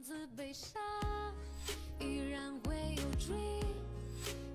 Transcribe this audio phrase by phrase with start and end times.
[0.00, 0.80] 子悲伤，
[1.98, 3.34] 依然会有追，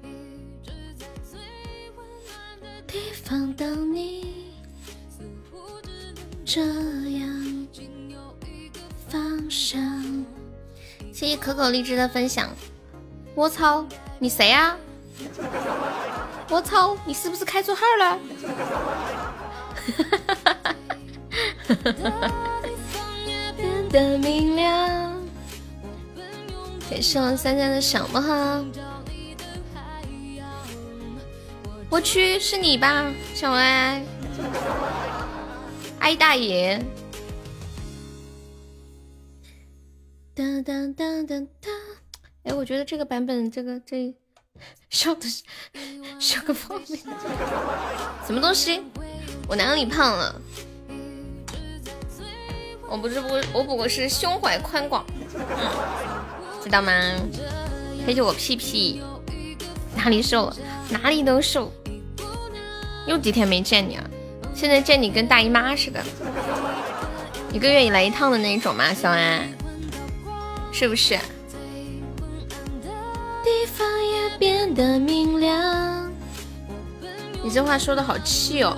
[0.01, 1.39] 一直在最
[1.97, 4.53] 温暖的地方等你。
[5.09, 6.61] 似乎只能这
[7.19, 8.17] 样，仅有
[8.47, 8.79] 一个
[9.09, 9.81] 方向。
[11.13, 12.49] 谢谢可可荔枝的分享。
[13.35, 13.85] 我操，
[14.19, 14.77] 你谁呀、啊？
[16.49, 18.17] 我操，你是不是开错号了？
[27.03, 28.63] 谢我三三的小梦哈。
[31.89, 34.01] 我去，是你吧，小歪？
[35.99, 36.81] 哎大爷！
[40.33, 41.71] 当当当当当！
[42.43, 44.15] 哎，我觉得这个版本，这个这
[44.89, 45.43] 笑的是
[46.19, 46.99] 笑个方面，
[48.25, 48.81] 什么东西？
[49.47, 50.41] 我哪里胖了？
[52.89, 55.05] 我不是不，我不过是胸怀宽广，
[56.63, 56.91] 知道吗？
[58.05, 59.01] 陪着我屁屁，
[59.95, 60.55] 哪里瘦了？
[60.89, 61.71] 哪里都瘦。
[63.05, 64.09] 又几天没见你了，
[64.55, 66.01] 现在见你跟大姨妈似的，
[67.51, 68.93] 一个月以来一趟的那种吗？
[68.93, 69.45] 小安，
[70.71, 71.19] 是不是？
[73.43, 76.09] 地方也变得明亮
[77.43, 78.77] 你这话说的好气哦，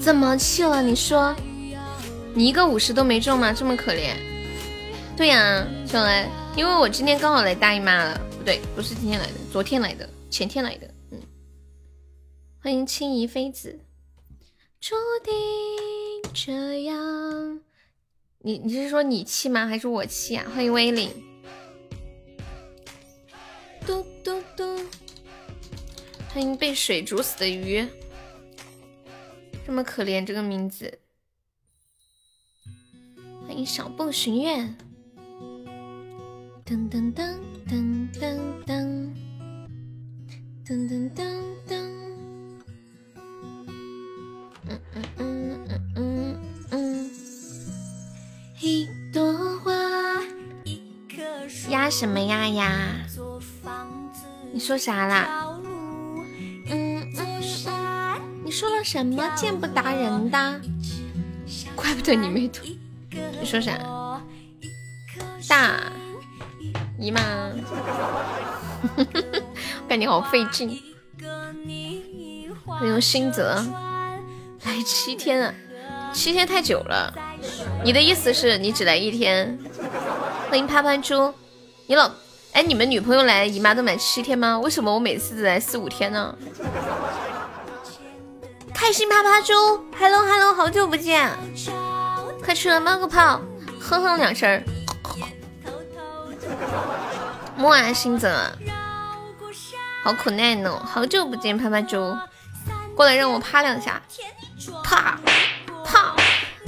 [0.00, 0.82] 怎么气了？
[0.82, 1.36] 你说，
[2.32, 3.52] 你一个五十都没中吗？
[3.52, 4.14] 这么可怜？
[5.14, 10.86] 对呀，小安，因为我今天刚好来大姨妈了，不对，不是今天来的，昨天来的，前天来的。
[11.10, 11.18] 嗯
[12.60, 13.80] 欢迎青怡妃子，
[14.78, 15.32] 注定
[16.32, 17.60] 这样。
[18.40, 19.66] 你你是说你气吗？
[19.66, 20.46] 还是我气啊？
[20.54, 21.10] 欢迎威灵。
[23.86, 24.78] 嘟嘟嘟。
[26.28, 27.84] 欢迎被水煮死的鱼，
[29.66, 31.00] 这么可怜这个名字。
[33.40, 34.72] 欢迎小步寻月。
[36.64, 39.10] 噔噔噔噔噔噔
[40.64, 41.20] 噔噔噔
[41.68, 41.74] 噔。
[44.64, 45.66] 嗯嗯嗯
[45.96, 47.10] 嗯嗯嗯，
[48.60, 49.72] 一朵花，
[51.68, 53.04] 压什么压呀？
[54.52, 55.58] 你说啥啦？
[56.70, 57.40] 嗯嗯，
[58.44, 59.28] 你说了什么？
[59.34, 60.60] 见不达人的，
[61.74, 62.64] 怪不得你没图。
[63.40, 63.76] 你说啥？
[65.48, 65.92] 大
[67.02, 67.20] 姨妈，
[68.94, 70.80] 我感觉好费劲。
[72.64, 73.60] 欢迎新泽。
[74.64, 75.52] 来七天啊，
[76.14, 77.12] 七天太久了。
[77.82, 79.58] 你的意思是你只来一天？
[80.48, 81.34] 欢迎趴趴猪，
[81.88, 82.08] 你老
[82.52, 84.60] 哎，你们女朋友来姨妈都满七天吗？
[84.60, 86.32] 为什么我每次只来四五天呢？
[88.72, 89.52] 开心趴趴猪
[89.98, 91.28] ，Hello Hello，好久不见，
[92.44, 93.40] 快出来冒个泡，
[93.80, 94.62] 哼哼两声。
[97.56, 98.50] 莫啊，新泽，
[100.02, 102.16] 好可爱呢，好久不见，趴趴猪，
[102.96, 104.00] 过来让我趴两下。
[104.84, 105.18] 啪
[105.84, 106.14] 啪！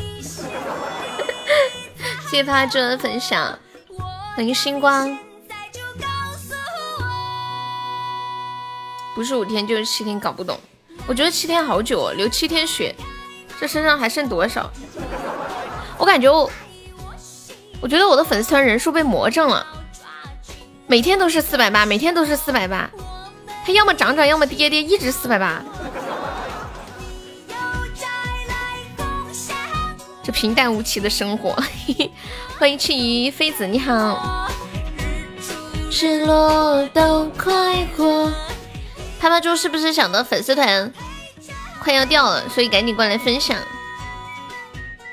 [2.28, 3.58] 谢谢他这的分享，
[4.34, 5.16] 欢迎星光。
[9.14, 10.58] 不是五天就是七天，搞不懂。
[11.06, 12.94] 我觉得七天好久哦，流七天血，
[13.60, 14.68] 这身上还剩多少？
[15.98, 16.50] 我感觉我，
[17.80, 19.64] 我觉得我的粉丝团人数被魔怔了，
[20.94, 22.88] 每天都是四百八，每天都是四百八，
[23.66, 25.60] 它要么涨涨，要么跌跌，一直四百八。
[30.22, 31.60] 这平淡无奇的生活，
[32.60, 34.48] 欢迎青鱼妃子，你好。
[35.90, 38.32] 日落都快活。
[39.18, 40.92] 啪啪猪是不是想到粉丝团
[41.80, 43.58] 快要掉了，所以赶紧过来分享？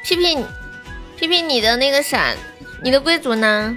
[0.04, 0.38] 屁屁，
[1.18, 2.36] 屁屁，你的那个啥，
[2.84, 3.76] 你的贵族呢？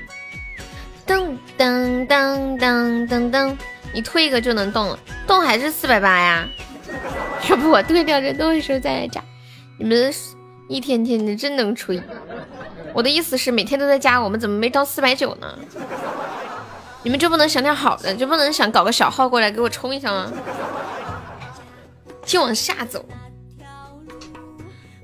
[1.07, 3.57] 噔噔噔噔噔噔，
[3.93, 6.49] 你推一个就能动了，动还是四百八呀？
[7.49, 9.23] 要不我退掉这东西时候再来加？
[9.79, 10.13] 你们。
[10.67, 12.03] 一天天的真能吹，
[12.95, 15.59] 我的意思是每天都在加，我们怎么没到四百九呢？
[17.03, 20.33] 你们就不能想点好的，就不能想搞个小号过来给我冲一下吗？
[22.25, 23.05] 就往下走。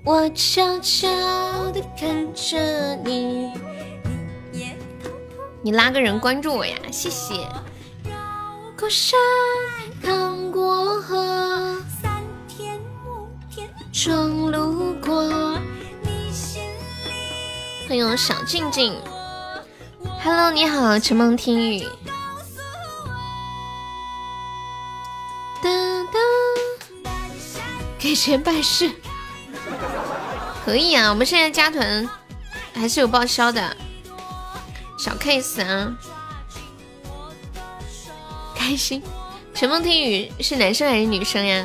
[0.03, 1.07] 我悄悄
[1.73, 3.53] 地看着你，
[5.63, 7.47] 你拉个人关注我呀，谢谢。
[8.79, 9.19] 过山
[10.03, 11.77] 趟过河。
[13.93, 15.31] 终路过，
[17.87, 18.99] 欢迎小静静
[20.23, 21.87] ，Hello，你好，陈梦听雨。
[25.63, 25.69] 哒
[26.05, 27.11] 哒，
[27.99, 28.91] 给钱办事，
[30.65, 32.09] 可以啊，我们现在加团
[32.73, 33.77] 还是有报销的。
[35.01, 35.97] 小 case 啊，
[38.55, 39.03] 开心。
[39.55, 41.65] 陈梦听雨是男生还是女生呀？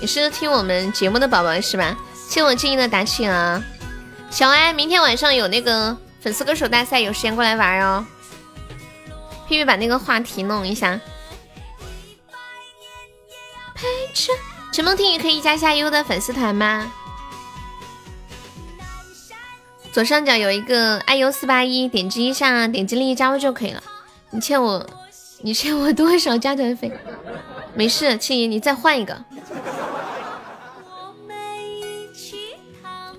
[0.00, 1.94] 你是听我们节目的宝宝是吧？
[2.30, 3.62] 谢我静音的打气啊！
[4.30, 8.06] 小艾，明天晚上有那个粉丝歌手大赛，有时间过来玩哦。
[9.46, 10.98] 屁屁把那个话题弄一下。
[13.74, 14.32] 陪着
[14.72, 16.90] 陈梦听雨可以加下优的粉丝团吗？
[19.96, 23.82] 左上角有一个 iu 四八一，点击一下，点击立即加入就可以了。
[24.28, 24.86] 你欠我，
[25.40, 26.92] 你欠我多少加团费？
[27.72, 29.18] 没事，青怡，你再换一个。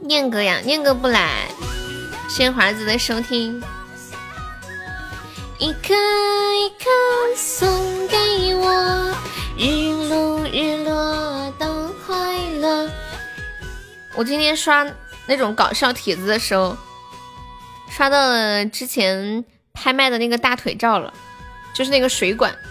[0.01, 1.47] 念哥呀，念哥不来，
[2.29, 3.59] 谢谢华子的收听。
[5.57, 6.85] 一颗一颗
[7.35, 9.15] 送给我，
[9.57, 12.88] 日落日落都快乐。
[14.13, 14.85] 我今天刷
[15.27, 16.77] 那种搞笑帖子的时候，
[17.89, 19.44] 刷到了之前
[19.74, 21.13] 拍卖的那个大腿照了，
[21.74, 22.57] 就是那个水管。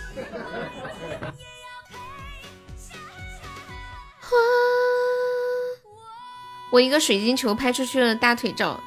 [6.73, 8.81] 我一个水晶球拍出去了大腿照，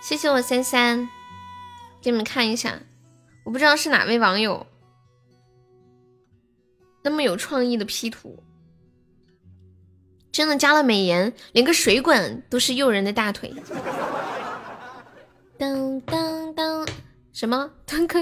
[0.00, 1.08] 谢谢我三三，
[2.00, 2.78] 给你们看一下。
[3.44, 4.66] 我不知道是哪位网友
[7.02, 8.42] 那么有创意的 P 图，
[10.34, 13.54] 真的加了美颜，连个水管都是诱人的大腿。
[15.56, 16.84] 当当当，
[17.32, 17.70] 什么？
[17.86, 18.18] 当个，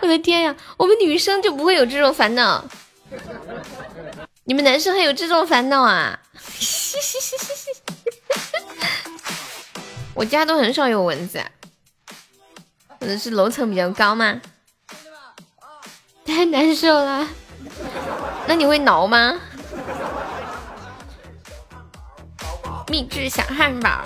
[0.00, 0.54] 我的天呀！
[0.76, 2.64] 我们女生就不会有这种烦恼，
[4.44, 6.20] 你们男生还有这种烦恼啊？
[10.14, 11.42] 我家都很少有蚊子，
[13.00, 14.40] 可能是楼层比较高嘛。
[16.24, 17.28] 太难受了，
[18.46, 19.34] 那你会挠吗？
[22.88, 24.02] 秘制小汉堡，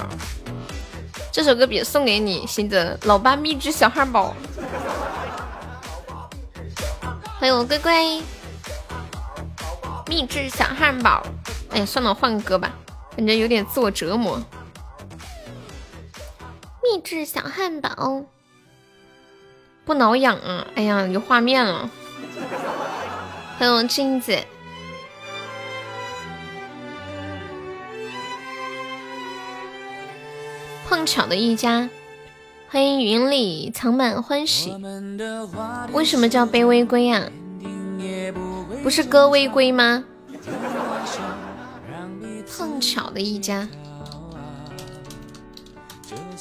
[1.32, 4.34] 这首歌别送给你，新的老爸秘制小汉堡。
[7.38, 8.22] 欢迎我乖乖，
[10.06, 11.22] 秘制小汉堡。
[11.70, 12.70] 哎呀，算了，换个歌吧，
[13.16, 14.38] 感觉有点自我折磨。
[16.82, 18.22] 秘制小汉堡，
[19.86, 20.66] 不挠痒啊！
[20.74, 21.88] 哎呀，有画面了。
[23.56, 24.36] 欢迎镜子，
[30.88, 31.88] 碰巧的一家。
[32.68, 34.74] 欢迎云里藏满欢喜。
[35.92, 37.22] 为什么叫卑微归呀？
[38.82, 40.04] 不是歌微归吗？
[42.58, 43.68] 碰巧的一家。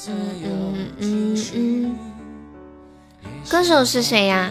[0.08, 1.96] 嗯嗯嗯嗯，
[3.48, 4.50] 歌手是谁呀？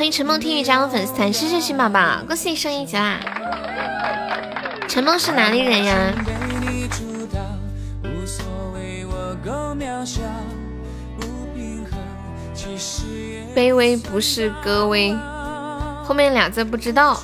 [0.00, 3.20] 欢迎陈梦听雨加入粉丝团，谢谢新宝宝，恭喜你升一级啦！
[4.88, 6.14] 陈梦是哪里人呀？
[13.54, 15.14] 卑微不是歌微，
[16.02, 17.20] 后面俩字不知道。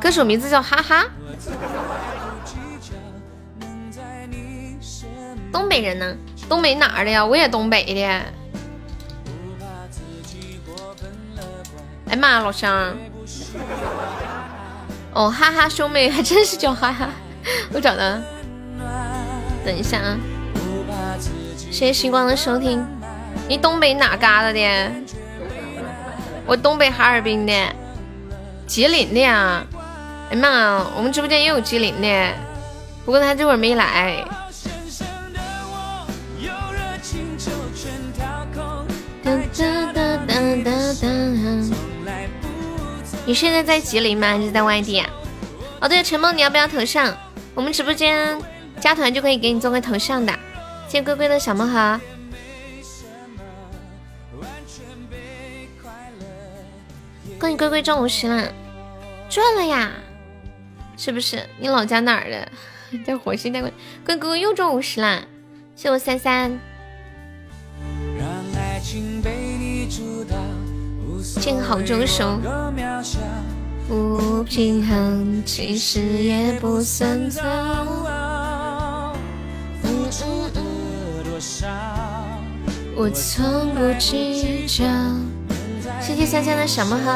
[0.00, 1.04] 歌手名字叫哈哈。
[5.50, 6.16] 东北人呢？
[6.48, 7.26] 东北哪儿的呀？
[7.26, 8.39] 我也东北的。
[12.20, 12.94] 嘛，老乡！
[15.12, 17.08] 哦，哈哈，兄妹还真是叫哈哈。
[17.72, 18.22] 我找的。
[19.64, 20.16] 等一下啊！
[21.56, 22.86] 谢谢星光的收听。
[23.48, 24.92] 你东北哪嘎达的？
[26.46, 27.52] 我东北哈尔滨的，
[28.66, 29.64] 吉林的呀。
[30.30, 32.32] 哎妈，我们直播间也有吉林的，
[33.04, 34.24] 不过他这会儿没来。
[43.30, 44.26] 你现在在吉林吗？
[44.26, 45.08] 还是在外地啊？
[45.80, 47.16] 哦，对，陈梦，你要不要头像？
[47.54, 48.36] 我们直播间
[48.80, 50.32] 加团就可以给你做个头像的。
[50.88, 52.00] 谢谢龟龟的小魔盒。
[57.38, 58.52] 恭喜龟龟中五十了，
[59.28, 59.92] 赚了呀！
[60.96, 61.48] 是不是？
[61.60, 62.48] 你老家哪儿的？
[63.06, 63.70] 在火星待过。
[64.04, 65.22] 龟龟又中五十了，
[65.76, 66.58] 谢我三三。
[71.40, 72.38] 见好就收，
[73.88, 77.42] 不平衡其实也不算糟。
[82.94, 84.84] 我从不计较。
[85.98, 87.10] 谢谢香香的小魔盒，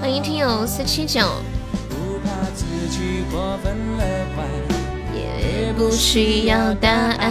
[0.00, 1.20] 欢迎听友四七九。
[5.14, 7.30] 也不需要答案，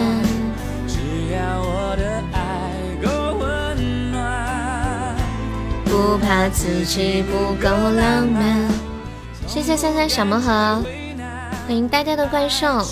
[0.88, 1.00] 只
[1.34, 2.05] 要我的
[5.96, 8.68] 不怕自己不够浪漫。
[9.48, 10.84] 谢谢三三小魔盒。
[11.66, 12.86] 欢迎呆呆的怪兽。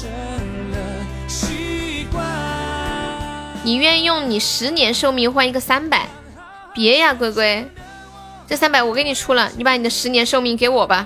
[3.61, 6.07] 你愿用你十年寿命换一个三百？
[6.73, 7.69] 别呀，龟龟，
[8.47, 11.05] 这三百我给你出了，你把你的十年寿命给我吧。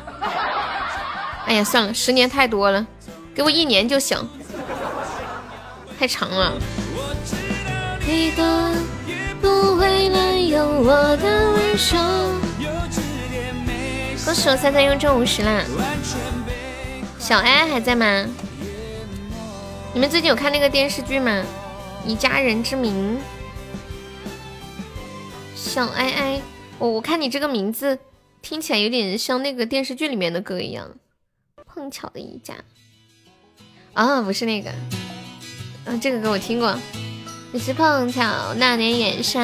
[1.47, 2.85] 哎呀，算了，十年太多了，
[3.33, 4.15] 给我一年就行，
[5.97, 6.53] 太长了。
[14.25, 15.63] 恭喜我三三又中五十啦！
[17.17, 18.25] 小爱还在吗？
[19.93, 21.43] 你们最近有看那个电视剧吗？
[22.05, 23.17] 以家人之名，
[25.55, 26.41] 小爱爱，
[26.77, 27.99] 我我看你这个名字
[28.41, 30.95] 听起来有点像那个电视剧里面的歌一样。
[31.65, 32.55] 碰巧的一家，
[33.93, 34.71] 啊，不是那个，
[35.85, 36.77] 嗯，这个歌我听过。
[37.57, 39.41] 只是碰巧那年眼瞎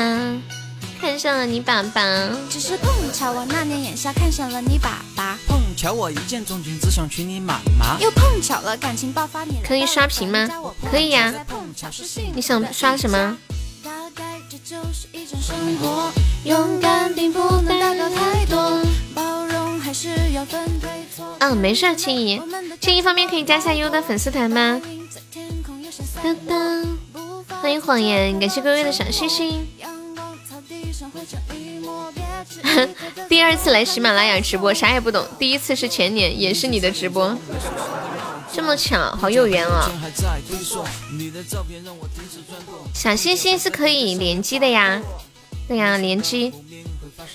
[1.01, 2.29] 看上了你爸爸。
[2.47, 5.35] 只是碰巧我那年眼瞎看上了你爸爸。
[5.47, 7.97] 碰巧我一见钟情，只想娶你妈妈。
[7.99, 10.47] 又碰巧了感情爆发，你可以刷屏吗？
[10.91, 11.33] 可以呀。
[12.35, 13.35] 你想刷什么？
[21.39, 22.39] 嗯，没事，青怡，
[22.79, 24.79] 青怡方便可以加下优的粉丝团吗？
[27.63, 29.63] 欢迎谎言，感谢各位的小心心。
[33.29, 35.25] 第二次来喜马拉雅直播，啥也不懂。
[35.39, 37.37] 第一次是前年，也是你的直播，
[38.51, 39.89] 这么巧，好有缘啊！
[42.93, 45.01] 小心心是可以联机的呀，
[45.65, 46.51] 对呀，联机。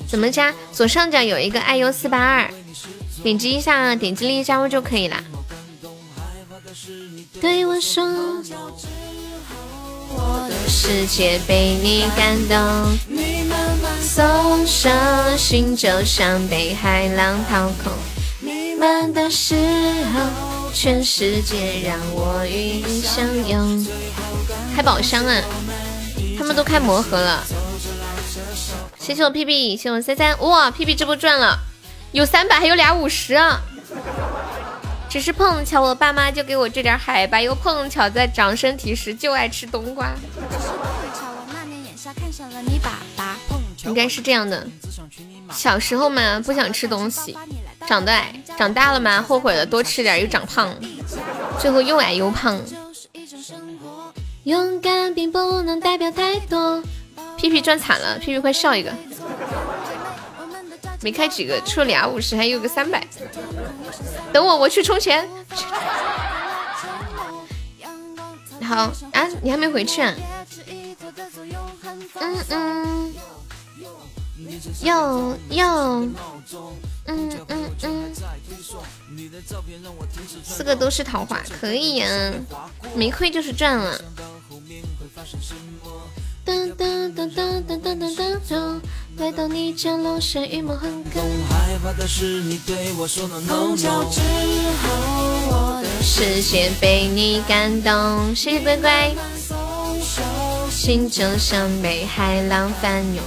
[0.07, 0.55] 怎么加？
[0.71, 2.53] 左上角有一个爱优四八二，
[3.23, 5.25] 点击一下，点击立即加入就可以了。
[7.41, 8.43] 对我说。
[10.19, 14.91] 我的世界被你感动，你慢慢松手，
[15.37, 17.93] 心就像被海浪掏空。
[18.41, 19.55] 你们的时
[20.13, 23.87] 候，全世界让我与你相拥。
[24.75, 25.41] 开宝箱啊！
[26.37, 27.45] 他们都开魔盒了。
[28.99, 30.37] 谢谢我屁屁，谢谢我三三。
[30.41, 31.61] 哇，屁屁这波赚了，
[32.11, 33.61] 有三百，还有俩五十啊。
[35.09, 40.15] 只是碰巧，我爸妈就给我这点海拔，又碰巧在长身体时就爱吃冬瓜。
[43.85, 44.67] 应该是这样的，
[45.51, 47.37] 小时候嘛不想吃东西，
[47.87, 50.75] 长得矮，长大了嘛后悔了，多吃点又长胖，
[51.59, 52.61] 最后又矮又胖。
[54.45, 56.83] 勇敢并不能代表太多。
[57.37, 58.93] 屁屁赚惨了，屁屁快笑一个。
[61.01, 63.07] 没开几个，出了俩五十，还有个三百。
[64.33, 65.29] 等我，我去充钱。
[68.63, 70.15] 好啊，你还没回去啊？
[72.21, 73.15] 嗯嗯。
[74.83, 76.01] 要要。
[77.07, 78.15] 嗯嗯嗯。
[80.45, 82.07] 四个都是桃花，可以呀。
[82.95, 83.99] 没亏就是赚了。
[86.49, 88.81] 噔噔噔噔噔噔噔噔。
[89.19, 91.21] 来到你家楼下，雨蒙很高。
[93.47, 94.21] 碰巧之
[94.81, 94.89] 后，
[95.51, 98.35] 我的视线被你感动。
[98.35, 99.15] 谢谢乖乖。
[100.71, 103.23] 心就像被海浪翻涌。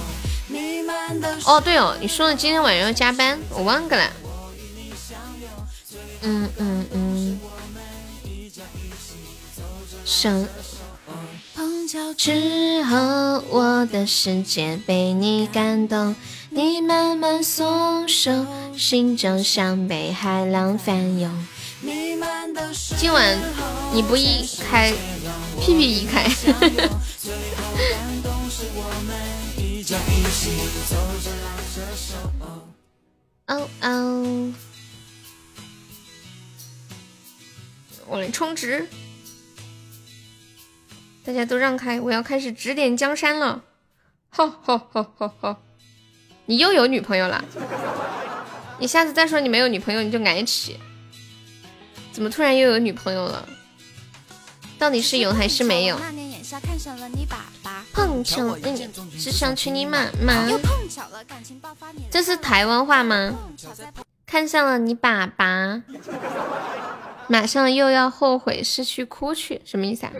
[1.44, 4.10] 哦，对哦，你说了今天晚上要加班，我忘个了。
[6.22, 7.40] 嗯嗯嗯。
[11.92, 12.16] 生。
[12.16, 12.96] 之后，
[13.50, 16.16] 我的世界被你感动，
[16.48, 21.30] 你慢慢松手，心就像被海浪翻涌。
[22.96, 23.38] 今晚
[23.92, 24.94] 你不一开，
[25.60, 26.24] 屁屁一开。
[33.48, 34.52] 哦哦，
[38.06, 38.88] 我来充值。
[41.24, 43.62] 大家都让开，我要开始指点江山了。
[44.30, 45.56] 吼吼吼吼吼！
[46.46, 47.44] 你又有女朋友了？
[48.78, 50.80] 你下次再说你没有女朋友，你就挨起。
[52.12, 53.46] 怎么突然又有女朋友了？
[54.78, 55.96] 到底是有还是没有？
[57.92, 60.48] 碰巧，嗯，是想娶你妈妈。
[62.10, 63.38] 这是台湾话吗？
[64.26, 65.82] 看上了你爸爸。
[67.32, 70.12] 马上又要后悔失去哭去，什么意思啊？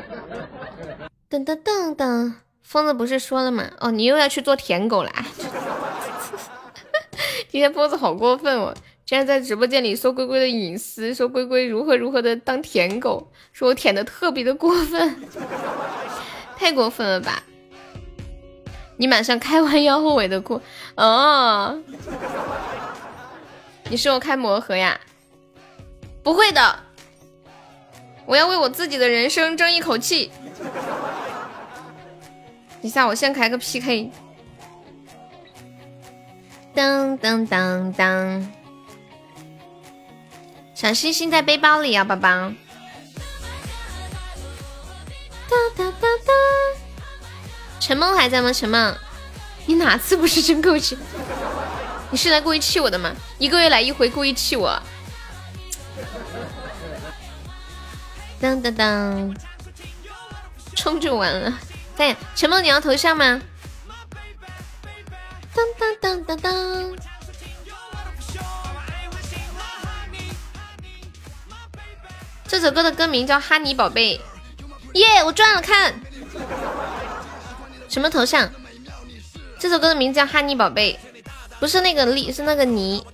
[1.28, 3.70] 噔噔噔噔，疯子不是说了吗？
[3.80, 5.12] 哦，你又要去做舔狗啦！
[7.50, 8.72] 今天疯子好过分哦，
[9.04, 15.22] 竟然在直播间里说龟龟的隐私，说龟龟如何如何的当舔狗，说我舔的特别的过分，
[16.56, 17.42] 太过分了吧？
[18.96, 20.58] 你马上开完要后悔的哭
[20.96, 21.78] 哦？
[23.90, 24.98] 你是我开魔盒呀？
[26.22, 26.78] 不会的。
[28.26, 30.30] 我要为我自己的人生争一口气。
[32.80, 34.10] 等下，我先开个 PK。
[36.74, 38.52] 当当当当，
[40.74, 42.28] 小星星在背包里啊，宝宝。
[45.48, 46.32] 哒哒哒哒。
[47.78, 48.52] 陈梦还在吗？
[48.52, 48.96] 陈梦，
[49.66, 50.96] 你哪次不是真够气？
[52.10, 53.12] 你是来故意气我的吗？
[53.38, 54.80] 一个月来一回，故意气我。
[58.42, 59.36] 当当当，
[60.74, 61.56] 冲就完了。
[61.96, 63.40] 对，陈梦，你要头像吗？
[65.54, 66.96] 当当当当当。
[72.48, 74.20] 这首歌的歌名叫《哈尼宝贝》。
[74.98, 75.62] 耶，我赚了！
[75.62, 75.94] 看
[77.88, 78.50] 什么头像？
[79.60, 80.98] 这首歌的名字叫《哈尼宝贝》，
[81.60, 83.06] 不是那个丽，是那个尼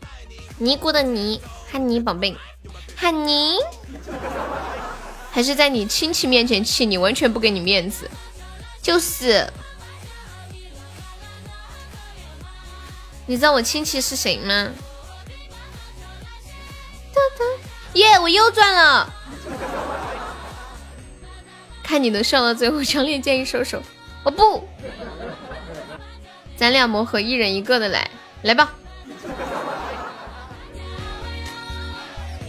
[0.56, 1.38] 尼姑的尼。
[1.70, 2.34] 哈尼宝贝，
[2.96, 3.58] 哈尼。
[5.38, 8.10] 还是在你亲戚面前气你，完全不给你面子，
[8.82, 9.48] 就是。
[13.24, 14.68] 你知道我亲戚是谁吗？
[17.92, 19.14] 耶，我又赚了！
[21.84, 23.80] 看你能笑到最后，强烈建议收手。
[24.24, 24.68] 我不，
[26.56, 28.10] 咱俩磨合，一人一个的来，
[28.42, 28.74] 来吧。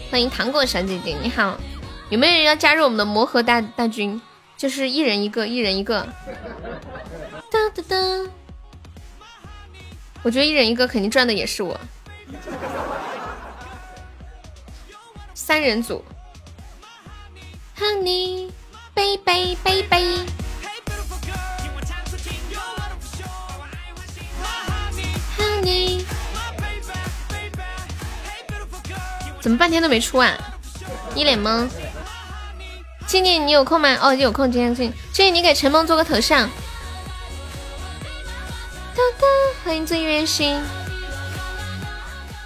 [0.09, 1.55] 欢迎糖果小姐姐，你好。
[2.09, 4.19] 有没有人要加入我们的魔盒大大军？
[4.57, 6.01] 就是一人一个，一人一个。
[7.51, 7.95] 哒哒哒！
[10.23, 11.79] 我觉得一人一个肯定赚的也是我。
[15.35, 16.03] 三人组。
[17.77, 18.49] Honey
[18.95, 20.25] baby baby。
[25.37, 26.03] Honey。
[29.39, 30.35] 怎么半天都没出啊？
[31.15, 31.69] 一脸懵。
[33.09, 33.97] 静静，你有空吗？
[33.99, 34.51] 哦，有空。
[34.51, 36.47] 今天静静，你给陈梦做个头像。
[38.93, 39.25] 哒哒，
[39.63, 40.61] 欢迎醉月心。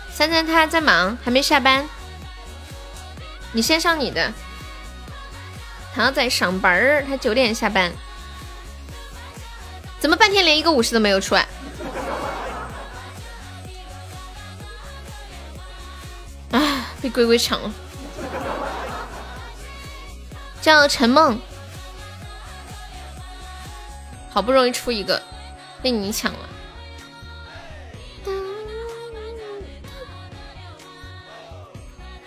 [0.10, 1.86] 三三他在忙，还没下班。
[3.52, 4.32] 你先上你的。
[5.94, 7.92] 他在上班儿，他九点下班。
[10.00, 11.46] 怎么半天连一个五十都没有出啊？
[16.52, 17.70] 啊，被龟龟抢了。
[20.64, 21.38] 叫陈梦，
[24.30, 25.22] 好不容易出一个，
[25.82, 26.40] 被你抢了。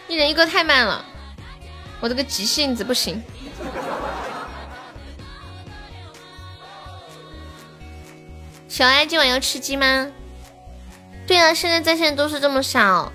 [0.07, 1.03] 一人一个太慢了，
[1.99, 3.25] 我这个急性子不行。
[8.69, 10.13] 小爱今晚要吃鸡吗？
[11.27, 13.11] 对啊，现在在线都是这么少，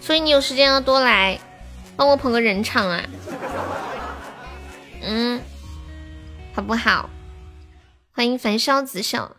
[0.00, 1.38] 所以你有时间要多来。
[1.98, 3.02] 帮我捧个人场啊，
[5.02, 5.40] 嗯，
[6.54, 7.10] 好不好？
[8.12, 9.32] 欢迎焚烧子笑，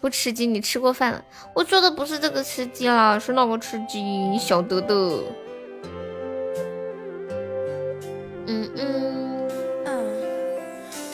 [0.00, 1.22] 不吃鸡，你吃过饭了？
[1.54, 4.94] 我说的不是这个吃鸡了，是那个吃鸡，你晓得的。
[8.46, 9.50] 嗯嗯
[9.84, 10.08] 嗯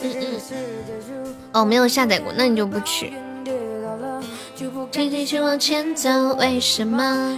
[0.01, 3.11] 嗯，哦，没有下载过，那你就不去。
[4.89, 7.37] 继续往前走，为什么？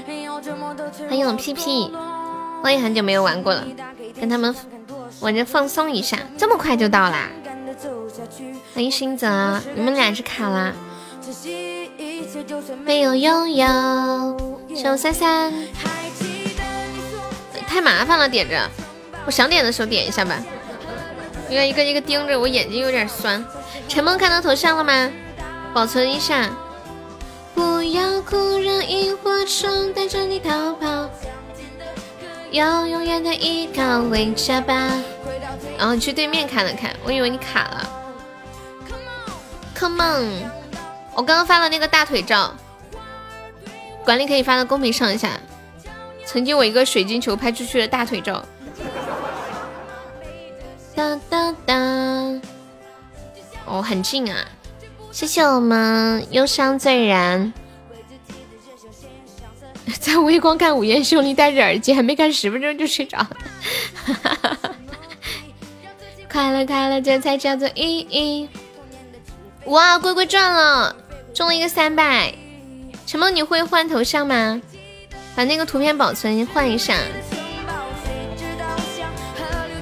[1.09, 1.91] 欢迎我屁屁。
[2.62, 3.65] 我也很久没有玩过了，
[4.19, 4.54] 跟他们
[5.19, 6.17] 玩着放松一下。
[6.38, 7.30] 这么快就到啦！
[8.74, 10.74] 欢迎新泽，你们俩是卡啦？
[12.84, 13.65] 没有拥有，
[14.76, 15.54] 小三三，
[17.67, 18.69] 太麻烦了，点着。
[19.26, 20.36] 我想点的时候点一下吧，
[21.50, 23.43] 因为一个一个盯着，我眼睛有点酸。
[23.88, 25.12] 陈梦看到头像了吗？
[25.74, 26.50] 保存一下。
[27.54, 31.10] 不要哭，让萤火虫带着你逃跑。
[32.51, 34.73] 要永远的依靠，回家吧。
[35.77, 37.89] 然后去对面看了看，我以为你卡了。
[39.75, 40.49] Come on，
[41.15, 42.53] 我刚刚发了那个大腿照，
[44.03, 45.31] 管理可以发到公屏上一下。
[46.25, 48.43] 曾经我一个水晶球拍出去的大腿照。
[50.95, 51.75] 哒哒哒。
[53.65, 54.45] 哦，很近啊！
[55.12, 57.53] 谢谢我们忧伤醉人。
[59.99, 63.30] 在微光看午夜凶铃，戴着耳机，还没看十分钟就睡着了。
[66.32, 68.47] 快乐快乐，这才叫做意义。
[69.65, 70.95] 哇，乖乖赚了，
[71.34, 72.34] 中了一个三百。
[73.08, 74.62] 陈梦，你会换头像吗？
[75.36, 76.95] 把那个图片保存换一下。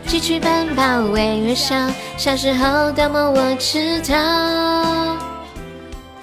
[0.05, 1.75] 继续奔跑，微微笑，
[2.15, 5.17] 小时候的梦我知道。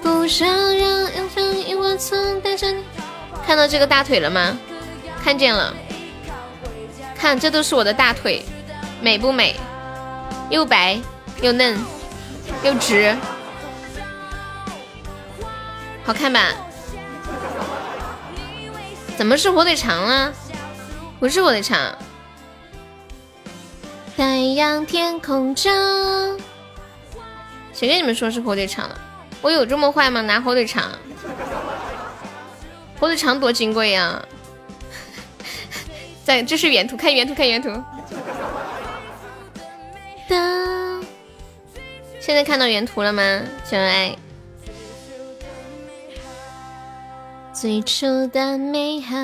[0.03, 2.83] 不想让阳光萤火虫带着你。
[3.47, 4.59] 看到这个大腿了吗？
[5.23, 5.73] 看见了，
[7.17, 8.45] 看，这都是我的大腿，
[9.01, 9.57] 美不美？
[10.51, 11.01] 又白
[11.41, 11.79] 又嫩
[12.63, 13.17] 又直，
[16.05, 16.53] 好看吧？
[19.17, 20.33] 怎么是火腿肠啊？
[21.19, 21.79] 不是火腿肠。
[24.17, 25.73] 太阳天空中，
[27.73, 28.99] 谁跟你们说是火腿肠了？
[29.41, 30.21] 我有这么坏吗？
[30.21, 30.91] 拿火腿肠？
[33.05, 34.27] 火腿肠多金贵呀！
[36.25, 37.69] 在，这是原图，看原图，看原图。
[40.27, 41.05] 当，
[42.19, 43.43] 现在看到原图了吗？
[43.63, 44.17] 小爱。
[47.53, 49.15] 最初的美好，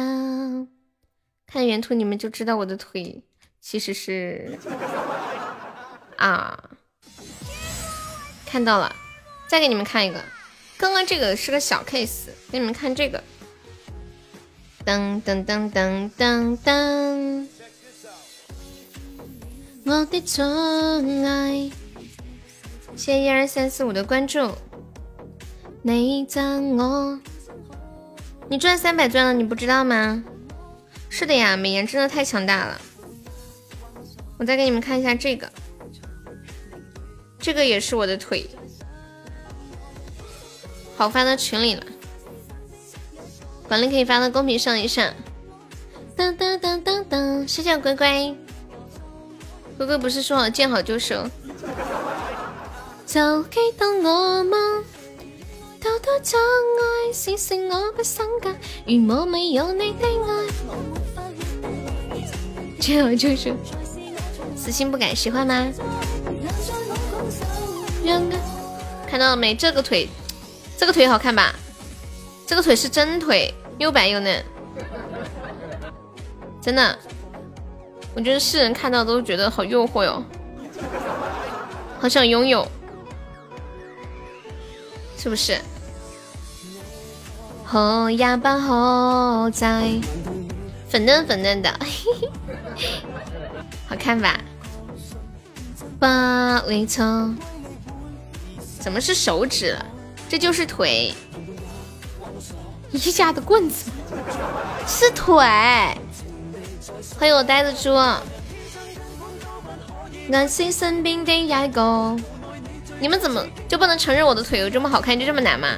[1.47, 3.23] 看原图你们就知道我的腿
[3.62, 4.59] 其实是
[6.19, 6.64] 啊，
[8.45, 8.95] 看到了，
[9.49, 10.23] 再给你们看一个，
[10.77, 13.25] 刚刚这个是个小 case，给你们看这个。
[14.85, 17.47] 噔噔噔噔噔噔，
[19.85, 21.71] 我的宠爱，
[22.97, 24.51] 谢谢一二三四五的关注。
[25.83, 27.21] 你赞我，
[28.49, 30.25] 你赚三百钻了，你不知道吗？
[31.09, 32.81] 是的呀，美颜真的太强大了。
[34.38, 35.53] 我再给你们看一下这个，
[37.38, 38.49] 这个也是我的腿，
[40.97, 41.85] 好发到群里了。
[43.70, 45.14] 管理可以发到公屏上一下。
[46.16, 48.35] 当当当当当，谢谢乖乖。
[49.78, 51.22] 乖乖不是说好见好就收？
[53.06, 54.56] 就记得我吗？
[55.80, 58.50] 偷偷将爱是剩我不身家，
[58.88, 60.28] 如我没有你的爱。
[62.80, 63.54] 见好就收，
[64.56, 65.68] 死心不改，喜欢吗？
[69.06, 69.54] 看到了没？
[69.54, 70.09] 这个腿，
[70.76, 71.54] 这个腿好看吧？
[72.48, 73.54] 这个腿是真腿。
[73.81, 74.45] 又白又嫩，
[76.61, 76.99] 真的，
[78.14, 80.23] 我觉得世人看到都觉得好诱惑哟，
[81.99, 82.69] 好想拥有，
[85.16, 85.59] 是不是？
[87.64, 89.90] 好呀吧，好在，
[90.87, 91.75] 粉嫩粉嫩的，
[93.88, 94.38] 好看吧？
[95.99, 97.31] 八尾草，
[98.79, 99.75] 怎么是手指？
[100.29, 101.14] 这就是腿。
[102.92, 103.90] 一家的棍子
[104.87, 105.37] 是腿，
[107.18, 107.96] 欢迎我呆子猪。
[110.29, 112.16] 那些身边的野狗，
[112.98, 115.68] 你们怎么就不能承认我的腿有这么好看，就这么难吗？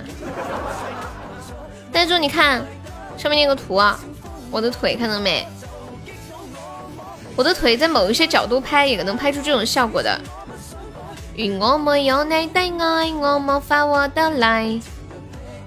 [1.92, 2.64] 呆猪，你看
[3.18, 3.98] 上面那个图啊，
[4.51, 5.46] 我的腿看到没？
[7.37, 10.18] 我的腿在某一些角度拍也能拍出这种效果的。
[11.37, 14.81] 愿我没有你的爱，我无法活得来。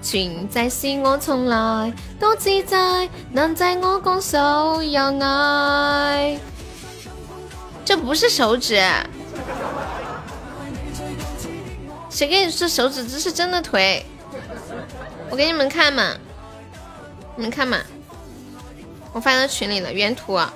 [0.06, 6.38] 存在是我从来都自在，难在我拱手让爱。
[7.84, 8.80] 这不是手指，
[12.08, 13.04] 谁跟你说手指？
[13.04, 14.06] 这是真的腿。
[15.28, 16.14] 我给你们看嘛，
[17.34, 17.78] 你们看嘛，
[19.12, 20.54] 我发到群里了原图啊。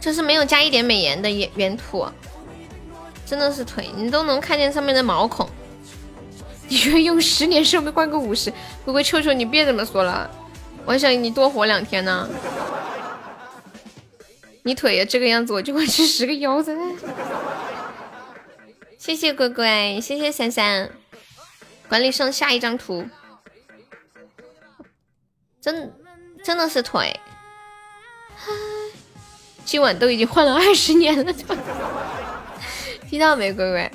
[0.00, 2.06] 这是没有加一点美颜的原原图，
[3.26, 5.46] 真的是腿，你都能看见上面的毛孔。
[6.72, 8.50] 你愿用十年寿命换个五十，
[8.82, 10.30] 乖乖臭臭你别这么说了，
[10.86, 12.26] 我还想你多活两天呢。
[14.62, 16.74] 你腿也这个样子，我就会吃十个腰子。
[18.96, 20.88] 谢谢乖乖，谢谢三三，
[21.90, 23.04] 管理上下一张图，
[25.60, 25.92] 真
[26.42, 27.20] 真的是腿，
[29.66, 31.30] 今晚都已经换了二十年了，
[33.10, 33.92] 听到没，乖乖？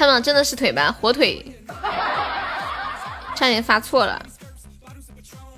[0.00, 1.44] 看到真的是腿吧，火腿，
[3.36, 4.24] 差点发错了，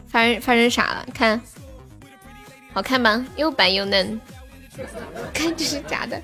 [0.08, 1.06] 发生发生啥了？
[1.14, 1.40] 看，
[2.72, 3.24] 好看吗？
[3.36, 4.20] 又白又嫩，
[5.32, 6.20] 看这是假的。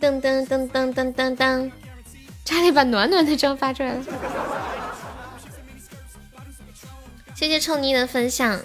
[0.00, 1.70] 噔噔噔噔噔噔噔，
[2.46, 4.02] 差点把暖暖的妆发出来了。
[7.34, 8.58] 谢谢臭妮的分享，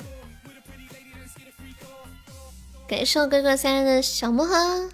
[2.87, 4.89] 感谢哥哥三人的小魔盒。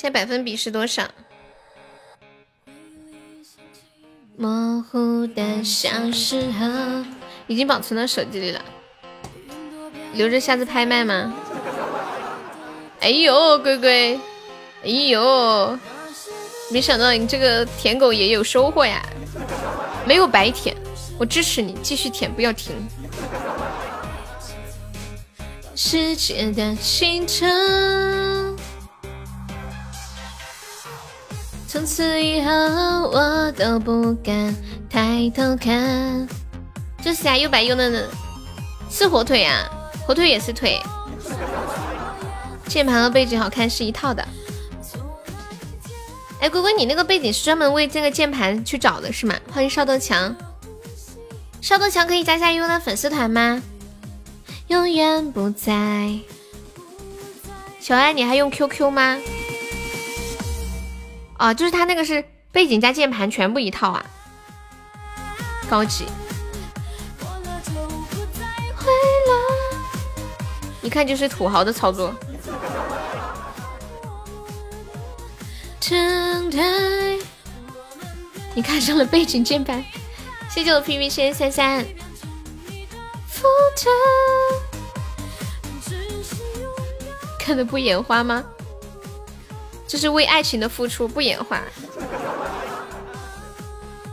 [0.00, 1.02] 现在百分比是多少？
[4.36, 7.04] 模糊的小时候，
[7.48, 8.64] 已经保存到手机里了，
[10.14, 11.34] 留着下次拍卖吗？
[13.00, 14.20] 哎呦，龟龟，
[14.84, 15.76] 哎呦，
[16.70, 19.04] 没想到你这个舔狗也有收获呀！
[20.06, 20.76] 没有白舔，
[21.18, 22.72] 我支持你继续舔，不要停。
[25.74, 28.27] 世界的清晨。
[31.68, 32.50] 从此以后，
[33.10, 34.56] 我都不敢
[34.88, 36.26] 抬头看。
[37.02, 38.08] 这是呀，又白又嫩的
[38.90, 39.68] 是火腿呀，
[40.06, 40.80] 火腿也是腿。
[42.66, 44.26] 键盘和背景好看是一套的。
[46.40, 49.34] 哎，龟龟，你那个背景是专门为这个键盘去找的是吗？
[49.52, 50.34] 欢迎邵德强，
[51.60, 53.62] 邵德强可以加下悠悠的粉丝团吗？
[54.68, 56.18] 永远不在。
[57.78, 59.18] 小爱，你还用 QQ 吗？
[61.38, 64.04] 哦，就是他那个是背景加键盘全部一套啊，
[65.70, 66.06] 高级。
[70.82, 72.14] 一看就是土豪的操作。
[78.54, 79.84] 你看上了背景键盘，
[80.50, 81.86] 谢谢我 PV 谢谢三三。
[87.38, 88.44] 看的不眼花吗？
[89.88, 91.62] 这是为爱情的付出，不眼花。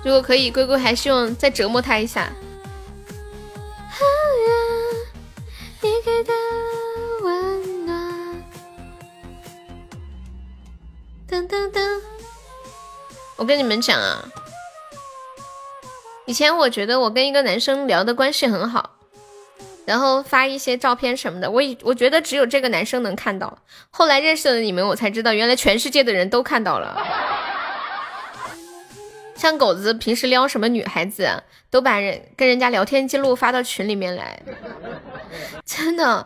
[0.06, 2.32] 如果可以，龟龟还希望再折磨他一下。
[11.28, 12.02] 噔噔噔！
[13.36, 14.24] 我跟你们讲啊，
[16.26, 18.94] 以前我觉得我跟一个男生聊的关系很好。
[19.86, 23.58] 然后发一些照片什么的，我以我觉得只有这个男生能看到。
[23.91, 27.02] 后来认识了你们，我才知道原来全世界的人都看到了。
[29.36, 34.41] 像狗子平时撩什么女孩子，都把人跟人家聊天记录发到群里面来。
[35.65, 36.26] 真的，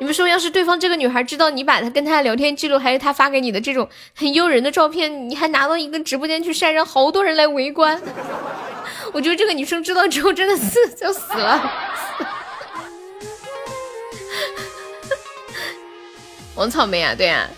[0.00, 8.02] 你们说要是对方这个女孩知道你把她跟她聊天记录，还有她发给你的这种很诱人的照片，你还拿到一个直播间去晒，让好多人来围观。
[9.14, 11.72] 我觉得这个女生知道之后真的是 要死了。
[16.58, 17.48] 王草莓啊，对啊，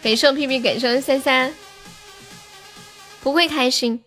[0.00, 1.52] 给送屁屁，给送三三，
[3.22, 4.02] 不会开心。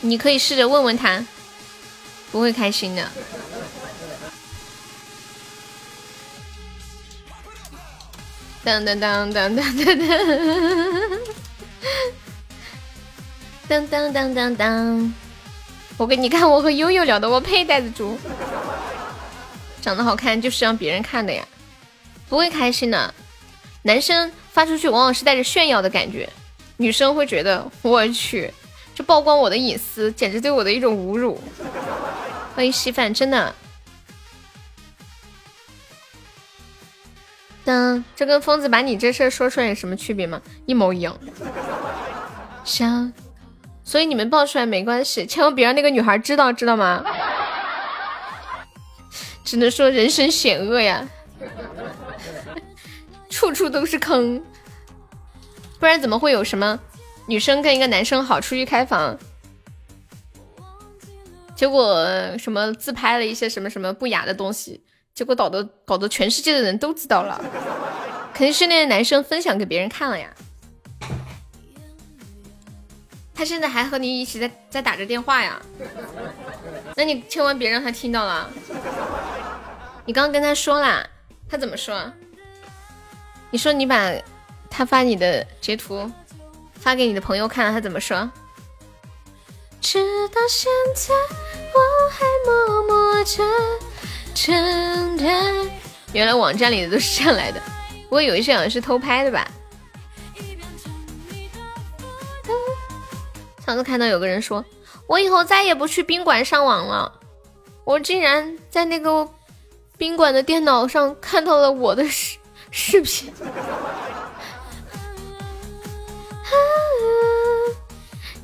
[0.00, 1.26] 你可以试着问问他，
[2.30, 3.10] 不会开心的。
[8.62, 9.86] 当当当当当当
[13.66, 15.14] 当当当当当，
[15.96, 18.16] 我给你看，我和悠悠聊的，我配带子猪。
[19.80, 21.44] 长得好看就是让别人看的呀，
[22.28, 23.14] 不会开心的。
[23.82, 26.28] 男生发出去往往是带着炫耀的感觉，
[26.76, 28.52] 女生会觉得我去，
[28.94, 31.40] 这曝光我的隐私，简直对我的一种侮辱。
[32.54, 33.54] 欢迎稀饭，真的。
[37.64, 40.40] 当这跟疯子把你这事说出来有什么区别吗？
[40.66, 41.18] 一模一样。
[42.64, 43.12] 想，
[43.82, 47.02] 所以你们爆出来没关系，千万别让那个女孩知道，知道吗？
[49.44, 51.08] 只能说人生险恶呀，
[53.28, 54.42] 处处都是坑，
[55.78, 56.78] 不然怎么会有什么
[57.26, 59.18] 女生跟一个男生好出去开房，
[61.56, 62.06] 结果
[62.38, 67.42] 什么自拍了一些什么什么不雅的东西，结果搞得搞得全世界的人都知道了，
[68.32, 70.32] 肯定是那个男生分享给别人看了呀。
[73.40, 75.58] 他现在还和你一起在在打着电话呀，
[76.94, 78.50] 那你千万别让他听到了。
[80.04, 81.02] 你刚刚跟他说啦，
[81.48, 82.12] 他怎么说？
[83.48, 84.12] 你说你把
[84.68, 86.12] 他发你的截图
[86.74, 88.30] 发给你的朋友看，他怎么说？
[89.80, 89.98] 直
[90.28, 91.14] 到现在
[91.72, 93.42] 我还默默着
[94.34, 95.54] 承担。
[96.12, 97.62] 原来网站里的都是这样来的，
[98.02, 99.50] 不过有一些好像是偷拍的吧。
[103.70, 104.64] 上次看到有个人说，
[105.06, 107.20] 我以后再也不去宾馆上网了。
[107.84, 109.28] 我竟然在那个
[109.96, 112.36] 宾馆的电脑上看到了我的视
[112.72, 113.32] 视频。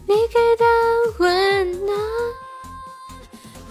[0.07, 0.65] 你给的
[1.19, 1.99] 温暖，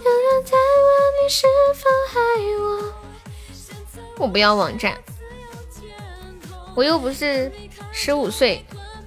[0.04, 2.20] 有人在问你是否爱
[2.60, 2.92] 我。
[4.18, 4.94] 我不要网站，
[6.74, 7.50] 我又不是
[7.92, 8.62] 十五岁。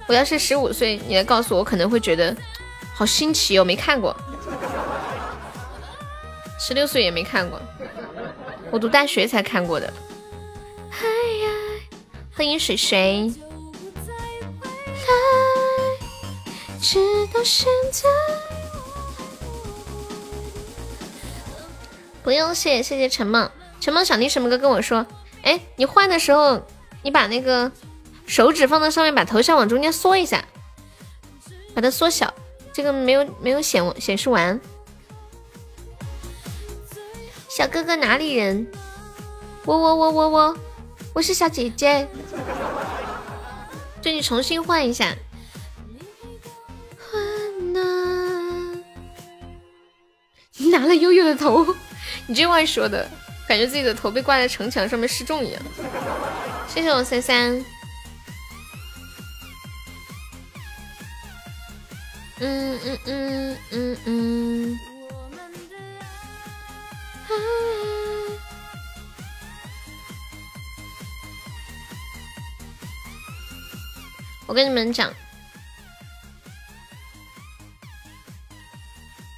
[0.09, 2.35] 我要是十五岁，你来告诉我，可能会觉得
[2.95, 4.15] 好新奇哦，没看过。
[6.59, 7.61] 十六岁也没看过，
[8.71, 9.93] 我读大学才看过的。
[12.35, 13.31] 欢迎水水。
[22.23, 23.47] 不用谢，谢谢陈梦。
[23.79, 25.05] 陈梦想听什么歌跟我说。
[25.43, 26.65] 哎，你换的时候，
[27.03, 27.71] 你把那个。
[28.29, 30.45] 手指放在上面，把头像往中间缩一下，
[31.73, 32.31] 把它缩小。
[32.71, 34.61] 这个没有没有显显示完。
[37.49, 38.67] 小哥哥哪里人？
[39.65, 40.57] 我我我我我，
[41.13, 42.07] 我是小姐姐。
[43.99, 45.15] 这你重新换一下。
[50.57, 51.65] 你拿了悠悠的头，
[52.27, 53.09] 你这话说的，
[53.47, 55.61] 感觉自己的头被挂在城墙上面示众一样。
[56.67, 57.65] 谢谢我三三。
[62.41, 64.79] 嗯嗯嗯嗯嗯。
[74.47, 75.13] 我跟你们讲，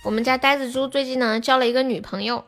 [0.06, 2.48] 我们家呆子猪最近呢交了一个女朋友，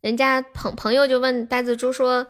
[0.00, 2.26] 人家朋朋友就问呆子猪说：“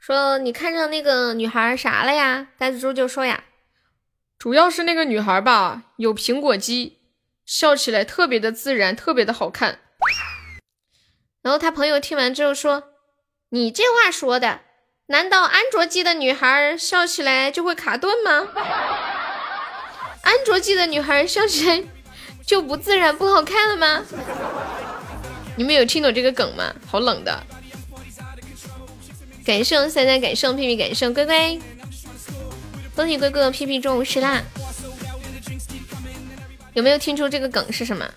[0.00, 3.44] 说你看上那个女孩啥了呀？”呆子猪就说呀
[4.44, 6.98] ：“主要是那个女孩吧，有苹果肌，
[7.46, 9.78] 笑起来特别的自然，特别的好看。”
[11.40, 12.90] 然后他朋友听完之后说
[13.48, 14.60] ：“你这话说的。”
[15.08, 18.48] 难道安卓机的女孩笑起来就会卡顿吗？
[20.24, 21.82] 安卓机的女孩笑起来
[22.46, 24.04] 就不自然不好看了吗？
[25.56, 26.70] 你们有听懂这个梗吗？
[26.86, 27.42] 好冷的。
[29.46, 31.58] 感谢三三，感谢屁屁，感谢乖乖，
[32.94, 34.42] 恭喜哥哥屁屁中午吃啦！
[36.74, 38.08] 有没有听出这个梗是什么？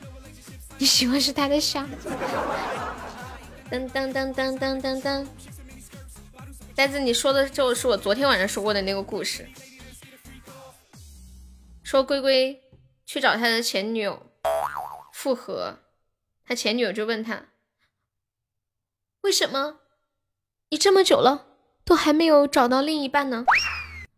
[0.78, 1.84] 你喜欢是他的笑。
[3.72, 5.28] 噔噔噔噔噔噔噔。
[6.76, 9.50] 呆子，你说的就是我昨天晚上说过的那个故事，
[11.84, 12.62] 说龟龟
[13.04, 14.28] 去找他的前女友
[15.12, 15.80] 复合，
[16.46, 17.46] 他前女友就问他，
[19.22, 19.80] 为什么
[20.70, 21.48] 你这么久了
[21.84, 23.44] 都还没有找到另一半呢？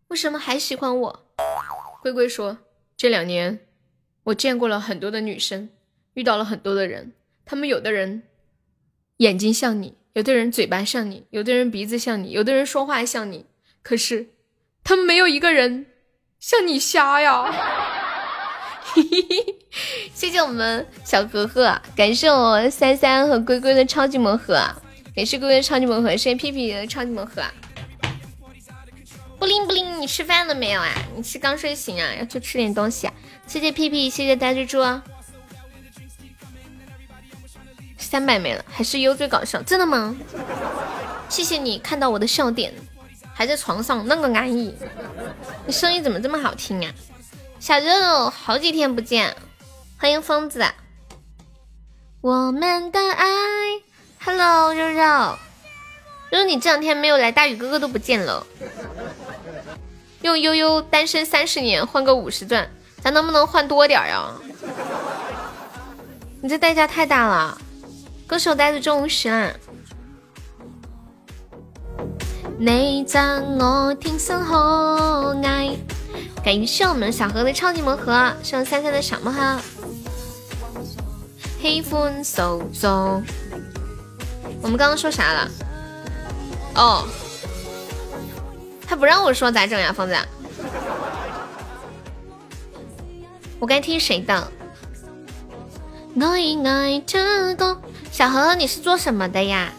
[0.10, 1.26] 为什么还喜欢我？
[2.02, 2.58] 龟龟说，
[2.98, 3.60] 这两年
[4.24, 5.70] 我见过了很多的女生，
[6.16, 7.14] 遇到了很多的人，
[7.46, 8.24] 他们有的人
[9.18, 9.96] 眼睛像你。
[10.14, 13.46] 有的人嘴巴像你，有的人鼻子像你，有的人说话像你，
[13.84, 14.30] 可是
[14.84, 15.86] 他们没有一个人
[16.40, 17.46] 像你瞎呀！
[20.12, 24.56] 谢谢我们小哥哥，感谢我三三和龟龟的超级魔盒，
[25.16, 27.44] 感谢龟龟的超级魔盒，谢谢屁屁的超级魔盒。
[29.40, 30.94] 布灵布灵，你吃饭了没有啊？
[31.16, 32.14] 你是刚睡醒啊？
[32.20, 33.14] 要去吃点东西啊？
[33.48, 35.02] 谢谢屁屁，谢谢呆猪猪。
[37.98, 40.14] 三百没了，还是优最搞笑，真的吗？
[41.30, 42.74] 谢谢你看到我的笑点，
[43.34, 44.76] 还在床上那个安逸，
[45.66, 46.92] 你声音怎么这么好听呀？
[47.60, 49.36] 小肉肉，好几天不见，
[49.98, 50.66] 欢迎疯子。
[52.20, 53.26] 我们的爱
[54.20, 55.40] ，Hello 肉肉，
[56.32, 58.46] 肉肉你这两天没有来，大宇哥哥都不见了。
[60.22, 62.70] 用悠悠单身三十年换个五十钻，
[63.02, 64.32] 咱能不能换多点呀？
[66.42, 67.58] 你这代价太大了。
[68.28, 69.52] 歌手呆子中午十啦。
[72.60, 75.76] 你赞我天生可爱，
[76.44, 79.60] 感谢我们小何的超级魔盒，谢我三三的小魔盒。
[81.62, 83.22] 喜欢手作，
[84.62, 85.50] 我们刚刚说啥了？
[86.80, 87.06] 哦，
[88.88, 90.16] 他不让我说咋整呀，疯子？
[93.60, 94.50] 我该听谁的？
[96.22, 97.78] 爱爱这个。
[98.12, 99.74] 小何，你是做什么的呀？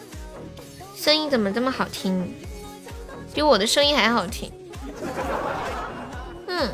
[0.95, 2.31] 声音怎么这么好听？
[3.33, 4.51] 比我的声音还好听。
[6.45, 6.69] 嗯，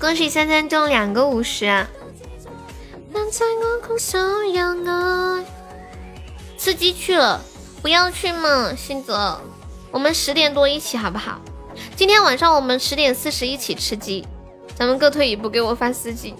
[0.00, 1.86] 恭喜三三中两个五十。
[6.58, 7.40] 吃鸡去了，
[7.82, 9.40] 不要去嘛，新泽，
[9.90, 11.40] 我们十点多一起好不好？
[11.94, 14.26] 今天晚上我们十点四十一起吃鸡，
[14.74, 16.34] 咱们各退一步，给我发司机。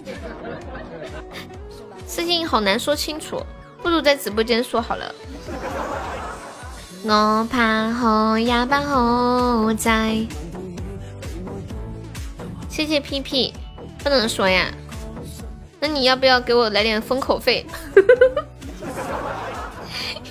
[2.07, 3.41] 私信好难说清楚，
[3.83, 5.13] 不如在直播间说好了。
[7.03, 10.25] 我怕好呀，怕好在。
[12.67, 13.53] 谢谢屁屁，
[14.03, 14.73] 不能说呀。
[15.79, 17.65] 那你要不要给我来点封口费？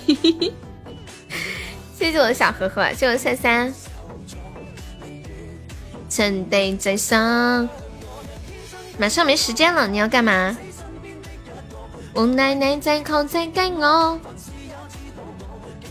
[1.97, 3.73] 谢谢我的小盒盒，谢谢我三三。
[6.09, 7.67] 真的在上，
[8.97, 10.55] 马上没时间了，你要干嘛？
[12.13, 14.19] 我奶奶在靠在盖我，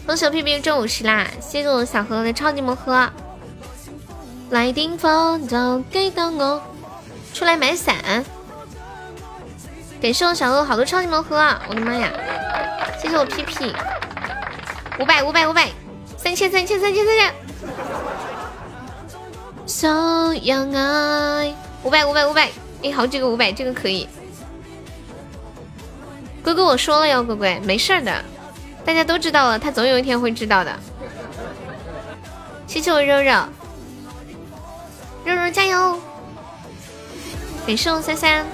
[0.06, 1.26] 恭喜我屁屁中五十啦！
[1.40, 3.08] 谢谢我小何的超级魔盒，
[4.50, 6.60] 来顶风就给到我，
[7.32, 8.24] 出来买伞。
[10.00, 11.36] 感谢我小何好多超级魔盒，
[11.68, 12.10] 我的妈呀！
[13.00, 13.72] 谢谢我屁屁，
[14.98, 15.68] 五百五百五百，
[16.16, 17.34] 三千三千三千三千
[19.66, 22.50] ，so 样爱，五百五百五百，
[22.82, 24.08] 哎，好几个五百，这个可以。
[26.42, 28.24] 哥哥，我说了哟，乖乖，没事的，
[28.84, 30.74] 大家都知道了，他总有一天会知道的。
[32.66, 33.32] 谢谢我肉肉，
[35.24, 36.00] 肉肉加油！
[37.66, 38.46] 感谢我三三，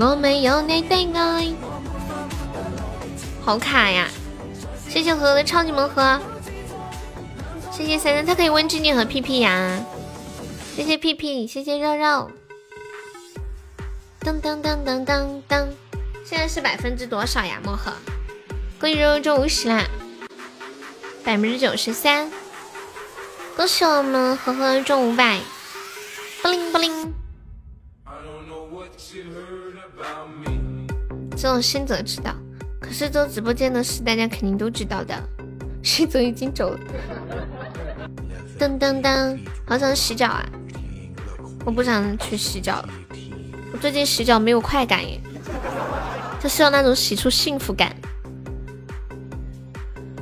[0.00, 1.52] 我没有你的爱，
[3.44, 4.08] 好卡呀！
[4.88, 6.18] 谢谢盒的超级盲盒，
[7.70, 9.84] 谢谢三三，他可以问静静和屁屁呀。
[10.74, 12.30] 谢谢屁屁，谢谢肉肉。
[14.20, 15.68] 当当当当当当，
[16.24, 17.60] 现在是百分之多少呀？
[17.62, 17.92] 漠河，
[18.80, 19.84] 恭喜肉肉中五十啦，
[21.22, 22.30] 百分之九十三。
[23.56, 25.38] 恭喜我们呵呵中五百，
[26.40, 27.12] 不灵不灵。
[31.36, 32.43] 这种心则知道，可
[32.94, 35.20] 是做直播间的事，大家肯定都知道的。
[35.82, 36.78] 心则已经走了。
[38.56, 39.36] 噔噔噔，
[39.66, 40.46] 好想洗脚啊！
[41.64, 42.88] 我不想去洗脚了，
[43.72, 45.20] 我最近洗脚没有快感耶，
[46.40, 47.92] 就是要那种洗出幸福感。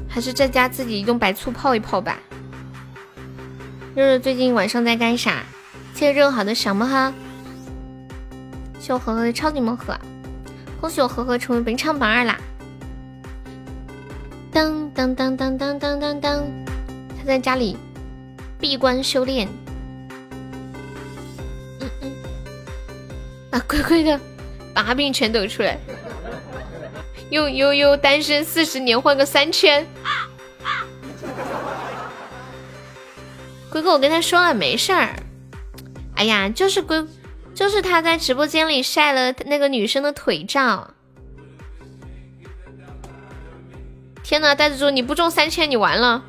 [0.08, 2.18] 还是在家自己用白醋泡一泡吧。
[3.94, 5.42] 肉肉最近晚上在干啥？
[5.92, 7.12] 谢谢肉好的小魔哈，
[8.78, 9.94] 谢谢我和和的超级魔盒。
[10.80, 12.40] 恭喜我和和成为本场榜二啦！
[14.94, 16.44] 当当当当当当当
[17.18, 17.76] 他在家里
[18.60, 19.48] 闭关修炼。
[21.80, 22.12] 嗯嗯。
[23.50, 24.20] 把龟龟的
[24.74, 25.78] 把柄全抖出来。
[27.30, 29.86] 用悠悠单身四十年换个三圈
[33.70, 35.16] 龟哥我跟他说了没事儿。
[36.14, 37.02] 哎呀就是龟
[37.54, 40.92] 就是他在直播间里晒了那个女生的腿照。
[44.32, 46.24] 天呐，袋子猪，你不中三千你完了！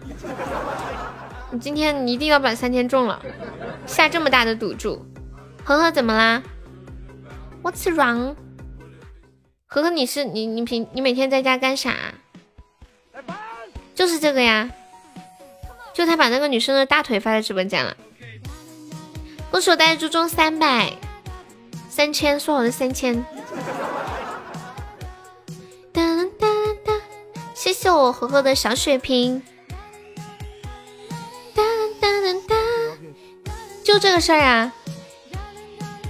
[1.51, 3.17] 你今天你一定要把三千中了，
[3.87, 5.05] 下这么大的赌注。
[5.63, 6.43] 呵呵，怎么啦
[7.63, 8.35] ？What's wrong？
[9.67, 11.95] 呵呵，你是你你平你每天在家干啥？
[13.95, 14.69] 就是这个呀，
[15.93, 17.95] 就他把那个女生的大腿发在直播间了。
[19.49, 20.91] 恭喜我袋子猪中三百。
[21.89, 23.23] 三千，说好的三千。
[27.63, 29.41] 谢谢我和和的小血瓶。
[31.55, 31.63] 哒
[32.01, 32.55] 哒哒哒，
[33.85, 34.73] 就这个事儿啊！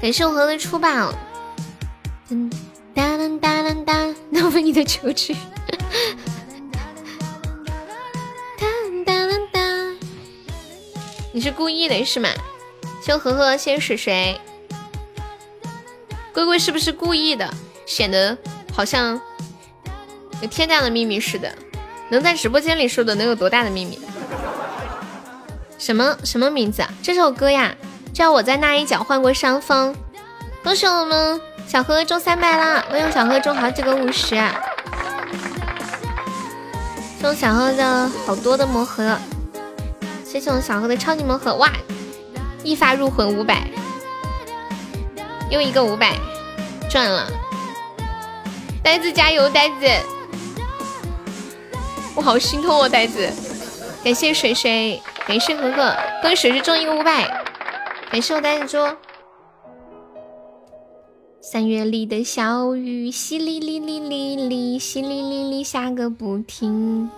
[0.01, 1.13] 感谢我和的出宝。
[2.95, 5.35] 哒哒哒哒哒，那为你的球去。
[5.35, 5.77] 哒
[9.05, 9.61] 哒哒哒，
[11.33, 12.29] 你是故意的是吗？
[12.99, 14.41] 谢和和，谢谢水水。
[16.33, 17.47] 龟龟是不是故意的，
[17.85, 18.35] 显得
[18.73, 19.21] 好像
[20.43, 21.49] 有天大的秘密似的？
[22.09, 23.97] 能在直播间里说的能有多大的秘密？
[25.79, 26.89] 什么什么名字啊？
[27.01, 27.73] 这首歌呀，
[28.13, 29.95] 叫我在那一角患过伤风。
[30.61, 32.83] 恭喜我们小何中三百啦！
[32.91, 34.35] 我有小何中好几个五十，
[37.21, 39.17] 中小何的好多的魔盒，
[40.25, 41.71] 谢谢我们小何的超级魔盒，哇！
[42.65, 43.65] 一发入魂五百。
[45.49, 46.17] 又一个五百，
[46.89, 47.31] 赚了！
[48.83, 50.12] 呆子加油，呆子！
[52.15, 53.29] 我好心痛哦，呆子！
[54.03, 57.27] 感谢水水，感谢哥哥，恭喜水水中一个五百！
[58.11, 58.95] 感谢我呆子猪。
[61.41, 67.09] 三月里的小雨，淅沥沥沥沥沥，淅沥沥沥下个不停。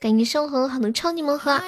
[0.00, 1.60] 感谢我和好的超级盲盒。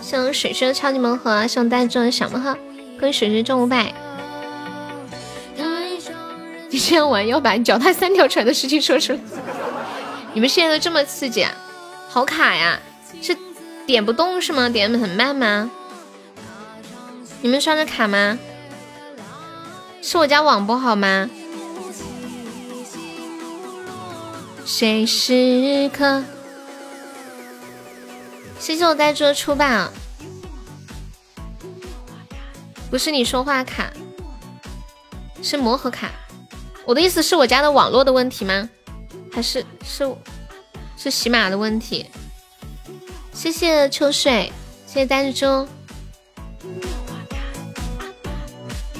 [0.00, 2.56] 送水水的超级盲盒，送大众的小盲盒，
[3.00, 3.92] 恭喜水水中五百。
[6.70, 9.18] 你这样玩要把你脚踏三条船的事情说出来。
[10.32, 11.52] 你们现在都这么刺激啊？
[12.08, 12.80] 好卡呀！
[13.20, 13.36] 是
[13.86, 14.68] 点不动是吗？
[14.68, 15.70] 点的很慢吗？
[17.42, 18.38] 你们刷的卡吗？
[20.02, 21.28] 是我家网不好吗？
[24.64, 26.22] 谁时刻？
[28.60, 29.90] 谢谢我呆猪的出版，
[32.90, 33.90] 不是你说话卡，
[35.42, 36.10] 是魔盒卡。
[36.90, 38.68] 我的意思是我家的网络的问题吗？
[39.32, 40.12] 还是是
[40.96, 42.04] 是喜马的问题？
[43.32, 44.52] 谢谢秋水，
[44.88, 45.68] 谢谢呆子猪。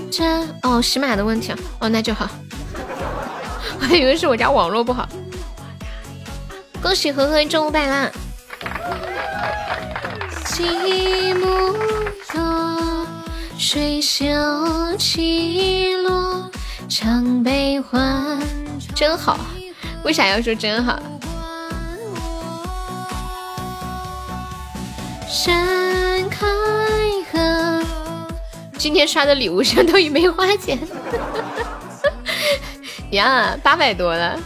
[0.09, 0.25] 这
[0.63, 2.31] 哦，喜马的问题哦，那就好。
[3.81, 5.09] 我还以为是我家网络不好。
[6.81, 8.09] 恭喜呵呵中五百啦！
[10.45, 11.75] 寂寞，
[13.59, 14.25] 水袖
[14.97, 16.49] 起落，
[16.91, 18.37] 唱悲欢。
[18.97, 19.39] 真好，
[20.03, 21.01] 为啥要说真好？
[25.29, 26.49] 山开
[27.31, 27.83] 合，
[28.77, 30.77] 今天刷的礼物相当于没花钱。
[33.13, 34.37] 呀，八百多了。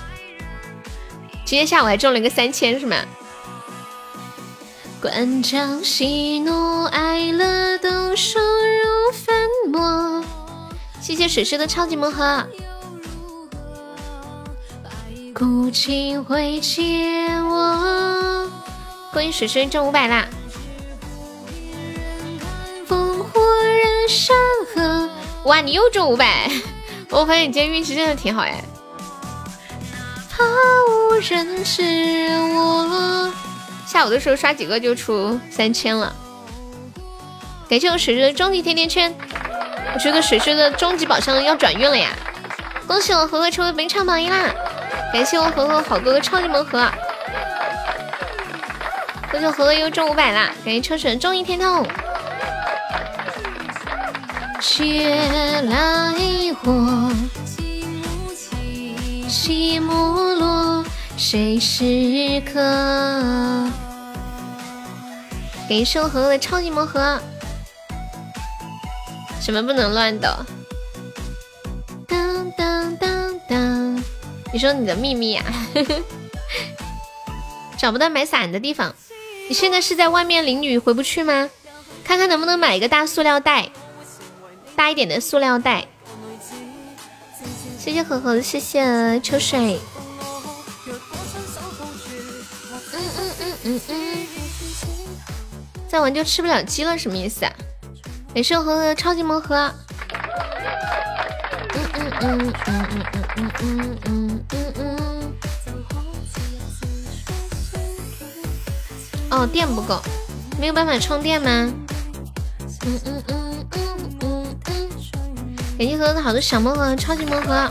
[1.46, 2.96] 今天下午还中了一个三千，是吗？
[5.00, 8.93] 关张喜怒哀乐都收入。
[11.04, 12.42] 谢谢水师的超级魔盒。
[15.34, 18.50] 孤情会借我，
[19.10, 20.26] 欢迎水师中五百啦！
[22.88, 24.34] 烽火燃山
[24.74, 25.10] 河，
[25.44, 26.50] 哇，你又中五百！
[27.10, 28.64] 我发现你今天运气真的挺好哎。
[30.30, 30.42] 怕
[30.88, 31.82] 无人知
[32.54, 33.30] 我，
[33.86, 36.16] 下午的时候刷几个就出三千了。
[37.68, 39.14] 感谢我水师的终极甜甜圈，
[39.92, 42.10] 我觉得水水的终极宝箱要转运了呀！
[42.86, 44.54] 恭喜我和和成为本场榜一啦！
[45.12, 46.86] 感谢我和和好哥哥超级魔盒，
[49.30, 50.50] 恭喜我和和又中五百啦！
[50.64, 51.86] 感谢秋水终极甜筒。
[54.60, 55.16] 雪
[55.62, 56.14] 来
[56.62, 56.72] 火，
[59.28, 60.84] 寂寞落，
[61.16, 62.60] 谁是客？
[65.68, 67.20] 感谢我和和的超级魔盒。
[69.44, 70.46] 什么不能乱的？
[72.08, 74.02] 当当当当！
[74.54, 75.44] 你说你的秘密呀？
[77.76, 78.94] 找不到买伞的地方。
[79.46, 81.50] 你现在是在外面淋雨回不去吗？
[82.04, 83.68] 看看能不能买一个大塑料袋，
[84.74, 85.86] 大一点的塑料袋。
[87.78, 89.78] 谢谢呵呵，谢谢秋水。
[92.94, 94.26] 嗯嗯嗯嗯嗯。
[95.86, 97.52] 再玩就吃不了鸡了，什么意思啊？
[98.34, 99.54] 感谢我和超级魔盒。
[101.72, 103.06] 嗯嗯嗯嗯嗯
[103.36, 105.32] 嗯嗯嗯嗯嗯嗯。
[109.30, 110.02] 哦，电不够，
[110.58, 111.50] 没有办法充电吗？
[112.84, 114.84] 嗯嗯嗯嗯嗯嗯。
[115.78, 117.70] 感谢盒子好多小魔盒、超级魔盒。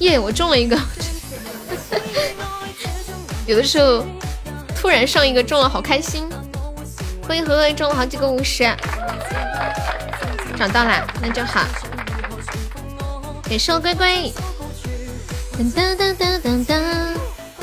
[0.00, 0.76] 耶，我中了一个。
[3.46, 4.04] 有的时候
[4.74, 6.28] 突然上一个中了，好开心。
[7.26, 8.64] 欢迎和和中了好几个五十，
[10.58, 11.64] 找到啦，那就好。
[13.44, 14.14] 感谢我乖乖。
[15.56, 16.82] 噔噔噔噔噔噔，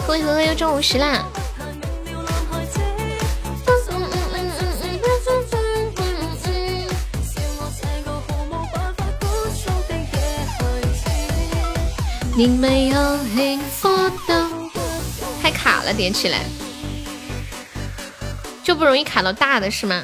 [0.07, 1.23] 欢迎和和又中五十啦。
[12.35, 13.89] 你没有幸福
[14.25, 14.49] 的，
[15.43, 16.39] 太卡了，点起来。
[18.69, 20.03] 就不容易卡到大的是吗？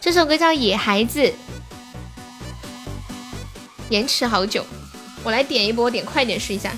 [0.00, 1.20] 这首歌叫《野孩子》，
[3.90, 4.64] 延迟好久，
[5.24, 6.72] 我来点一波，点快点试一下。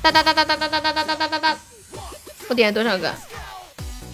[0.00, 1.56] 哒哒哒哒哒哒哒哒哒哒哒哒，
[2.48, 3.12] 我点了多少个？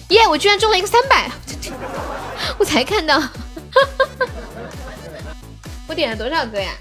[0.09, 0.27] 耶！
[0.27, 1.29] 我居然中了一个三百，
[2.57, 3.21] 我才看到。
[5.85, 6.73] 我点了多少个呀？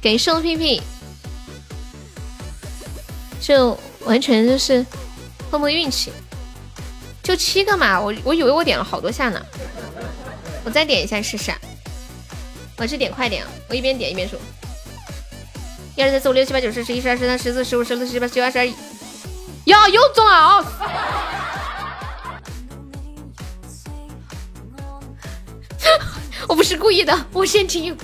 [0.00, 0.80] 给送屁屁，
[3.40, 4.86] 就完全就是。
[5.50, 6.12] 碰碰运气，
[7.22, 9.40] 就七个嘛，我我以为我点了好多下呢，
[10.64, 11.52] 我再点一下试试。
[12.76, 14.36] 我是点快点，我一边点一边数。
[15.96, 18.66] 一二三四五六七八九十十一十二十三十四十五十六十七十八十九二十二。
[19.64, 20.64] 呀，又中了啊！
[26.46, 27.96] 我不是故意的，我先听。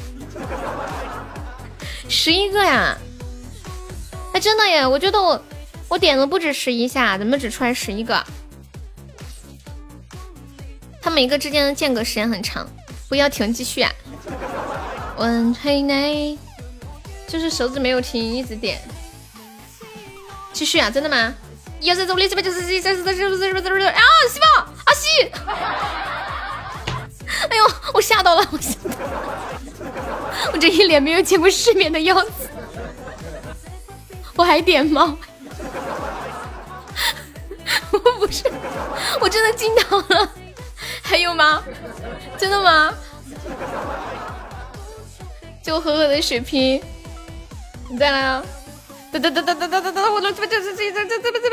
[2.09, 2.99] 十一个呀！
[4.33, 5.41] 哎，真的耶，我觉得我。
[5.89, 8.25] 我点了不止十一下，怎么只出来十一个？
[11.01, 12.67] 他们一个之间的间隔时间很长，
[13.09, 13.93] 不要停，继续啊！
[15.19, 16.39] 问黑内，
[17.29, 18.81] 就是手指没有停，一直点，
[20.53, 20.91] 继续啊！
[20.91, 21.35] 真的吗？
[21.81, 24.03] 一二三四五六七八九十十一十二十三十四十五十六十七啊！
[24.31, 24.47] 西宝
[24.87, 25.09] 阿西，
[27.51, 28.97] 哎呦，我吓到了，我吓到了，
[30.55, 32.49] 我这一脸没有见过世面的样子，
[34.35, 35.19] 我还点吗？
[39.25, 40.29] 我真的惊到了。
[41.03, 41.63] 还有吗？
[42.37, 42.93] 真的吗？
[45.63, 46.79] 就狠狠的血瓶，
[47.89, 48.45] 你再来啊！
[49.11, 50.13] 哒哒哒哒哒哒哒哒！
[50.13, 51.49] 我这这这这这这这这这这这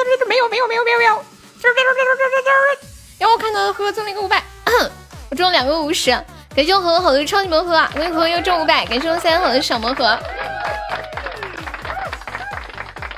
[0.00, 1.22] 这这没有没有没有没有没有！
[1.60, 2.86] 这这这这这这
[3.18, 4.42] 让我看到呵呵中了一个五百，
[5.28, 6.10] 我中了两个五十。
[6.56, 8.86] 感谢我呵呵好多超级魔盒，我呵呵又中五百。
[8.86, 10.18] 感谢我三好的小魔盒。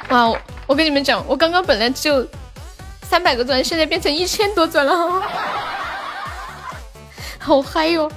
[0.08, 0.36] 哇！
[0.66, 2.26] 我跟你们讲，我刚刚本来只有
[3.08, 5.22] 三百个钻，现在变成一千多钻了，
[7.38, 8.10] 好嗨哟！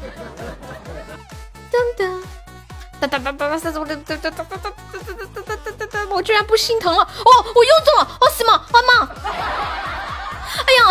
[1.72, 2.22] 噔噔
[3.00, 4.72] 哒哒哒哒哒哒哒哒哒哒哒哒哒哒
[5.36, 7.04] 哒哒哒哒哒我居然不心疼了！
[7.04, 8.18] 哦，我又中了！
[8.20, 8.52] 哦，什么？
[8.52, 9.08] 阿妈！
[10.66, 10.82] 哎呀！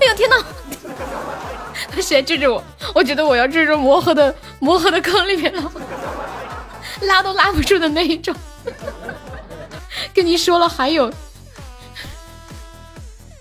[0.00, 0.14] 哎呀！
[0.14, 0.36] 天哪！
[1.90, 2.62] 他现在追着我，
[2.94, 5.72] 我觉得我要坠入魔盒的魔盒的坑里面了，
[7.00, 8.34] 拉都拉不住的那一种。
[10.14, 11.10] 跟你说了，还有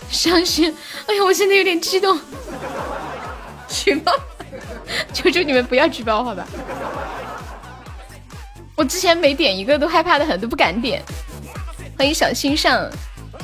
[0.09, 0.75] 伤心。
[1.07, 2.19] 哎呀，我现在有点激动。
[3.67, 4.11] 举报！
[5.13, 6.45] 求求你们不要举报，好吧？
[8.75, 11.03] 我之前每点一个都害怕的很，都不敢点。
[11.97, 12.89] 欢迎小心上，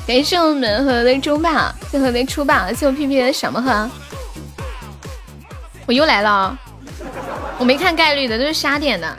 [0.06, 3.88] 感谢我们和的猪爸，最后的出霸，谢我屁屁的小魔盒。
[5.86, 6.58] 我又来了，
[7.58, 9.18] 我没看概率的，都是瞎点的。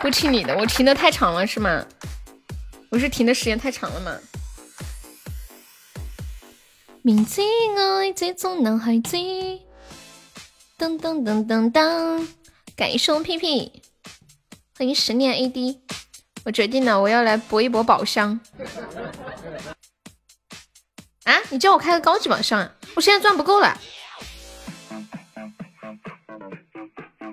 [0.00, 1.84] 不听你的，我停的太长了是吗？
[2.88, 4.16] 我是停的时间太长了吗？
[7.02, 7.42] 明知
[7.76, 9.16] 爱这种男孩子，
[10.78, 12.26] 噔噔噔噔噔，
[12.74, 13.82] 感谢屁屁，
[14.76, 15.78] 欢迎十年 AD。
[16.44, 18.40] 我决定了，我要来搏一搏宝箱。
[21.24, 21.36] 啊！
[21.50, 23.78] 你叫我开个高级宝箱，我现在钻不够了。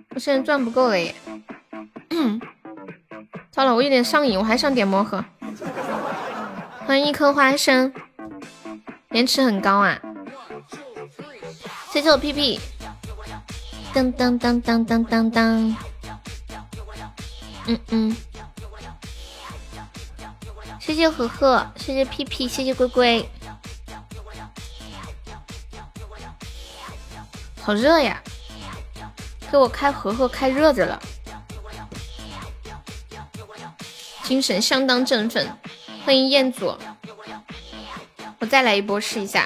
[0.09, 1.15] 我现在钻不够了耶！
[3.57, 5.25] 糟了，我有点上瘾，我还想点魔盒。
[6.85, 7.91] 欢迎一颗花生，
[9.09, 9.99] 延迟很高啊！
[11.91, 12.59] 谢谢我屁屁。
[13.95, 15.75] 当当当当当当当。
[17.65, 18.15] 嗯嗯。
[20.79, 23.27] 谢谢呵呵，谢谢屁屁，谢谢龟龟。
[27.59, 28.21] 好热呀！
[29.51, 31.01] 给我开盒盒开热着了，
[34.27, 35.47] 精神相当振奋。
[36.05, 36.77] 欢迎彦祖，
[38.39, 39.45] 我再来一波试一下。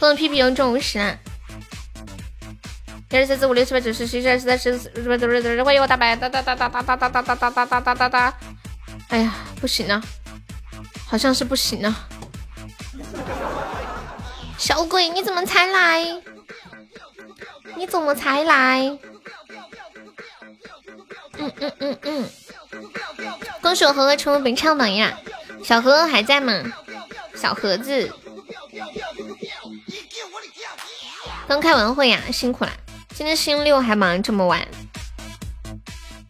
[0.00, 1.14] 恭喜屁屁用中五十啊！
[3.10, 8.34] 一二三四五六七八九十十一十二十三十四十八十九欢迎我大白哒哒哒哒哒哒哒哒哒哒哒哒哒哒！
[9.08, 10.02] 哎呀，不行了，
[11.06, 11.94] 好像是不行了。
[14.56, 16.22] 小鬼，你怎么才来？
[17.76, 18.98] 你怎么才来？
[21.38, 22.30] 嗯嗯嗯嗯，
[23.60, 25.18] 恭喜我盒盒成为本场榜呀！
[25.64, 26.52] 小盒盒还在吗？
[27.34, 28.12] 小盒子，
[31.48, 32.72] 刚开完会呀，辛苦了。
[33.14, 34.66] 今天星期六还忙这么晚。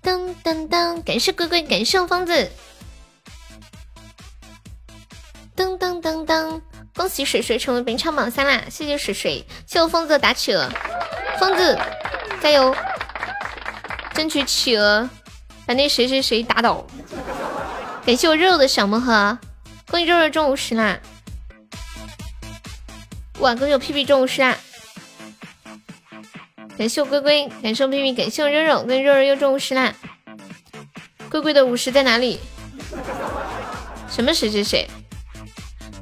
[0.03, 2.51] 噔噔噔，感谢龟龟，感谢疯子。
[5.57, 6.61] 噔噔噔噔。
[6.95, 8.63] 恭喜水水成为本场榜三啦！
[8.71, 10.67] 谢谢水水，谢我疯子打企鹅，
[11.39, 11.79] 疯子
[12.41, 12.75] 加油，
[14.15, 15.07] 争取企鹅
[15.67, 16.87] 把那谁谁谁打倒。
[18.07, 19.37] 感谢我肉肉的小魔盒，
[19.91, 20.99] 恭喜肉肉中五十啦！
[23.41, 24.57] 哇，恭喜我屁屁中五十啦！
[26.79, 29.93] 感谢我龟龟，感谢我屁屁，感谢我肉肉，恭喜肉肉又中五十啦！
[31.29, 32.39] 龟龟的五十在哪里？
[34.09, 34.89] 什么谁谁谁？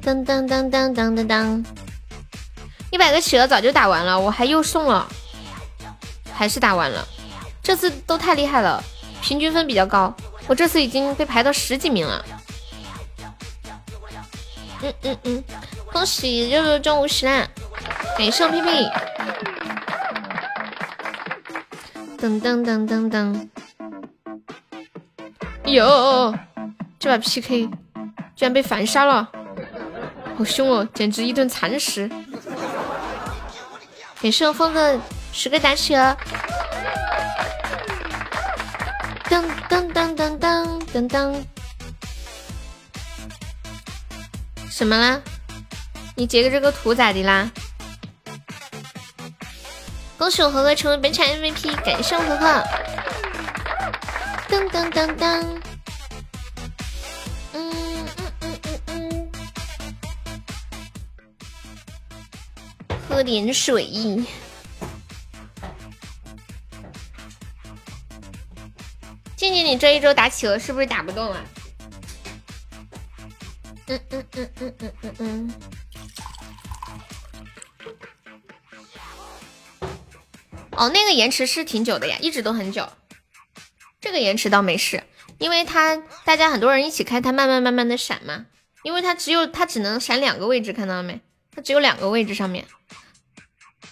[0.01, 1.65] 当当当当当当当，
[2.91, 5.07] 一百个企鹅早就打完了，我还又送了，
[6.31, 7.07] 还是打完了。
[7.63, 8.83] 这次都太厉害了，
[9.25, 10.13] 平均分比较高，
[10.45, 12.23] 我这次已经被排到十几名了。
[14.83, 15.43] 嗯嗯嗯，
[15.91, 17.47] 恭喜肉肉中五十啦！
[18.15, 18.87] 感谢屁屁。
[22.19, 23.49] 噔噔噔噔噔，
[25.65, 26.37] 哟，
[26.99, 27.67] 这把 PK
[28.35, 29.27] 居然被反杀了！
[30.37, 32.07] 好凶哦，简直一顿蚕食！
[34.21, 34.99] 感谢我峰哥
[35.33, 35.95] 十个打企
[40.95, 41.43] 噔噔，
[44.71, 45.21] 什么啦？
[46.15, 47.51] 你截个这个图咋的啦？
[50.17, 52.63] 恭喜我盒盒成为本场 MVP，感谢我盒盒，
[54.47, 55.59] 噔噔噔噔。
[57.51, 59.29] 嗯嗯嗯嗯嗯
[63.09, 64.25] 喝点水。
[69.45, 71.45] 静静，你这一周打企鹅是不是打不动啊？
[73.87, 75.53] 嗯嗯嗯嗯嗯嗯嗯。
[80.71, 82.89] 哦，那个延迟是挺久的呀，一直都很久。
[84.01, 85.03] 这个延迟倒没事，
[85.37, 88.47] 因为它大家很多人一起开，它慢慢慢慢的闪嘛。
[88.83, 91.21] 因为它只有它只能闪两个位置，看到了没？
[91.51, 92.65] 它只有两个位置上面。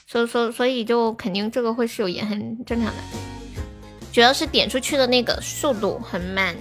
[0.07, 3.32] 所以所所以就肯定这个会是有延，很正常的。
[4.13, 6.55] 主要是点出去的那个速度很慢。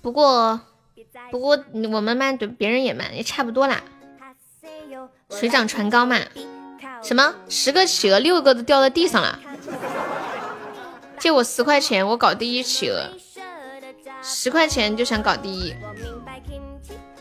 [0.00, 0.58] 不过
[1.30, 3.82] 不过我们慢，对别人也慢，也差不多啦。
[5.28, 6.16] 水涨船高嘛。
[7.02, 7.34] 什么？
[7.50, 9.38] 十个企鹅，六个都掉在地上了。
[11.18, 13.10] 借我十块钱，我搞第一企鹅。
[14.22, 15.74] 十块钱就想搞第一。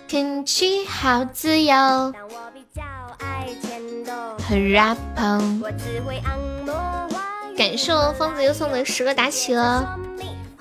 [0.08, 1.74] 天气好自由。
[4.50, 4.98] rap。
[7.60, 9.86] 感谢我疯子又送的十个打企鹅。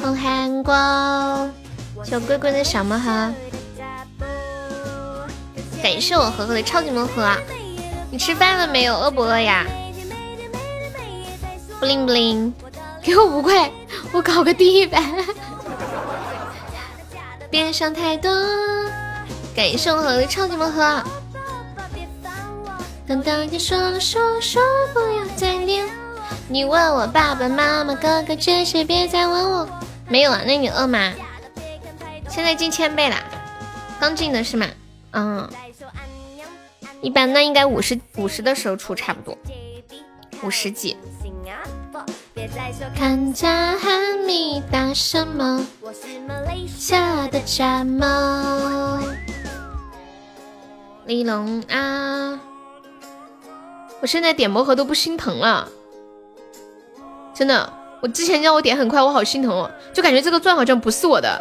[0.03, 1.49] 红韩光。
[2.03, 3.33] 小龟龟的小魔盒。
[5.81, 7.33] 感谢我盒盒的超级魔盒。
[8.11, 8.99] 你吃饭了没有？
[8.99, 9.65] 饿不饿呀？
[11.79, 12.53] 不灵不灵，
[13.01, 13.71] 给我五块，
[14.11, 15.01] 我搞个第一百。
[17.49, 18.29] 别想太多。
[19.55, 21.01] 感谢我盒的超级魔盒。
[23.07, 24.61] 等等，你说了说说
[24.93, 25.87] 不要再念。
[26.51, 29.69] 你问我爸爸妈妈哥哥这事，别再问我。
[30.09, 30.41] 没有啊？
[30.47, 31.13] 那你饿吗？
[32.31, 33.23] 现在进千倍啦，
[34.01, 34.67] 刚进的是吗？
[35.11, 35.49] 嗯，
[37.03, 39.37] 一般那应该五十五十的时候出差不多，
[40.43, 40.97] 五十几。
[42.95, 45.67] 看家喊你打什么？
[46.67, 49.01] 下的家猫。
[51.05, 52.41] 李龙啊，
[54.01, 55.69] 我现在点魔盒都不心疼了，
[57.39, 61.41] 真的，我之前叫我点很快，我好心疼哦，就感觉这个钻好像不是我的。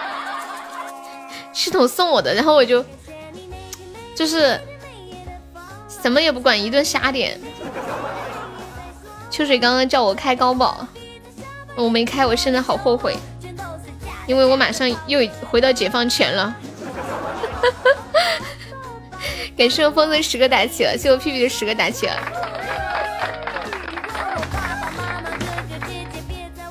[1.54, 2.84] 系统送我的，然后我就
[4.14, 4.60] 就是
[5.88, 7.40] 什么也不管，一顿瞎点。
[9.30, 10.86] 秋水刚刚叫我开高宝，
[11.76, 13.16] 我没开，我现在好后悔，
[14.26, 16.54] 因为我马上又回到解放前了。
[19.56, 22.45] 感谢我风的十个打起了，谢我屁屁的十个打起了。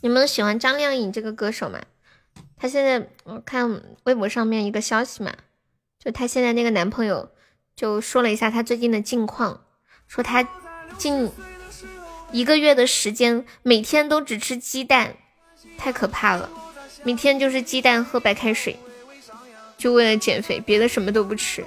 [0.00, 1.80] 你们喜欢张靓颖这个歌手吗？
[2.56, 5.32] 她现在我看微博上面一个消息嘛，
[6.02, 7.30] 就她现在那个男朋友。
[7.76, 9.64] 就说了一下她最近的近况，
[10.08, 10.48] 说她
[10.96, 11.30] 近
[12.32, 15.14] 一个月的时间每天都只吃鸡蛋，
[15.76, 16.50] 太可怕了，
[17.04, 18.76] 每天就是鸡蛋喝白开水，
[19.76, 21.64] 就为了减肥，别的什么都不吃。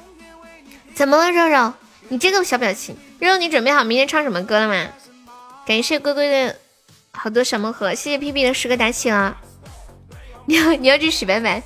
[0.94, 1.74] 怎么了，肉肉？
[2.10, 4.92] 你这个小表情，肉肉，你准备好明天唱什么歌了吗？
[5.66, 6.60] 感谢龟龟的
[7.14, 9.38] 好多小魔盒，谢谢屁屁的十个打起了。
[10.46, 11.62] 你要你要去洗白白。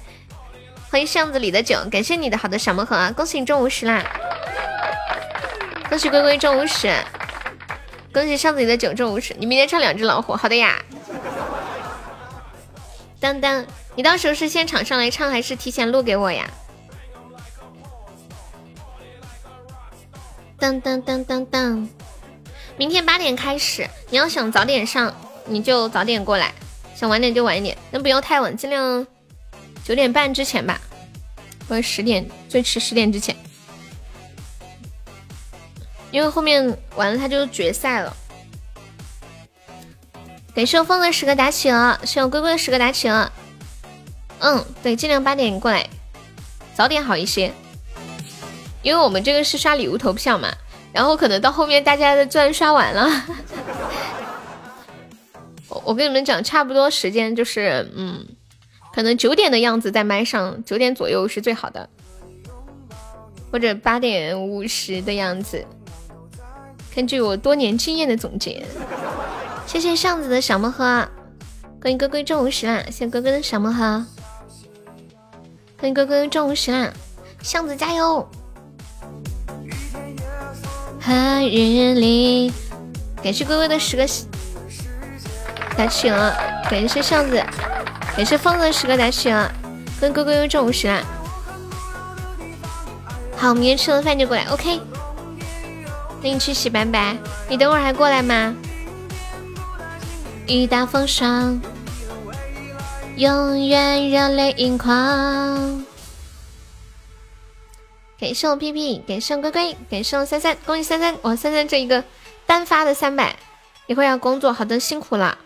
[0.89, 3.11] 欢迎巷子里的酒，感谢你的好多小魔盒啊！
[3.11, 4.03] 恭喜你中五十啦！
[5.89, 6.93] 恭喜龟龟中五十，
[8.13, 9.33] 恭喜巷子里的酒中五十。
[9.37, 10.81] 你明天唱两只老虎，好的呀。
[13.19, 13.65] 当当，
[13.95, 16.49] 你到时候是现场上来唱，还是提前录给我呀？
[20.57, 21.89] 当当当当当，
[22.77, 25.13] 明天八点开始，你要想早点上，
[25.45, 26.47] 你就早点过来；
[26.95, 29.05] 想晚点就晚一点，但不要太晚，尽量。
[29.83, 30.81] 九点半之前吧，
[31.69, 33.35] 或者十点，最迟十点之前，
[36.09, 38.17] 因为后面完了他就决赛了。
[40.55, 43.31] 感谢我风的十个打企鹅，谢我龟龟的十个打企鹅。
[44.39, 45.87] 嗯，对，尽量八点过来，
[46.73, 47.53] 早点好一些，
[48.81, 50.51] 因为我们这个是刷礼物投票嘛，
[50.91, 53.07] 然后可能到后面大家的钻刷完了。
[55.83, 58.25] 我跟你们讲，差不多时间就是嗯。
[58.93, 61.89] 可能九点的样子在麦上，九点左右是最好的，
[63.51, 65.65] 或者八点五十的样子。
[66.95, 68.65] 根据我多年经验的总结，
[69.67, 71.05] 谢谢巷子的小魔盒，
[71.81, 72.81] 欢迎哥哥中五十啦！
[72.85, 74.05] 谢谢哥哥的小魔盒，
[75.77, 76.93] 欢迎哥哥中五十啦！
[77.41, 78.25] 巷子加油！
[81.01, 82.49] 寒日里，
[83.21, 84.07] 感谢哥哥的十个
[85.77, 86.35] 打起了，
[86.69, 87.43] 感谢巷子。
[88.15, 89.51] 感谢疯子十个打起了，
[89.99, 91.03] 跟哥哥又中五十啦。
[93.37, 94.79] 好，明天吃了饭就过来，OK。
[96.21, 97.17] 那你去洗白白，
[97.49, 98.55] 你等会儿还过来吗？
[100.47, 101.59] 雨打风霜，
[103.17, 105.85] 永远热泪盈眶。
[108.17, 112.03] 感谢我屁屁，感谢我乖乖，感谢我三三，恭喜三三，我三三这一个
[112.45, 113.35] 单发的三百，
[113.87, 115.37] 一会儿要工作，好的辛苦了。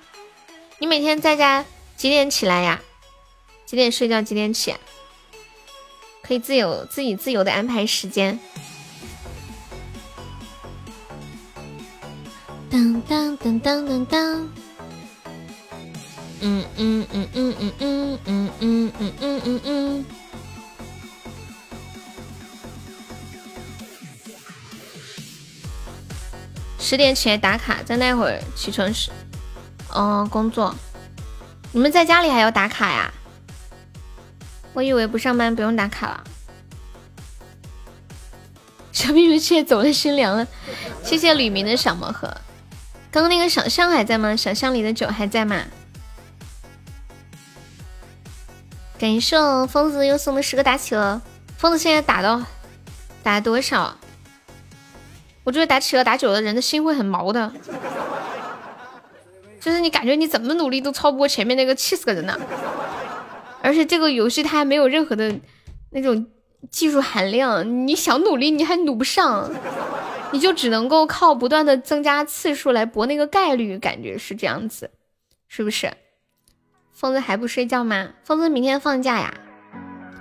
[0.79, 1.65] 你每天在家。
[1.95, 2.79] 几点起来呀？
[3.65, 4.73] 几点睡觉几点起，
[6.21, 8.39] 可以自由自己自由的安排时间。
[12.69, 14.49] 当当当当当当。
[16.39, 18.49] 嗯嗯嗯嗯嗯嗯嗯
[18.97, 20.05] 嗯嗯嗯嗯。
[26.79, 29.11] 十点起来打卡，在那会儿起床时，
[29.93, 30.75] 嗯，工作。
[31.71, 33.13] 你们在家里还要打卡呀？
[34.73, 36.23] 我以为不上班不用打卡了。
[38.91, 40.47] 小秘密却走了，心凉了。
[41.03, 42.27] 谢谢吕明的小魔盒。
[43.11, 44.35] 刚刚那个小象还在吗？
[44.35, 45.63] 小象里的酒还在吗？
[48.99, 49.37] 感谢
[49.67, 51.21] 疯子又送了十个打企鹅。
[51.57, 52.43] 疯子现在打到
[53.23, 53.95] 打多少？
[55.45, 57.51] 我觉得打企鹅打久了，人的心会很毛的。
[59.59, 62.39] 就是你感觉你怎么努力都超不过前面那个气死个人呢。
[63.61, 65.39] 而且这个游戏它还没有任何的
[65.91, 66.27] 那种
[66.71, 69.51] 技术含量，你想努力你还努不上。
[70.31, 74.91] 你就只能够靠不断的增加次数来博那个概率，感觉是这样子，
[75.47, 75.91] 是不是？
[76.93, 78.09] 疯子还不睡觉吗？
[78.23, 79.33] 疯子明天放假呀？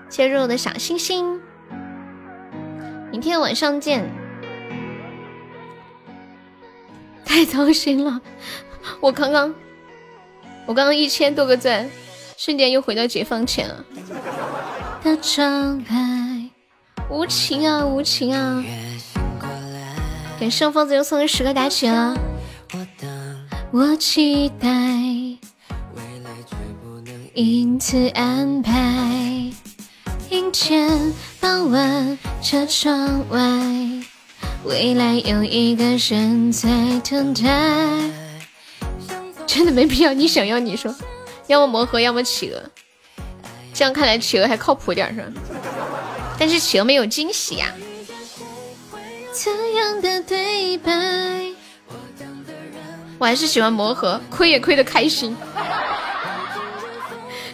[0.08, 1.42] 谢谢肉肉的小星星，
[3.12, 4.08] 明天晚上见。
[7.26, 8.22] 太操心了，
[9.00, 9.54] 我刚刚，
[10.66, 11.88] 我刚刚一千多个赞，
[12.36, 13.84] 瞬间又回到解放前了。
[15.02, 16.50] 的窗外，
[17.10, 18.64] 无情啊，无情啊。
[20.40, 22.16] 给圣疯子又送了十个大旗了，
[23.72, 28.72] 我期待，未来却不能因此安排，
[30.30, 33.38] 阴天傍晚车窗外，
[34.64, 36.68] 未来有一个人在
[37.08, 38.27] 等待。
[39.48, 40.94] 真的没必要，你想要你说，
[41.46, 42.62] 要么魔盒，要么企鹅，
[43.72, 45.32] 这样看来企鹅还靠谱点是吧？
[46.38, 47.72] 但是企鹅没有惊喜呀。
[53.18, 55.34] 我还是喜欢魔盒，亏也亏的开心。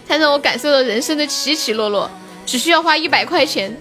[0.06, 2.10] 它让我感受到人生的起起落落，
[2.44, 3.74] 只需要花一百块钱，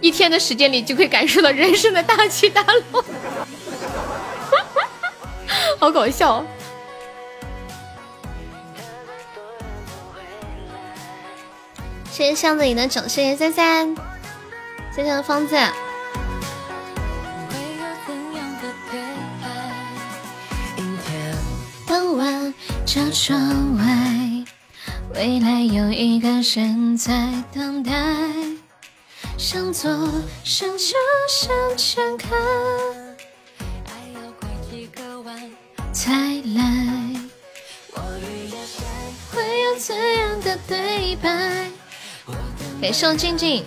[0.00, 3.04] 一天的时间里就可以感受到人生的大起大落。
[5.78, 6.44] 好搞笑！
[12.14, 13.96] 谢谢巷子里的整，谢谢三三，
[14.94, 15.56] 谢谢方子。
[22.86, 24.44] 这窗外，
[25.14, 27.90] 未来有一个人在等待。
[29.36, 29.90] 向左，
[30.44, 30.78] 向右，
[31.28, 32.38] 向前看。
[33.58, 35.50] 爱要拐几个弯
[35.92, 36.12] 才
[36.54, 37.20] 来。
[37.94, 38.84] 我遇见谁，
[39.32, 41.73] 会有怎样的对白？
[42.84, 43.64] 给送静静，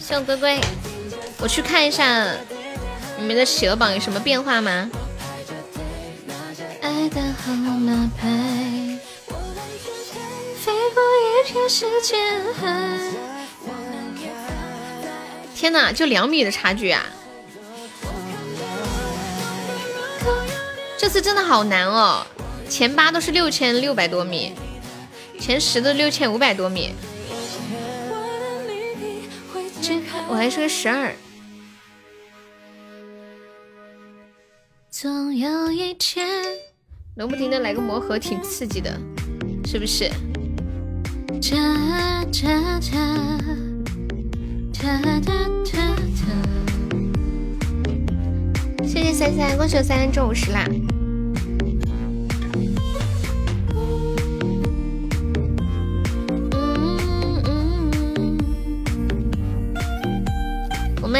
[0.00, 0.58] 谢我龟龟。
[1.38, 2.34] 我去看一下
[3.18, 4.90] 你们的企鹅榜有什么变化吗？
[15.54, 17.04] 天哪，就两米的差距啊！
[20.96, 22.26] 这次真的好难哦，
[22.66, 24.54] 前八都是六千六百多米，
[25.42, 26.94] 前十的六千五百多米，
[30.28, 31.12] 我还是个十二。
[34.88, 36.24] 总有一天。
[37.16, 38.96] 能不停的来个魔盒，挺刺激的，
[39.66, 40.08] 是不是？
[48.86, 50.64] 谢谢三三，恭喜我三三中五十啦！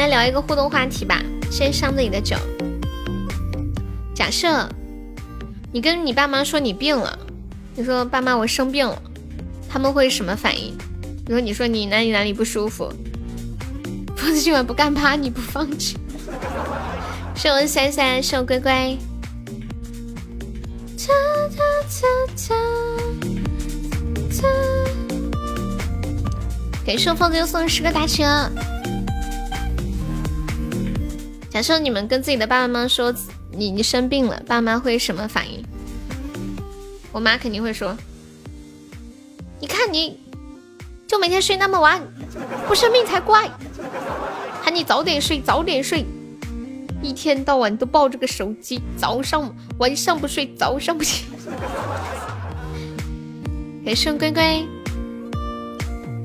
[0.03, 2.35] 来聊一个互动话题吧，先上自己的酒。
[4.13, 4.67] 假设。
[5.75, 7.17] 你跟你爸妈说你病了，
[7.73, 9.01] 你说爸妈我生病了，
[9.67, 10.77] 他们会什么反应？
[11.25, 12.93] 比如你说你哪里哪里不舒服，
[14.15, 15.97] 疯子今晚不干趴你不放弃。
[17.33, 18.95] 谢我三三，谢我乖乖。
[26.85, 28.23] 给谢疯子又送十个大车。
[31.53, 33.13] 假设你们跟自己的爸爸妈妈说。
[33.55, 35.63] 你你生病了，爸妈会什么反应？
[37.11, 37.95] 我妈肯定会说
[39.61, 40.19] ：“你看你，
[41.05, 42.01] 就每天睡那么晚，
[42.67, 43.47] 不生病才怪。
[44.63, 46.03] 喊你早点睡，早点睡，
[47.03, 51.25] 一天到晚都抱着个手机，早上晚上不睡，早上不起。”
[53.85, 54.67] 给送龟龟。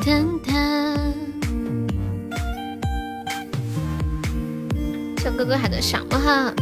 [0.00, 1.12] 噔噔，
[5.18, 6.54] 小哥哥喊的什么哈？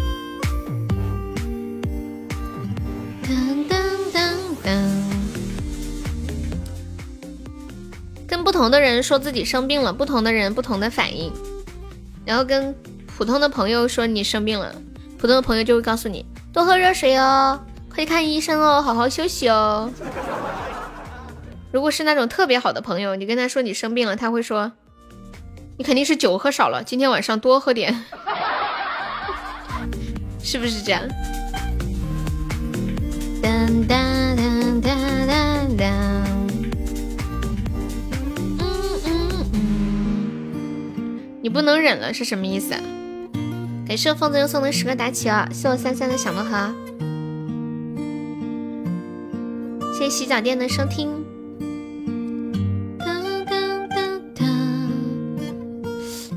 [3.23, 3.77] 噔噔
[4.13, 4.19] 噔
[4.65, 4.69] 噔。
[8.27, 11.31] 跟不同的人说自己生病了，不同的人不同的反应。
[12.25, 12.75] 然后跟
[13.07, 14.75] 普通的朋友说你生病了，
[15.19, 19.91] 普通的朋友就会告诉你多喝热水哦，快去看医生哦，好好休息哦。
[21.71, 24.73] 如果是那种特别好的朋友，你跟他说你生病了，他会说
[25.77, 28.05] 你肯定是酒喝少了，今天晚上多喝点，
[30.49, 31.03] 是不是这样？
[33.43, 35.89] 当当当当当当，
[38.61, 38.65] 嗯
[39.05, 39.11] 嗯
[39.53, 42.75] 嗯，你不能忍了是什么意思？
[43.89, 45.49] 感谢风子又送的十个打起啊！
[45.53, 46.73] 谢我三三的小魔盒，
[49.95, 51.11] 谢谢洗脚店的收听。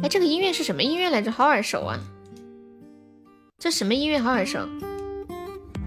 [0.01, 1.31] 哎，这个音乐是什么音乐来着？
[1.31, 1.99] 好耳熟啊！
[3.59, 4.59] 这什么音乐好耳熟？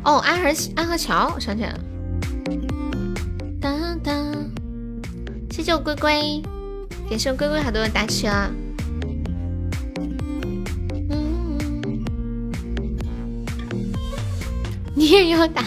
[0.05, 1.81] 哦，安河安河桥，我想起来了。
[3.59, 4.15] 当当，
[5.51, 6.43] 谢谢我龟龟，
[7.09, 8.51] 感谢我龟龟好多的打起啊！
[11.09, 11.59] 嗯，
[14.95, 15.65] 你也要打，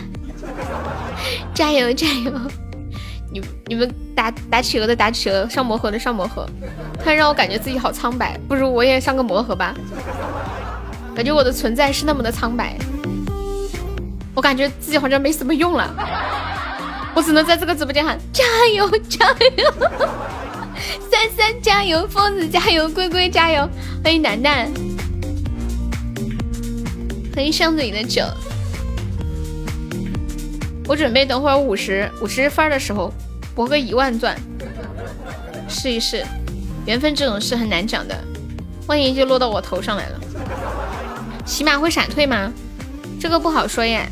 [1.56, 2.32] 加油加油！
[3.32, 6.48] 你你们打打企鹅的打企鹅，上魔盒的上魔盒，
[7.00, 9.74] 突然让我感觉自己好苍白，不如我也上个魔盒吧？
[11.16, 12.78] 感觉我的存在是那么的苍白，
[14.36, 15.96] 我感觉自己好像没什么用了，
[17.16, 18.44] 我只能在这个直播间喊加
[18.76, 19.72] 油加油，
[21.10, 23.66] 三三加油，疯子加油，龟龟加油，
[24.04, 24.70] 欢迎楠楠，
[27.34, 28.24] 欢迎箱子里的酒，
[30.86, 33.10] 我准备等会儿五十五十分的时候。
[33.56, 34.38] 博个一万钻，
[35.70, 36.26] 试一试，
[36.86, 38.14] 缘分这种事很难讲的，
[38.86, 40.20] 万一就落到我头上来了。
[41.46, 42.52] 起码会闪退吗？
[43.20, 44.10] 这个不好说耶。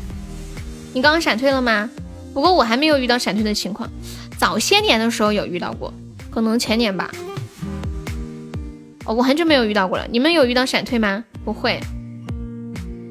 [0.92, 1.90] 你刚刚闪退了吗？
[2.32, 3.88] 不过我还没有遇到闪退的情况，
[4.38, 5.92] 早些年的时候有遇到过，
[6.30, 7.10] 可能前年吧。
[9.04, 10.06] 哦，我很久没有遇到过了。
[10.10, 11.24] 你们有遇到闪退吗？
[11.44, 11.78] 不会，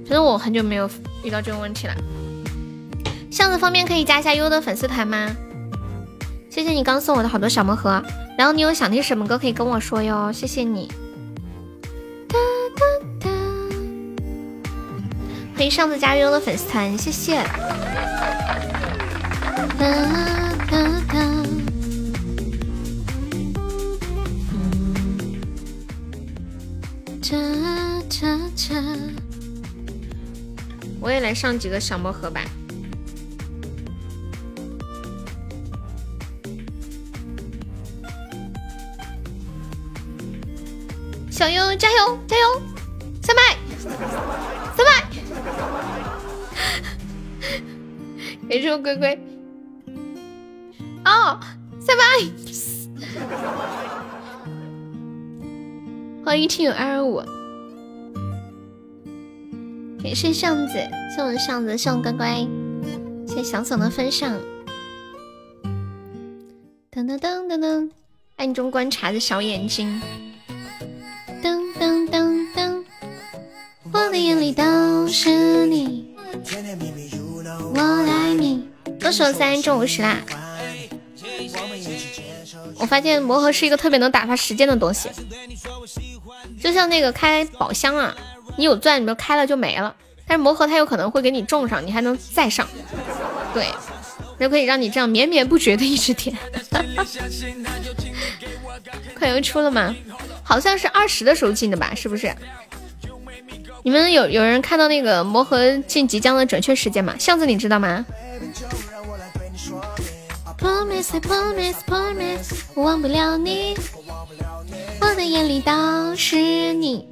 [0.05, 0.89] 反正我很久没有
[1.23, 1.93] 遇到这种问题了。
[3.29, 5.29] 巷子方便可以加一下优的粉丝团吗？
[6.49, 8.03] 谢谢你刚送我的好多小魔盒，
[8.37, 10.91] 然后你有想听什么歌可以跟我说哟，谢谢你。
[15.55, 17.43] 欢迎上次加入的粉丝团，谢谢。
[19.77, 19.85] 哒
[20.69, 20.77] 哒
[21.07, 21.17] 哒，
[30.99, 32.41] 我也来上几个小魔盒吧。
[41.29, 42.61] 小优加油加油，
[43.21, 43.41] 三百
[48.43, 49.19] 三百，给这个龟龟。
[51.05, 51.39] 哦，
[51.87, 52.03] 拜拜，
[56.23, 57.21] 欢迎听友二二五，
[60.01, 60.73] 感谢巷子，
[61.15, 62.47] 谢我巷子，谢我乖乖，
[63.27, 64.31] 谢谢小总的分享，
[66.91, 67.89] 噔噔噔噔噔，
[68.37, 70.01] 暗中观察的小眼睛。
[71.43, 72.83] 噔噔噔噔，
[73.91, 74.63] 我的眼里都
[75.09, 75.92] 是你，
[79.13, 79.17] 你。
[79.17, 80.17] 多少三中午十啦？
[82.77, 85.09] 我发现魔盒是一个特别能打发时间的东西，
[86.61, 88.15] 就像那个开宝箱啊，
[88.57, 89.95] 你有钻，你就开了就没了。
[90.25, 92.67] 但是魔盒它有可能会给你种上，你还能再上，
[93.53, 93.67] 对，
[94.39, 96.35] 就可以让你这样绵绵不绝的一直点。
[99.15, 99.95] 快要出了吗？
[100.43, 102.33] 好像是二十的时候进的吧，是不是？
[103.83, 107.15] 你们有有人看到那个魔盒进即将的准确时间吗？
[107.19, 108.05] 巷子你知道吗？
[112.75, 113.75] 忘不了你，
[115.01, 117.05] 我的眼里都是你。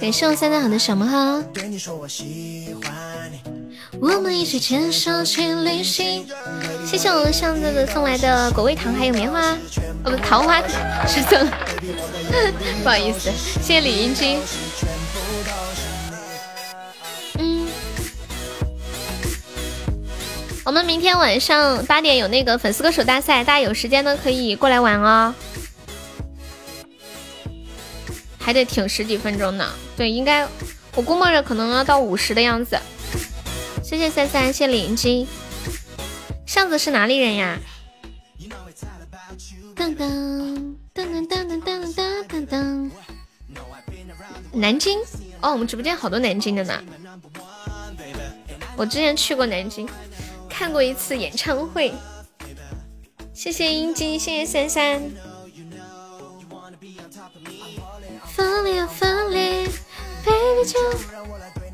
[0.00, 1.44] 感谢我三大好的小魔盒。
[4.00, 6.26] 我们一起牵手去旅行。
[6.84, 9.52] 谢谢我们巷子的送来的果味糖，还有棉花，
[10.04, 10.60] 哦不，桃花
[11.06, 11.38] 是送。
[12.82, 13.30] 不好意思，
[13.62, 14.38] 谢谢李英君。
[20.70, 25.34] 我们明天晚上八点有那个粉丝歌手大赛，大家有时间呢可以过来玩哦。
[28.38, 30.46] 还得挺十几分钟呢，对，应该
[30.94, 32.78] 我估摸着可能要到五十的样子。
[33.82, 35.26] 谢谢三三，谢谢李英君。
[36.46, 37.58] 巷子是哪里人呀？
[39.74, 42.90] 噔噔噔噔噔噔噔噔噔。
[44.52, 45.00] 南京
[45.40, 46.80] 哦，我们直播间好多南京的呢。
[48.76, 49.86] 我之前去过南京，
[50.60, 51.90] 看过一次演唱会。
[53.32, 55.10] 谢谢英姬，谢谢三三。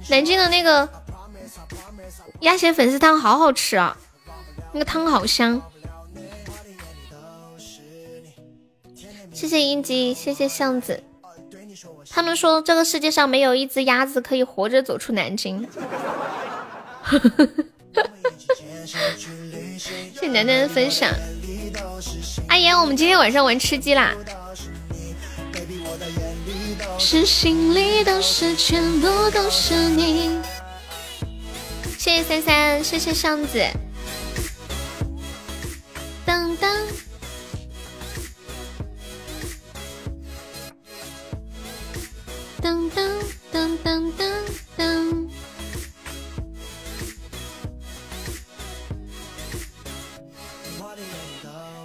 [0.09, 0.89] 南京的那个
[2.43, 3.97] 鸭血粉丝汤好好吃啊，
[4.72, 5.61] 那个汤好香。
[9.32, 11.03] 谢谢英姬，谢谢巷子。
[12.09, 15.68] 他们说这个世界上没有一只鸭子可以活着走出南京。
[18.86, 21.12] 谢谢楠楠的分享。
[22.49, 24.14] 阿言，我们今天晚上玩吃鸡啦。
[26.99, 30.40] 是心里都是，全部都是你。
[31.99, 33.64] 谢谢三三，谢谢巷子。
[36.24, 36.74] 当当。
[42.62, 43.11] 噔噔
[43.53, 44.32] 噔噔噔
[44.76, 45.28] 噔，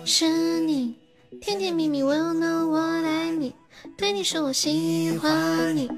[0.05, 0.95] 是你
[1.41, 3.53] 甜甜蜜蜜温暖我爱你，
[3.97, 5.89] 对你说我喜欢你，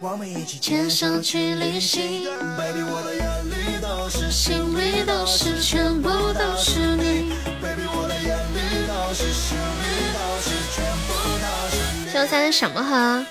[0.00, 2.24] 我们一起牵手去旅行。
[2.56, 7.32] Baby，我的眼里都是，心里都是，全部都是你。
[7.60, 12.10] Baby，我的眼里都是，心里都是，全部都是你。
[12.12, 13.24] 小三什么盒？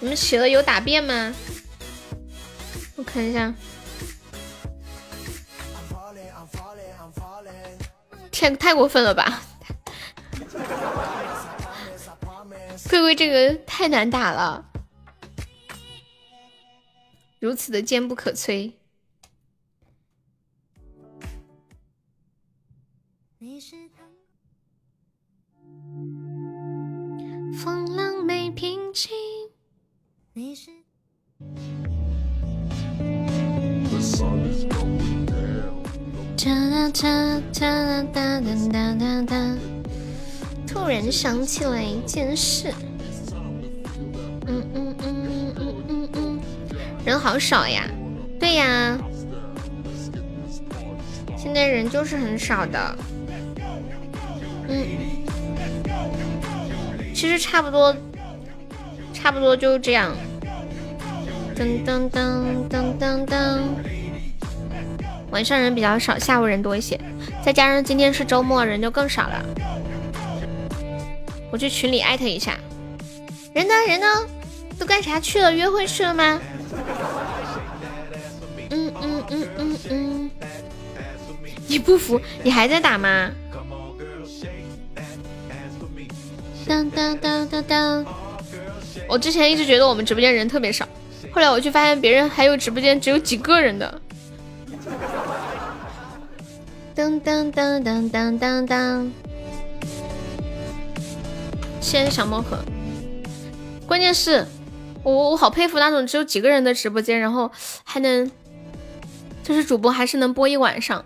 [0.00, 1.32] 你们企鹅有打便吗？
[2.96, 3.54] 我看一下。
[8.32, 9.42] 天，太过分了吧！
[12.90, 14.72] 贵贵这个太难打了，
[17.38, 18.72] 如此的坚不可摧。
[27.62, 29.10] 风浪没平静。
[30.32, 30.70] 你是。
[40.66, 42.74] 突然想起来一件事，
[44.48, 46.40] 嗯嗯嗯嗯嗯嗯，
[47.04, 47.84] 人好少呀，
[48.40, 48.98] 对呀，
[51.36, 52.96] 现在人就是很少的，
[54.66, 54.84] 嗯，
[57.14, 57.94] 其实差不多。
[59.14, 60.12] 差不多就这样。
[61.54, 63.60] 噔噔噔噔噔噔，
[65.32, 67.00] 晚上人比较少，下午人多一些。
[67.42, 69.44] 再加上今天是周末，人就更少了。
[71.50, 72.56] 我去群里艾特一下。
[73.54, 73.74] 人呢？
[73.88, 74.06] 人呢？
[74.78, 75.52] 都干啥去了？
[75.52, 76.40] 约会去了吗？
[78.70, 80.30] 嗯嗯嗯嗯嗯。
[81.66, 82.20] 你不服？
[82.42, 83.30] 你还在打吗？
[86.66, 88.06] 当当当当当。
[89.08, 90.86] 我之前一直觉得我们直播间人特别少，
[91.30, 94.01] 后来我去发现别人还有直播间只有几个人的。
[96.94, 99.10] 噔噔噔噔噔噔噔，
[101.80, 102.58] 谢谢小魔盒。
[103.86, 104.46] 关键是，
[105.02, 107.50] 我我好佩服那种只有几个人的直播间，然后
[107.82, 108.30] 还能，
[109.42, 111.02] 就是主播还是能播一晚上。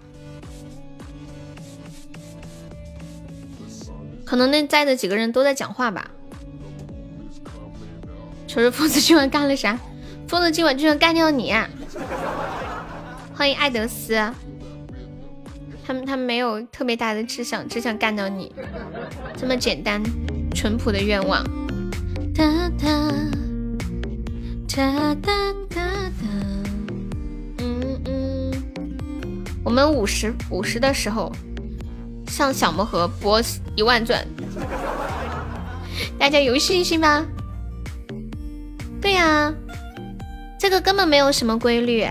[4.24, 6.10] 可能那在的几个人都在讲话吧。
[8.52, 9.78] 可是疯子今晚干了啥？
[10.26, 11.54] 疯子今晚就想干掉你！
[13.36, 14.14] 欢迎爱德斯，
[15.86, 18.52] 他们他们没有特别大的志向，只想干掉你，
[19.36, 20.02] 这么简单
[20.52, 21.44] 淳朴的愿望。
[22.34, 22.44] 哒
[22.76, 23.12] 哒
[24.68, 25.80] 哒哒哒哒，
[27.58, 28.52] 嗯嗯，
[29.64, 31.32] 我们五十五十的时候，
[32.26, 33.40] 上小魔盒播
[33.76, 34.26] 一万钻，
[36.18, 37.24] 大家有信心吗？
[39.00, 39.54] 对呀，
[40.58, 42.04] 这个根本没有什么规律。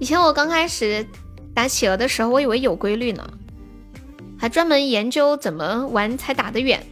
[0.00, 1.06] 以前我刚开始
[1.58, 3.28] 打企鹅的时候，我以为有规律呢，
[4.38, 6.86] 还专门研究怎么玩才打得远。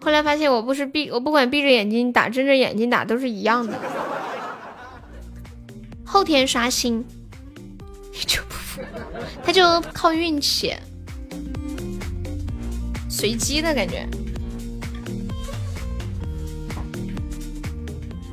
[0.00, 3.78] 后来发现，我不是闭，我不管闭着眼睛打，睁着眼睛打都是一样的。
[6.04, 7.04] 后天刷新，
[8.26, 8.82] 就不服？
[9.44, 10.74] 他就靠运气，
[13.08, 14.04] 随机的感觉。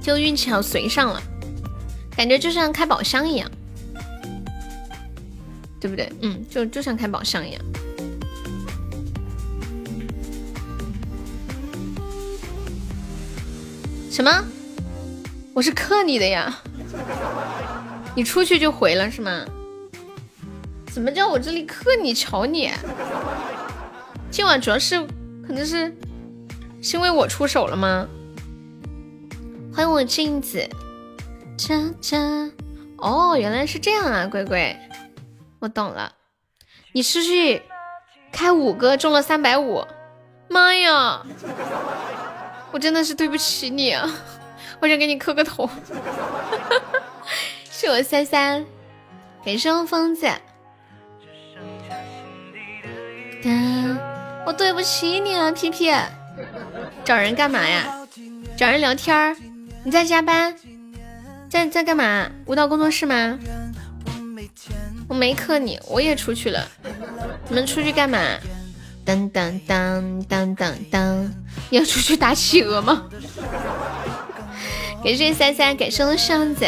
[0.02, 1.22] 就运气好随上了，
[2.18, 3.52] 感觉就像开宝箱一样，
[5.86, 6.12] 对不对？
[6.22, 7.62] 嗯，就就像开宝箱一样。
[14.10, 14.32] 什么？
[15.54, 16.60] 我是克你的呀？
[18.16, 19.46] 你出去就回了是吗？
[20.88, 22.72] 怎么叫我这里克你瞧你？
[24.32, 25.00] 今晚主要是
[25.46, 25.96] 可能是
[26.82, 28.08] 是因为我出手了吗？
[29.72, 30.68] 欢迎我镜子，
[31.56, 32.50] 渣渣。
[32.98, 34.76] 哦，原来是这样啊，乖乖，
[35.66, 36.14] 我懂了。
[36.92, 37.64] 你出去
[38.32, 39.84] 开五个中了三百五，
[40.48, 41.26] 妈呀！
[42.72, 44.08] 我真的是对不起你啊，
[44.80, 45.68] 我想给你磕个头。
[47.72, 48.64] 是我三三，
[49.44, 50.28] 感谢我疯子。
[54.46, 55.92] 我对不起你啊，皮皮。
[57.04, 58.06] 找人干嘛呀？
[58.56, 59.36] 找人聊天儿？
[59.84, 60.56] 你在加班？
[61.50, 62.30] 在在干嘛？
[62.46, 63.40] 舞蹈工作室吗？
[65.08, 66.68] 我没克你，我也出去了。
[67.48, 68.20] 你们出去干嘛？
[69.06, 71.34] 当当当当当当，
[71.70, 73.04] 要出去打企鹅吗？
[75.04, 76.66] 感谢三三，感谢我箱子。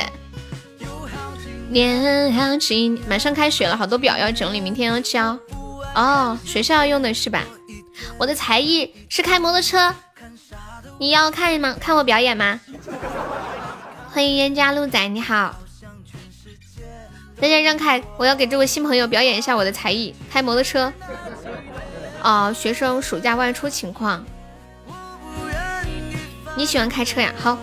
[1.69, 5.37] 年好几，马上开学了，好多表要整理，明天要交。
[5.95, 7.43] 哦，学校用的是吧？
[8.19, 9.95] 我的才艺是开摩托车，
[10.99, 11.75] 你要看吗？
[11.79, 12.59] 看我表演吗？
[14.11, 15.55] 欢迎冤家路仔，你好。
[17.39, 20.91] 大家让开，我要给这位新朋友表演一下我的才艺，开摩托车。
[22.23, 24.25] 哦，学生暑假外出情况。
[26.55, 27.31] 你喜欢开车呀？
[27.37, 27.55] 好，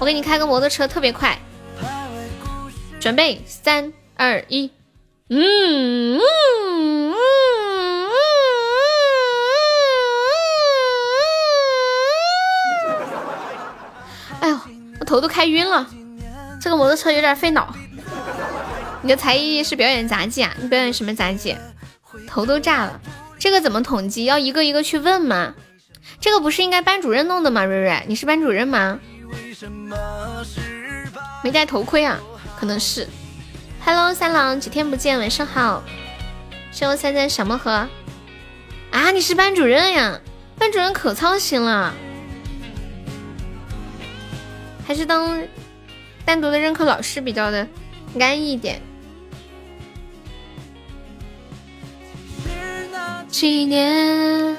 [0.00, 1.38] 我给你开个摩托车，特别快。
[2.98, 4.72] 准备，三二一，
[5.28, 7.14] 嗯嗯嗯。
[14.40, 14.58] 哎呦，
[14.98, 15.86] 我头都开晕了，
[16.60, 17.72] 这个摩托车有点费脑。
[19.02, 20.54] 你的才艺是表演杂技啊？
[20.60, 21.56] 你表演什么杂技？
[22.26, 23.00] 头都炸了，
[23.38, 24.24] 这个怎么统计？
[24.24, 25.54] 要一个一个去问吗？
[26.20, 27.64] 这个不是应该班主任弄的吗？
[27.64, 28.98] 瑞瑞，你是班主任吗？
[31.42, 32.20] 没戴头盔啊？
[32.58, 33.08] 可能是
[33.84, 35.82] ，Hello 三郎，几天不见，晚上好。
[36.70, 37.88] 谢我三三小魔盒
[38.90, 40.20] 啊，你是班主任呀？
[40.58, 41.94] 班主任可操心了，
[44.86, 45.42] 还是当
[46.26, 47.66] 单独的任课老师比较的
[48.18, 48.82] 安逸一点。
[53.30, 54.56] 几年，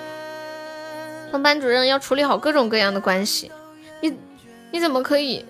[1.32, 3.52] 当班主任要处理好各种各样的关系，
[4.02, 4.18] 你
[4.72, 5.46] 你怎么可以？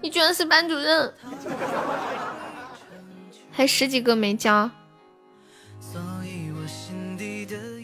[0.00, 1.12] 你居然是班主任，
[3.52, 4.68] 还十几个没交，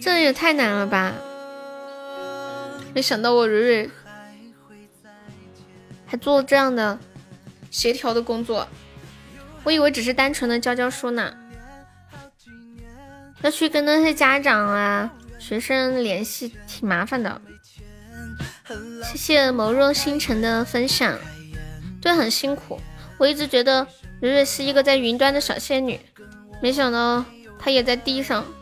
[0.03, 1.15] 这也太难了吧！
[2.93, 3.91] 没想到我蕊蕊
[6.07, 6.99] 还做这样的
[7.71, 8.67] 协调的工作，
[9.63, 11.33] 我以为只是单纯的教教书呢，
[13.43, 17.41] 要去跟那些家长啊、学生联系，挺麻烦的。
[19.03, 21.19] 谢谢眸若星辰的分享。
[22.01, 22.79] 对，很辛苦。
[23.17, 23.87] 我一直觉得
[24.21, 25.99] 蕊蕊是一个在云端的小仙女，
[26.63, 27.25] 没想到
[27.59, 28.45] 她也在地上。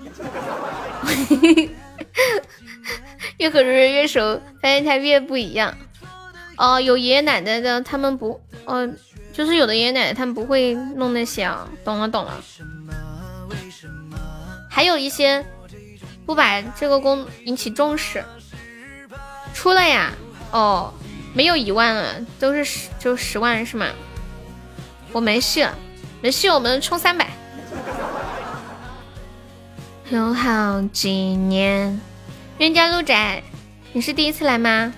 [3.38, 5.76] 越和蕊蕊越熟，发现她越不一样。
[6.56, 8.88] 哦，有爷爷奶奶的，他们不，哦，
[9.32, 11.68] 就是有的爷爷奶奶他们不会弄那些啊。
[11.84, 12.42] 懂了，懂了。
[14.76, 15.42] 还有一些
[16.26, 18.22] 不把这个工引起重视。
[19.54, 20.12] 出了呀？
[20.50, 20.92] 哦。
[21.32, 23.86] 没有一万了，都是十就十万是吗？
[25.12, 25.66] 我没戏，
[26.20, 27.30] 没戏，我们充三百。
[30.10, 31.98] 有好几年，
[32.58, 33.42] 冤家路窄，
[33.94, 34.92] 你是第一次来吗？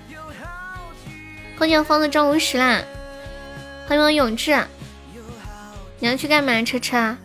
[1.57, 2.81] 欢迎风的中午时啦，
[3.87, 4.61] 欢迎我永志，
[5.99, 6.61] 你要去干嘛？
[6.63, 7.15] 车车，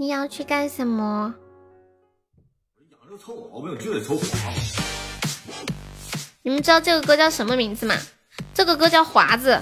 [0.00, 1.34] 你要去干什么？
[2.88, 4.24] 养这个臭毛病就得凑合。
[6.42, 7.96] 你们知道这个歌叫什么名字吗？
[8.54, 9.60] 这个歌叫《华子》。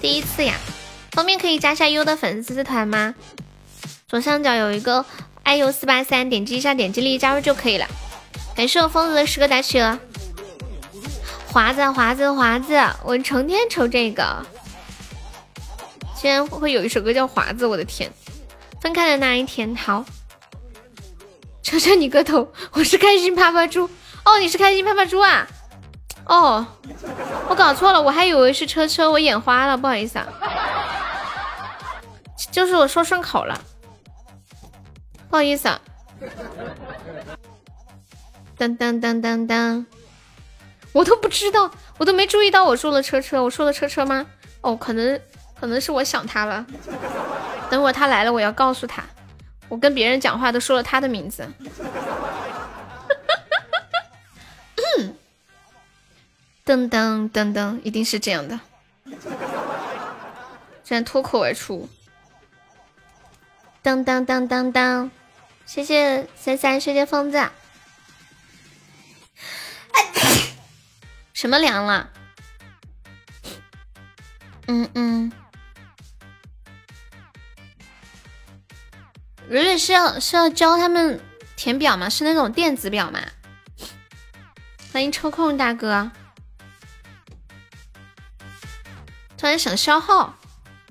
[0.00, 0.56] 第一次呀，
[1.12, 3.14] 方便可以加下优的粉丝团吗？
[4.08, 5.06] 左上角有一个
[5.44, 7.86] 爱优四八三，点击一下，点击立即加入就可以了。
[8.56, 9.96] 感谢我疯子的十个大企鹅。
[11.52, 12.74] 华子，华子，华子，
[13.04, 14.44] 我成天抽这个。
[16.16, 18.10] 竟然会有一首歌叫《华子》，我的天！
[18.86, 20.04] 分开的那一天，好。
[21.60, 23.90] 求求你个头， 我是开心趴趴猪。
[24.24, 25.44] 哦，你是开心啪啪猪啊？
[26.24, 26.64] 哦，
[27.48, 30.28] 我搞错了，我还以为是车车，我眼花了，不好意思啊，
[32.52, 33.60] 就是我说顺口了，
[35.28, 35.80] 不好意思啊。
[38.56, 39.84] 当当当当当，
[40.92, 41.68] 我都不知道，
[41.98, 44.24] 我都没注意到我说了车车，我说了车车吗？
[44.60, 45.20] 哦，可能
[45.58, 46.64] 可能是我想他了，
[47.70, 49.02] 等会他来了，我要告诉他，
[49.68, 51.48] 我跟别人讲话都说了他的名字。
[56.64, 58.58] 噔噔噔噔，一定是这样的。
[60.82, 61.88] 居然脱口而出。
[63.82, 65.08] 当当当当当，
[65.64, 67.38] 谢谢三三，谢谢疯子。
[71.32, 72.10] 什么凉了？
[74.66, 75.30] 嗯嗯。
[79.48, 81.20] 蕊蕊是要是要教他们
[81.56, 82.08] 填表吗？
[82.08, 83.20] 是那种电子表吗？
[84.92, 86.10] 欢迎抽空大哥。
[89.38, 90.34] 突然想消耗，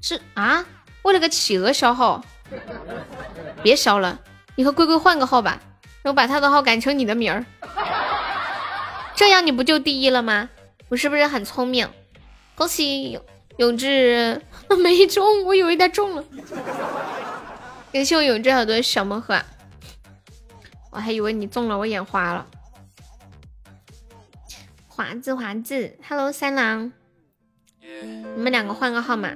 [0.02, 0.66] 是啊？
[1.02, 2.24] 为了个企鹅消耗？
[3.62, 4.20] 别消了，
[4.56, 5.60] 你和龟龟换个号吧，
[6.04, 7.46] 我把他的号改成你的名儿，
[9.16, 10.50] 这样你不就第一了吗？
[10.88, 11.90] 我是不是很聪明？
[12.56, 13.20] 恭喜
[13.58, 14.42] 永志
[14.82, 16.24] 没中，我以为他中了。
[17.96, 19.42] 感谢我永志好多小魔盒，
[20.92, 22.46] 我还以为你中了，我眼花了。
[24.90, 26.92] 华子华子，Hello 三郎，
[27.80, 29.32] 你们两个换个号码。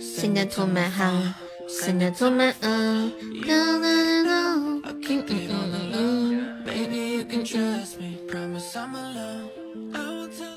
[0.00, 1.12] 新的图门号，
[1.68, 3.10] 新的图门嗯。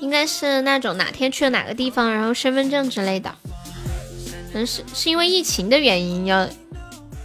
[0.00, 3.34] 应该是那种哪天去了哪个地方，然后身份证之类的。
[4.64, 6.48] 是是因为疫情的原因要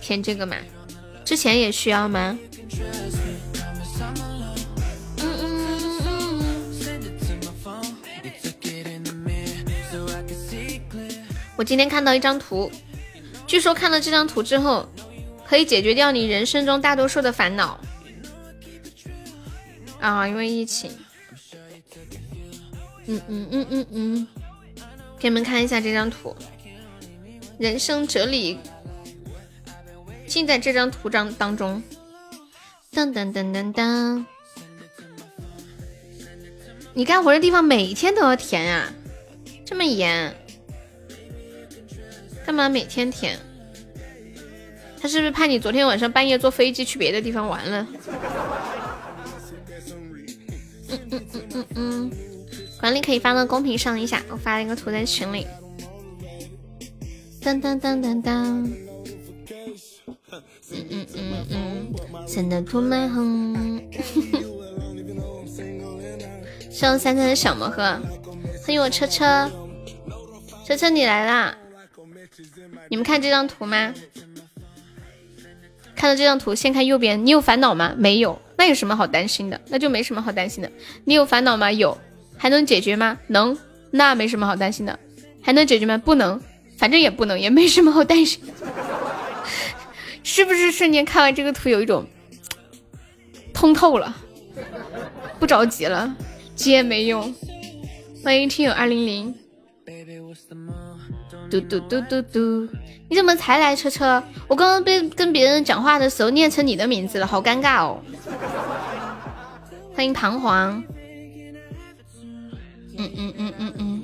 [0.01, 0.57] 填这个吗？
[1.23, 2.37] 之前也需要吗？
[5.17, 6.41] 嗯嗯嗯嗯。
[11.55, 12.71] 我今天看到一张图，
[13.45, 14.89] 据说看了这张图之后，
[15.45, 17.79] 可以解决掉你人生中大多数的烦恼。
[19.99, 20.91] 啊，因为疫情。
[23.05, 24.27] 嗯嗯嗯嗯嗯，
[25.19, 26.35] 给你们看一下这张图。
[27.61, 28.57] 人生哲理
[30.25, 31.83] 尽在这张图章当中。
[32.91, 34.25] 噔噔噔噔噔，
[36.95, 38.91] 你干活的地方每天都要填呀？
[39.63, 40.35] 这么严？
[42.43, 43.38] 干嘛每天填？
[44.99, 47.88] 他是不是怕你昨天晚上半夜坐飞机去别的地方玩了？
[50.89, 52.11] 嗯嗯嗯嗯嗯，
[52.79, 55.45] 管理可以发到公屏上一下，我发了一个图在群里。
[57.43, 58.63] 当当当当当，
[60.72, 61.93] 嗯嗯嗯嗯，
[62.27, 63.81] 真的涂满红。
[66.69, 67.81] 谢我三三的小魔盒，
[68.63, 69.49] 欢迎我车车，
[70.65, 71.57] 车车你来啦！
[72.89, 73.91] 你们看这张图吗？
[75.95, 77.95] 看到这张图，先看右边，你有烦恼吗？
[77.97, 79.59] 没有，那有什么好担心的？
[79.68, 80.72] 那就没什么好担心的。
[81.05, 81.72] 你有烦恼吗？
[81.72, 81.97] 有，
[82.38, 83.18] 还能解决吗？
[83.27, 83.57] 能，
[83.89, 84.97] 那没什么好担心的。
[85.41, 85.97] 还能解决吗？
[85.97, 86.39] 不能。
[86.81, 88.41] 反正也不能，也没什么好担心，
[90.23, 90.71] 是不是？
[90.71, 92.03] 瞬间看完这个图，有一种
[93.53, 94.17] 通透了，
[95.39, 96.11] 不着急了，
[96.55, 97.31] 急也没用。
[98.23, 99.35] 欢迎听友二零零，
[101.51, 102.67] 嘟嘟嘟嘟嘟，
[103.11, 103.75] 你怎么才来？
[103.75, 108.01] 车车，我刚刚被跟别人讲话的时候念成你的名字了，好尴尬哦。
[109.93, 110.83] 欢迎彷徨，
[112.97, 114.01] 嗯嗯嗯嗯嗯。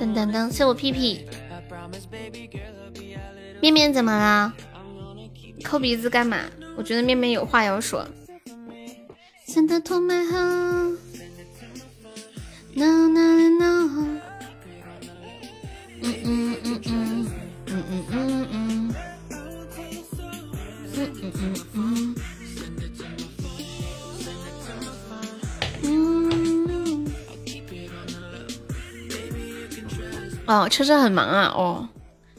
[0.00, 1.26] 噔噔噔，是我屁屁。
[3.60, 4.54] 面面怎么了？
[5.62, 6.38] 抠鼻子干嘛？
[6.74, 8.08] 我觉得面面有话要说。
[9.46, 10.38] 真的托麦好。
[12.72, 14.20] No no no。
[16.02, 17.26] 嗯嗯嗯嗯
[17.66, 18.94] 嗯嗯嗯嗯。
[20.94, 22.14] 嗯嗯嗯嗯。
[30.50, 31.52] 哦，车车很忙啊。
[31.54, 31.88] 哦，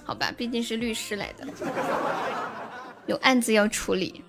[0.03, 1.47] 好吧，毕竟是律师来的，
[3.05, 4.21] 有案子要处理。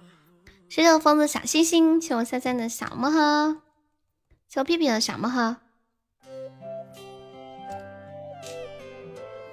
[0.69, 3.57] 谢谢我疯子小星星，谢我三三的小魔盒，
[4.49, 5.57] 谢我屁屁的小魔盒。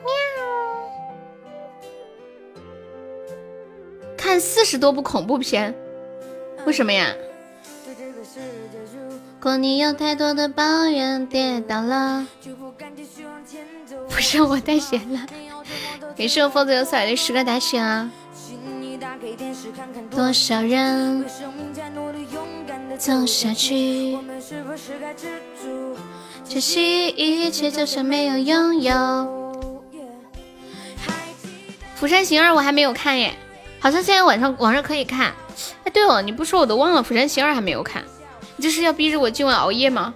[0.04, 0.14] 喵！
[4.16, 5.76] 看四十多部恐怖片，
[6.68, 7.16] 为什么呀？
[9.42, 12.26] 过你有太多的抱怨，跌倒了。
[14.10, 15.26] 不是我带鞋了，
[16.16, 18.12] 给是我疯子有彩的十个大雪啊！
[20.12, 21.26] 多少人
[22.98, 24.18] 走下去，
[26.48, 28.94] 珍惜一切，就算没有拥有。
[31.96, 33.34] 《釜山行二》我还没有看耶，
[33.80, 35.34] 好像现在晚上网上可以看。
[35.86, 38.04] 哎，对哦，你不说我都忘了，《釜山行二》还没有看，
[38.60, 40.14] 你这是要逼着我今晚熬夜吗？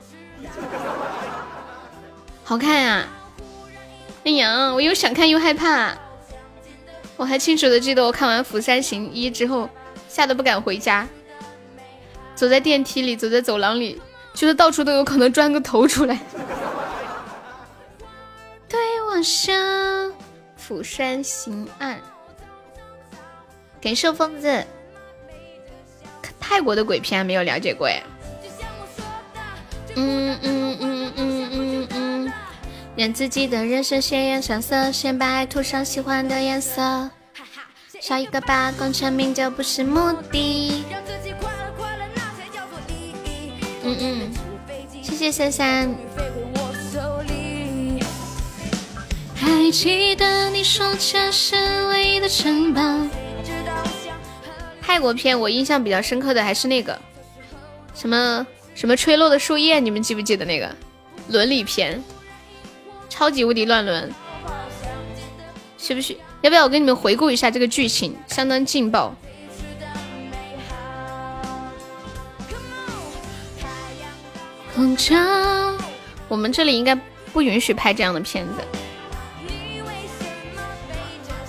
[2.43, 3.07] 好看呀！
[4.25, 5.95] 哎呀，我又想看又害怕。
[7.15, 9.69] 我还清楚的记得，我看完《釜山行一》之后，
[10.09, 11.07] 吓得不敢回家，
[12.35, 14.01] 走在电梯里，走在走廊里，
[14.33, 16.19] 觉得到处都有可能钻个头出来。
[18.67, 20.13] 对我说，
[20.57, 21.95] 釜山行二。
[23.79, 24.65] 感谢疯子，
[26.41, 28.03] 泰国的鬼片没有了解过哎。
[29.95, 32.33] 嗯嗯嗯嗯嗯嗯嗯，
[32.95, 37.09] 让自己的人生鲜艳上色，先白涂上喜欢的颜色。
[38.01, 40.83] 少一个吧，功成名就不是目的。
[43.83, 44.31] 嗯嗯，
[45.01, 45.95] 谢谢三三。
[49.35, 51.55] 还记得你说家是
[51.87, 52.81] 唯一的城堡。
[54.81, 56.99] 泰国片我印象比较深刻的还是那个
[57.93, 58.45] 什么。
[58.75, 59.79] 什么吹落的树叶？
[59.79, 60.69] 你们记不记得那个
[61.29, 62.03] 伦理片？
[63.09, 64.11] 超级无敌乱伦，
[65.77, 68.15] 需不需要不要我给你们回顾一下这个剧情？
[68.27, 69.15] 相当劲爆。
[74.75, 75.15] 红桥，
[76.27, 76.95] 我们这里应该
[77.31, 78.53] 不允许拍这样的片子。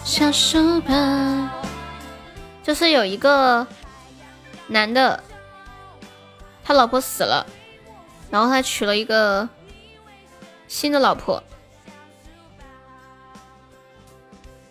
[0.04, 1.48] 小书本，
[2.62, 3.66] 就是有一个
[4.66, 5.24] 男的。
[6.64, 7.46] 他老婆死了，
[8.30, 9.46] 然后他娶了一个
[10.66, 11.42] 新的老婆，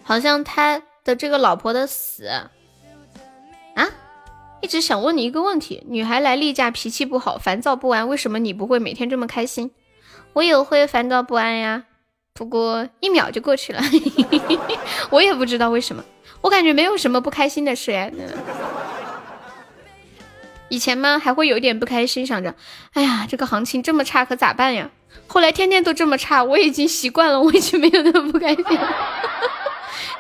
[0.03, 2.49] 好像他的这个老婆的死啊，
[4.61, 9.71] 一直想问你一个问题：女孩来例假脾气不好，烦躁不安，为什么你不会每天这么开心？
[10.33, 11.83] 我也会烦躁不安呀，
[12.33, 13.81] 不过一秒就过去了，
[15.11, 16.03] 我也不知道为什么，
[16.41, 18.09] 我感觉没有什么不开心的事呀。
[20.73, 22.55] 以前嘛还会有一点不开心，想着，
[22.93, 24.89] 哎呀，这个行情这么差，可咋办呀？
[25.27, 28.65] 后来天天都这么差，我已经习惯了，我已经没有那么不开心。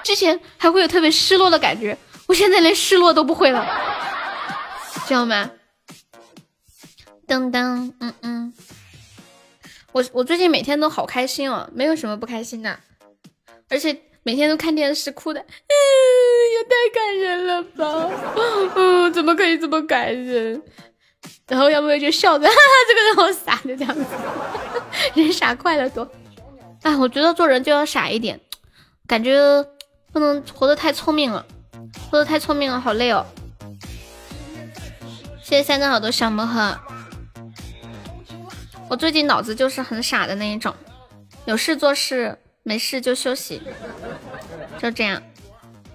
[0.03, 1.97] 之前还会有特别失落的感觉，
[2.27, 3.65] 我现在连失落都不会了，
[5.07, 5.49] 知道吗？
[7.27, 8.53] 噔噔，嗯嗯，
[9.91, 12.77] 我我最近每天都好开心哦，没有什么不开心的，
[13.71, 13.99] 而且。
[14.23, 15.73] 每天都看电视哭的，嗯，
[16.53, 18.09] 也太感人了吧，
[18.75, 20.61] 嗯，怎么可以这么感人？
[21.47, 24.05] 然后要不要就笑着，哈哈，这个人好傻，就这样子，
[25.21, 26.09] 人傻快乐多。
[26.83, 28.39] 哎，我觉得做人就要傻一点，
[29.07, 29.37] 感觉
[30.11, 31.45] 不能活得太聪明了，
[32.09, 33.25] 活得太聪明了好累哦。
[35.41, 36.77] 谢谢三个好多小魔盒，
[38.89, 40.73] 我最近脑子就是很傻的那一种，
[41.45, 42.37] 有事做事。
[42.63, 43.61] 没事就休息，
[44.79, 45.21] 就这样。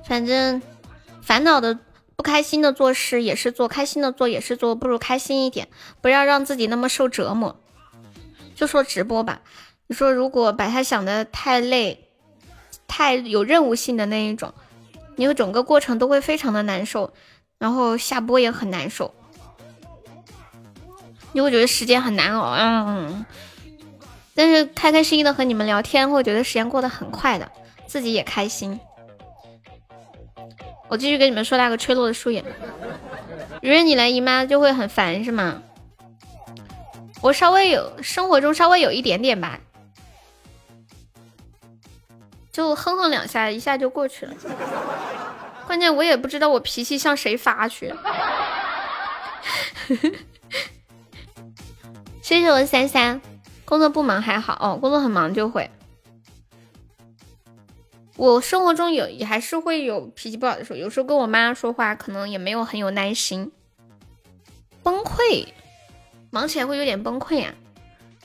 [0.05, 0.63] 反正
[1.23, 1.79] 烦恼的、
[2.15, 5.69] 不开心的做事也是做，开心的做也是做，不如开心一点，
[6.01, 7.59] 不要让自己那么受折磨。
[8.55, 9.41] 就说直播吧，
[9.87, 12.09] 你说如果把它想的太累、
[12.87, 14.53] 太有任务性的那一种，
[15.17, 17.13] 你整个过程都会非常的难受，
[17.59, 19.15] 然后下播也很难受，
[21.33, 22.53] 你会觉得时间很难熬。
[22.53, 23.25] 嗯。
[24.39, 27.51] 但是开开心心的和你们聊天，会觉得时间过得很快的，
[27.89, 28.79] 自己也开心。
[30.87, 32.45] 我继续跟你们说那个吹落的树叶。
[33.61, 35.61] 如果你来姨妈就会很烦是吗？
[37.21, 39.59] 我稍微有生活中稍微有一点点吧，
[42.53, 44.33] 就哼哼两下，一下就过去了。
[45.67, 47.93] 关键我也不知道我脾气向谁发去。
[52.23, 53.21] 谢谢我三三。
[53.69, 55.71] 工作不忙还好哦，工作很忙就会。
[58.17, 63.53] 我生活中有也还是会有脾气不好的时候，有时候跟我妈说话可能也没有很有耐心，
[64.83, 65.49] 崩溃，
[66.31, 67.53] 忙起来会有点崩溃啊，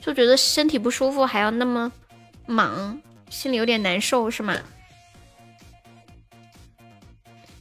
[0.00, 1.92] 就觉得身体不舒服还要那么
[2.46, 2.98] 忙，
[3.28, 4.56] 心里有点难受是吗？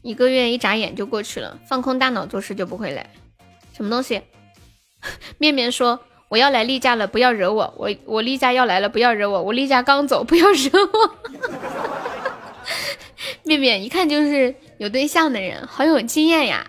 [0.01, 3.05] 一个月一眨眼就过去了，放空大脑做事就不会累。
[3.73, 4.22] 什么东西？
[5.38, 5.99] 面面说。
[6.34, 7.72] 我要来例假了，不要惹我。
[7.77, 9.39] 我我例假要来了，不要惹我。
[9.39, 11.15] 我例假刚走， 不要惹我。
[13.45, 16.65] 面面一看就是有对象的人，好有经验呀，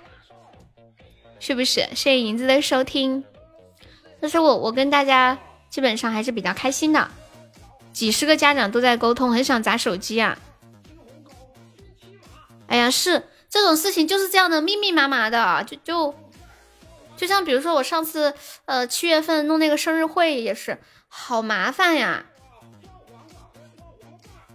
[1.41, 1.81] 是不是？
[1.95, 3.25] 谢谢银子的收听。
[4.21, 5.39] 但是我我跟大家
[5.71, 7.09] 基本上还是比较开心的，
[7.91, 10.37] 几十个家长都在沟通，很想砸手机啊。
[12.67, 16.15] 哎呀，是这种事情就是这样的，密密麻麻的，就就。
[17.17, 18.35] 就像比如说我上次，
[18.65, 20.79] 呃，七月份弄那个生日会也是
[21.09, 22.27] 好麻烦呀，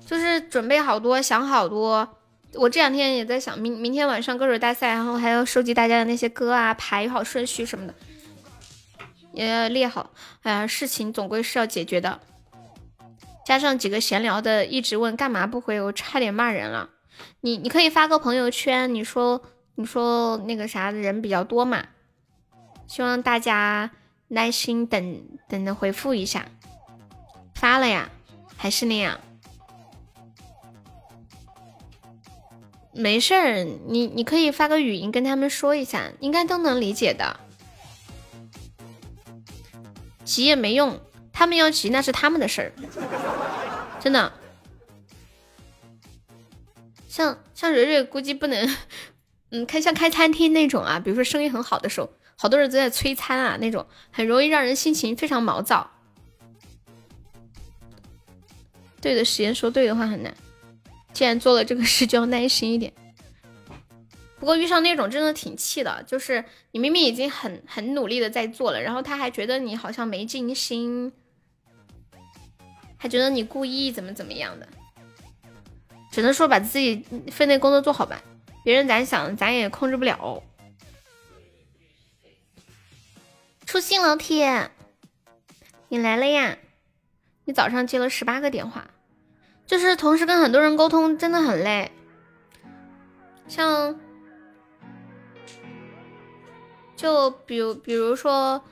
[0.05, 2.17] 就是准备好多，想好多。
[2.55, 7.93] 我这两天也在想，明明天晚上歌手大赛，然后还要收集大家的那些歌啊，排好顺序什么的，
[9.33, 10.11] 也要列好。
[10.41, 12.19] 哎呀，事情总归是要解决的。
[13.45, 16.89] 加上几个闲聊的，一直问干嘛不回，我差点骂人了。
[17.41, 19.41] 你你可以发个朋友圈，你说
[19.75, 21.85] 你说那个啥的人比较多嘛。
[22.89, 23.91] 希望大家
[24.27, 26.47] 耐心等等的回复一下。
[27.53, 28.09] 发了呀
[28.57, 29.19] 还是那样。
[32.91, 37.39] 没事儿你你可以发个语音跟他们说一下应该都能理解的。
[40.25, 40.99] 急也没用
[41.31, 42.71] 他们要急那是他们的事儿。
[43.99, 44.33] 真的。
[47.07, 48.75] 像像蕊蕊估计不能
[49.51, 52.11] 嗯开像开餐厅那种啊比如说生意很好的时候
[52.41, 55.91] 好多人都在催餐啊，那种很容易让人心情非常毛躁。
[59.01, 60.33] 对的时间说对的话很难，
[61.11, 62.93] 既然做了这个事，就要耐心一点。
[64.39, 71.11] 不过遇上那种真的挺气的，就是你明明已经很很努力的在做了，然后他还觉得你好像没尽心，
[72.95, 74.65] 还觉得你故意怎么怎么样的。
[76.09, 78.23] 只能说把自己分内工作做好吧，
[78.63, 80.41] 别人咋想咱也控制不了。
[83.69, 84.71] 出信老铁，
[85.89, 86.57] 你来了呀？
[87.45, 88.89] 你早上接了十八个电话，
[89.67, 91.91] 就是同时跟很多人沟通真的很累。
[93.47, 93.99] 像，
[96.95, 98.63] 就比如比如说，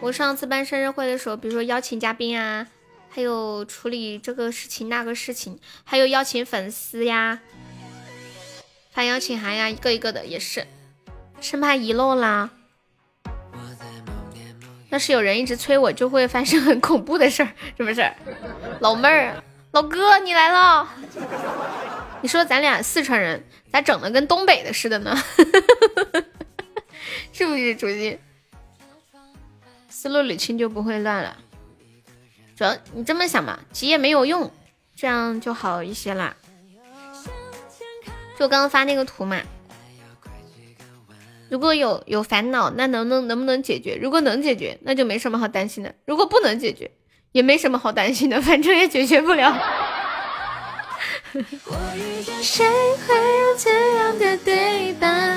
[0.00, 2.66] 我上次办生日会的时候，比如说邀请嘉宾啊。
[3.10, 7.40] 还有处理这个事情那个事情，还有邀请粉丝呀，
[8.90, 10.66] 发邀请函呀，一个一个的也是，
[11.42, 12.50] 生怕遗漏啦。
[14.90, 18.08] 要是有人一直催我，就会发生很恐怖的事儿，是不是？
[18.80, 19.42] 老妹儿，
[19.72, 20.88] 老哥，你来了。
[22.22, 25.16] 你说咱俩四川人，咋整的跟东北的似的呢？
[27.32, 28.18] 是不是主席？
[29.88, 31.36] 思路捋清就不会乱了。
[32.56, 34.50] 主要你这么想嘛，急也没有用，
[34.94, 36.34] 这样就好一些啦。
[38.38, 39.40] 就刚刚发那个图嘛，
[41.48, 43.96] 如果有有烦恼，那能能能不能解决？
[44.00, 46.90] 如果能解决，那就没什么好担心的；如果不能解决，
[47.32, 49.56] 也没什么好担心的，反正也解决不了。
[52.42, 52.66] 谁
[53.06, 55.36] 会有这样的对白？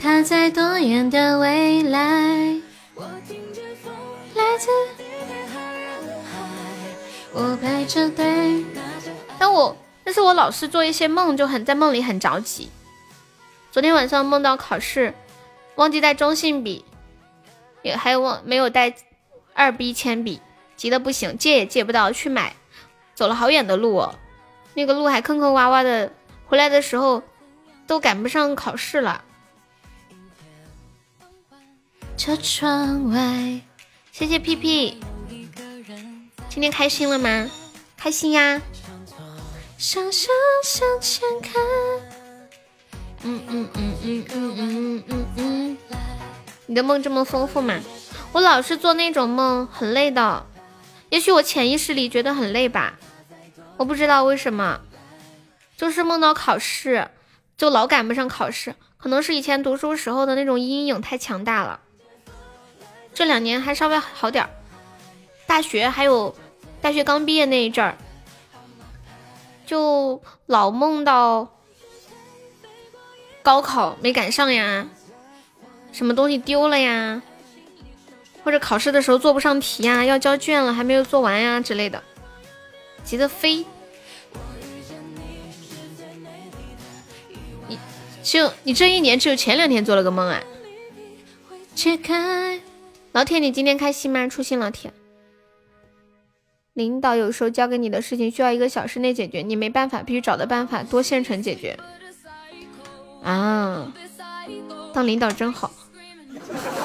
[0.00, 2.00] 他在多远的未来？
[4.34, 4.68] 来自。
[7.34, 8.64] 我排着队，
[9.38, 12.68] 但我但是我老是做一些梦，就很在梦里很着急。
[13.72, 15.14] 昨天晚上梦到考试，
[15.76, 16.84] 忘记带中性笔，
[17.80, 18.94] 也还有忘没有带
[19.54, 20.42] 二 B 铅笔，
[20.76, 22.54] 急得不行，借也借不到，去买，
[23.14, 24.14] 走了好远的路哦，
[24.74, 26.12] 那个路还坑坑洼洼的，
[26.44, 27.22] 回来的时候
[27.86, 29.24] 都赶不上考试了。
[32.18, 33.62] 车窗外，
[34.12, 35.00] 谢谢屁屁。
[36.50, 37.50] 今天开心了吗？
[37.96, 38.60] 开心呀！
[39.78, 40.28] 向向
[40.62, 41.54] 向前看。
[43.24, 45.78] 嗯嗯嗯嗯嗯嗯嗯嗯。
[46.66, 47.78] 你的梦这么丰富吗？
[48.32, 50.46] 我老是做那种梦，很累的。
[51.10, 52.98] 也许我潜意识里觉得很累吧，
[53.76, 54.80] 我不知道为什么，
[55.76, 57.08] 就是梦到考试，
[57.56, 58.74] 就老赶不上考试。
[58.96, 61.80] 可能是以前读书时候的那种阴影太强大了。
[63.12, 64.50] 这两年还稍微好点儿，
[65.46, 66.34] 大学还有。
[66.80, 67.96] 大学刚毕业那一阵儿，
[69.64, 71.48] 就老梦到
[73.42, 74.88] 高考没赶上呀，
[75.92, 77.20] 什么东西丢了呀，
[78.44, 82.02] 或者考试的时候做不上题呀，要交卷了还没有做完呀之类的，
[83.04, 83.64] 急得飞。
[87.68, 87.78] 你
[88.22, 90.40] 就你这一年只有前两天做了个梦啊？
[91.74, 92.60] 切开，
[93.10, 94.28] 老铁，你今天开心吗？
[94.28, 94.92] 初心老铁。
[96.74, 101.76] 领导有时候交给你的事情需要一个小时内解决，你没办法，必须找的办法多现成解决。
[103.22, 103.92] 啊，
[104.92, 105.70] 当领导真好。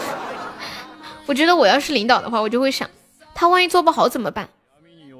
[1.25, 2.89] 我觉得我要是领导的话，我就会想，
[3.33, 4.49] 他万一做不好怎么办？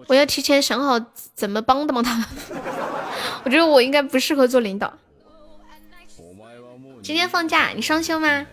[0.08, 1.00] 我要提前想好
[1.36, 2.26] 怎么帮的帮他。
[3.44, 4.94] 我觉得我应该不适合做领导。
[7.04, 8.46] 今天放假，你双休吗？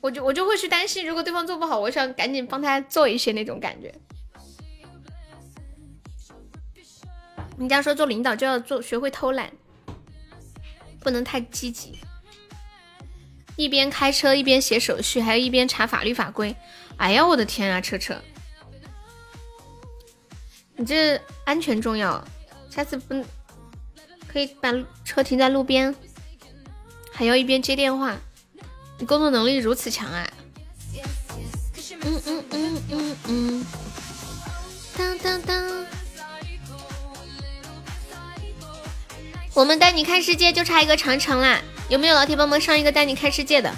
[0.00, 3.94] 我就我就会去担心，如果对方做不好，我想赶紧帮他做一些那种感觉。
[7.58, 9.52] 人家说做领导就要做学会偷懒，
[11.02, 11.98] 不能太积极。
[13.56, 16.54] 一边开车一边写手续，还有一边查法律法规。
[16.96, 18.16] 哎呀，我的天啊，车车，
[20.76, 22.24] 你这安全重要，
[22.70, 23.24] 下次不
[24.26, 24.72] 可以把
[25.04, 25.94] 车停在路边，
[27.12, 28.16] 还要一边接电话。
[28.98, 30.32] 你工作能力如此强啊！
[32.04, 33.66] 嗯嗯嗯嗯嗯，
[34.96, 35.91] 当当当。
[39.54, 43.70] 我们带你看世界就差一个长城啦，有没有老铁帮忙上一个带你看世界的，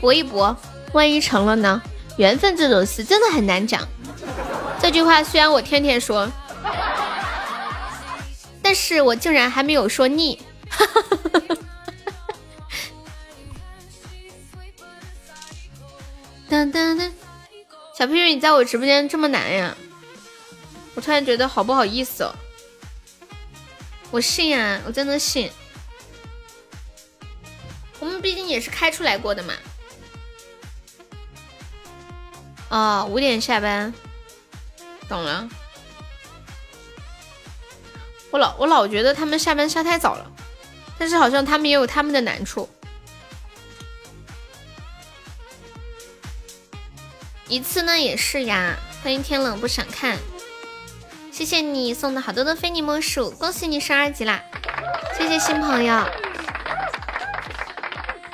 [0.00, 0.56] 搏一搏，
[0.92, 1.82] 万一成了呢？
[2.16, 3.86] 缘分这种事真的很难讲。
[4.80, 6.26] 这句话虽然我天天说，
[8.62, 10.38] 但是我竟然还没有说腻。
[16.48, 17.10] 噔噔噔，
[17.96, 19.76] 小屁屁，你在我直播间这么难呀？
[20.94, 22.34] 我突然觉得好不好意思哦。
[24.10, 25.50] 我信呀，我真的信。
[28.00, 29.54] 我们毕竟也是开出来过的嘛。
[32.70, 33.92] 哦，五点下班，
[35.08, 35.48] 懂了。
[38.30, 40.30] 我老我老觉得他们下班下太早了，
[40.98, 42.68] 但是好像他们也有他们的难处。
[47.48, 50.16] 一次呢也是呀，欢迎天冷不想看，
[51.40, 54.42] 谢谢你送的好多的非你莫属，恭喜你升二级啦！
[55.16, 56.04] 谢谢新朋友，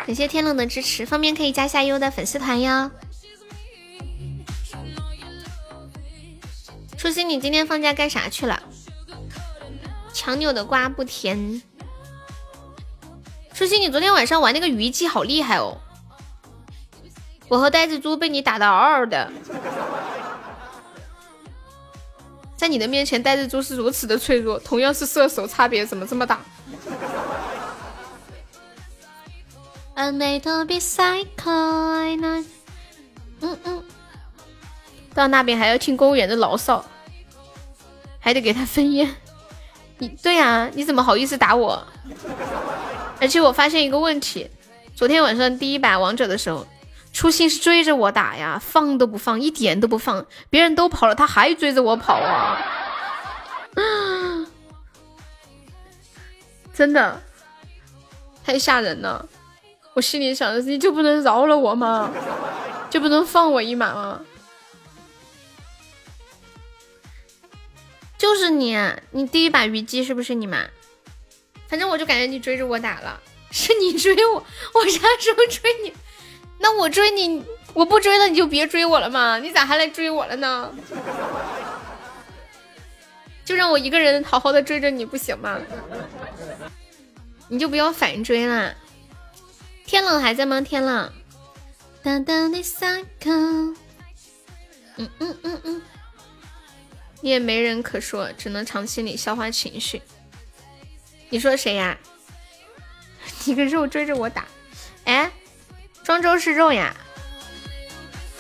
[0.05, 2.91] 感谢天冷的支持，方便可以加下优的粉丝团哟。
[6.99, 8.61] 初心，你今天放假干啥去了？
[10.13, 11.63] 强扭的瓜不甜。
[13.55, 15.79] 初心，你昨天晚上玩那个虞姬好厉害哦！
[17.47, 19.31] 我和呆子猪被你打的嗷嗷的，
[22.57, 24.59] 在你的面前，呆子猪是如此的脆弱。
[24.59, 26.41] 同样是射手，差别怎么这么大？
[33.41, 33.85] 嗯嗯，
[35.15, 36.85] 到那边还要听公务员的牢骚，
[38.19, 39.15] 还得给他分烟。
[39.99, 41.87] 你对呀，你怎么好意思打我？
[43.21, 44.51] 而且我发现一个问题，
[44.95, 46.67] 昨天晚上第一把王者的时候。
[47.17, 50.27] 初心是追着我打呀，放都不放，一点都不放。
[50.51, 52.61] 别人都跑了，他还追着我跑啊！
[56.75, 57.23] 真的
[58.45, 59.27] 太吓人了。
[59.95, 62.13] 我心里想的是，你就不能饶了我吗？
[62.91, 64.21] 就不能放我一马吗？
[68.19, 68.79] 就是你，
[69.13, 70.67] 你第一把虞姬是不是你嘛？
[71.67, 73.19] 反正我就感觉你追着我打了，
[73.51, 74.35] 是你追我，
[74.75, 75.95] 我啥时候追你？
[76.59, 79.39] 那我追你，我不追了，你就别追我了嘛！
[79.39, 80.73] 你咋还来追我了呢？
[83.45, 85.61] 就让我一个人好好的追着你不行吗？
[87.49, 88.75] 你就不要反追了。
[89.85, 90.61] 天冷还在吗？
[90.61, 91.13] 天冷。
[94.97, 95.83] 嗯嗯嗯嗯。
[97.21, 100.03] 你也没人可说，只能长心里消化情绪。
[101.29, 101.97] 你说谁呀？
[103.45, 104.47] 你个肉追着我打，
[105.05, 105.31] 哎。
[106.07, 106.95] 庄周是肉呀！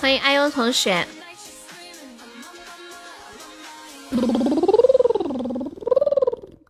[0.01, 1.05] 欢迎阿优同学。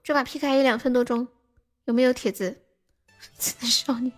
[0.03, 1.29] 这把 PK 还有两分多钟，
[1.85, 2.63] 有没有铁子？
[3.39, 4.11] 少你，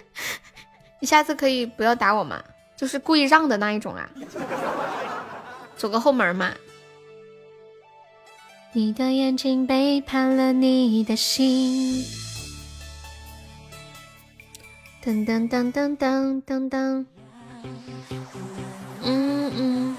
[1.00, 2.42] 你下次可以不要打我嘛，
[2.74, 4.08] 就是故意让的那一种啊，
[5.76, 6.54] 走个后门嘛。
[8.72, 12.02] 你的眼睛背叛了你的心。
[15.08, 17.06] 噔噔噔噔噔噔噔，
[19.02, 19.96] 嗯嗯，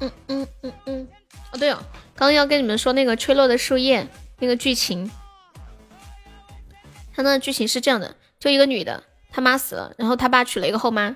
[0.00, 1.08] 嗯嗯嗯嗯，
[1.52, 1.76] 哦对哦，
[2.14, 5.10] 刚刚要跟你们说那个吹落的树叶那个剧情，
[7.14, 11.14] 他那剧情是这样的，就一个女的，他妈死了，然后他爸娶了一个后妈，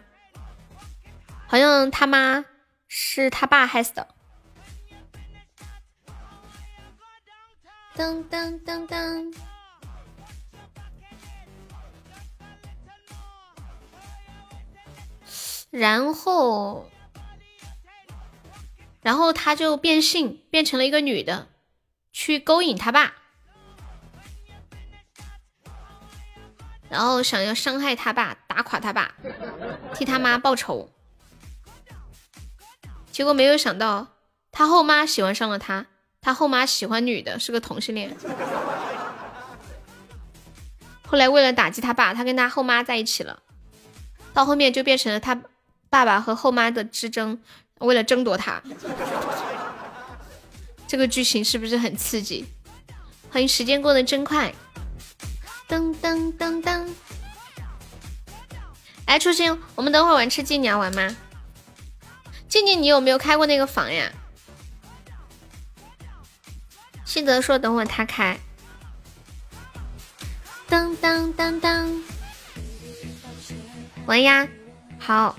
[1.47, 2.45] 好像他妈
[2.87, 4.07] 是他爸害死的。
[7.97, 9.35] 噔噔噔噔。
[15.73, 16.91] 然后，
[19.01, 21.49] 然后他就变性，变成了一个女的，
[22.13, 23.15] 去勾引他爸，
[26.91, 29.15] 然后想要伤害他爸，打垮他爸，
[29.95, 30.91] 替他妈报仇。
[33.11, 34.09] 结果没有想到，
[34.51, 35.87] 他后妈喜欢上了他，
[36.21, 38.15] 他后妈喜欢女的，是个同性恋。
[41.07, 43.43] 后来为了打击他爸，他跟他后妈在一起了，
[44.35, 45.41] 到后面就变成了他。
[45.93, 47.39] 爸爸和后妈的之争，
[47.81, 48.63] 为了争夺他，
[50.89, 52.47] 这个剧情是不是很刺激？
[53.31, 54.55] 欢迎时间过得真快，
[55.69, 56.89] 噔噔噔噔。
[59.05, 61.15] 哎，初心，我们等会玩吃鸡，你要玩吗？
[62.49, 64.11] 静静，你有没有开过那个房呀？
[67.05, 68.41] 信德说等会他开。
[70.71, 72.01] 噔噔噔噔，
[74.07, 74.49] 玩呀，
[74.99, 75.37] 好。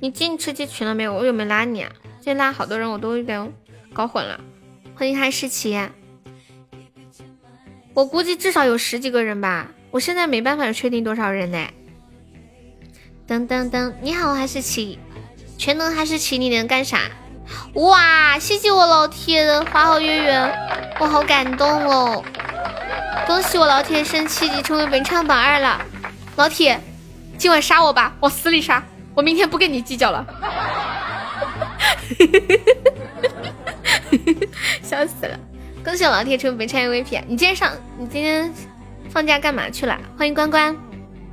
[0.00, 1.12] 你进吃鸡群了没有？
[1.12, 1.90] 我有没有拉你啊？
[2.20, 3.52] 今天拉好多人，我都有点
[3.92, 4.40] 搞混了。
[4.94, 5.76] 欢迎嗨诗琪，
[7.94, 9.68] 我估计至少有十几个人吧。
[9.90, 11.66] 我现在没办法确定多少人呢。
[13.26, 14.98] 噔噔噔，你好，嗨诗琪，
[15.56, 17.00] 全能嗨诗琪，你能干啥？
[17.74, 20.52] 哇，谢谢我老铁的花好月圆，
[21.00, 22.24] 我好感动哦！
[23.26, 25.84] 恭喜我老铁升七级，成为本场榜二了。
[26.36, 26.80] 老铁，
[27.36, 28.84] 今晚杀我吧，往死里杀！
[29.18, 30.24] 我明天不跟你计较了。
[34.80, 35.36] 笑死了！
[35.84, 37.20] 恭喜我老铁成为本场 MVP。
[37.26, 38.48] 你今天上，你今天
[39.10, 39.98] 放假干嘛去了？
[40.16, 40.76] 欢迎关关，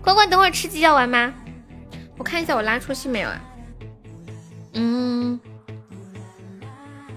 [0.02, 1.32] 关关，等会儿吃鸡要玩吗？
[2.18, 3.40] 我看一下我拉出戏没有啊？
[4.74, 5.40] 嗯。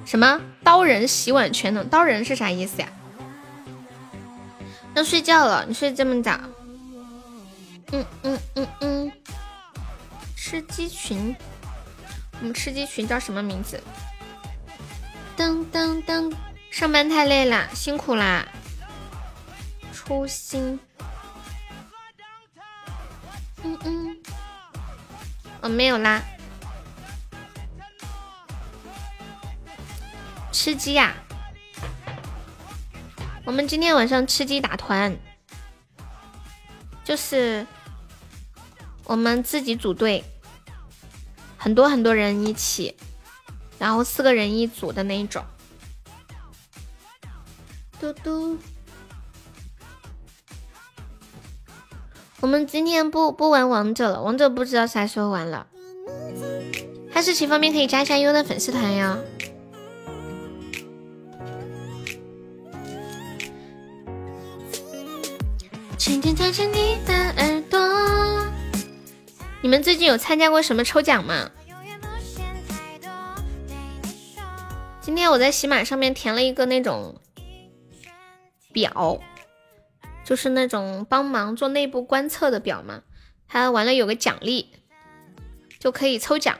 [0.04, 1.88] 什么刀人洗碗全能？
[1.88, 2.88] 刀人是啥意思呀？
[4.92, 6.38] 要睡觉了，你睡这么早？
[7.92, 9.10] 嗯嗯嗯嗯。
[10.50, 11.36] 吃鸡群，
[12.40, 13.78] 我们吃鸡群叫什么名字？
[15.36, 16.34] 噔噔噔！
[16.70, 18.48] 上班太累了，辛苦啦。
[19.92, 20.80] 初心。
[23.62, 24.16] 嗯嗯。
[25.60, 26.22] 我没有啦。
[30.50, 31.14] 吃鸡呀！
[33.44, 35.14] 我们今天晚上吃鸡打团，
[37.04, 37.66] 就是
[39.04, 40.24] 我们自己组队，
[41.58, 42.96] 很多很多人一起，
[43.78, 45.44] 然后四个人一组的那一种。
[48.00, 48.56] 嘟嘟，
[52.40, 55.66] 我们今天不不玩王者了，王者不知道啥时候玩了。
[57.12, 59.18] 哈士奇方便可以加一下优的粉丝团呀。
[65.98, 67.78] 轻轻贴近你的耳朵。
[69.60, 71.50] 你们最近有参加过什么抽奖吗？
[75.00, 77.20] 今天我在喜马上面填了一个那种
[78.72, 79.20] 表，
[80.24, 83.02] 就是那种帮忙做内部观测的表嘛。
[83.48, 84.70] 它完了有个奖励，
[85.80, 86.56] 就可以抽奖，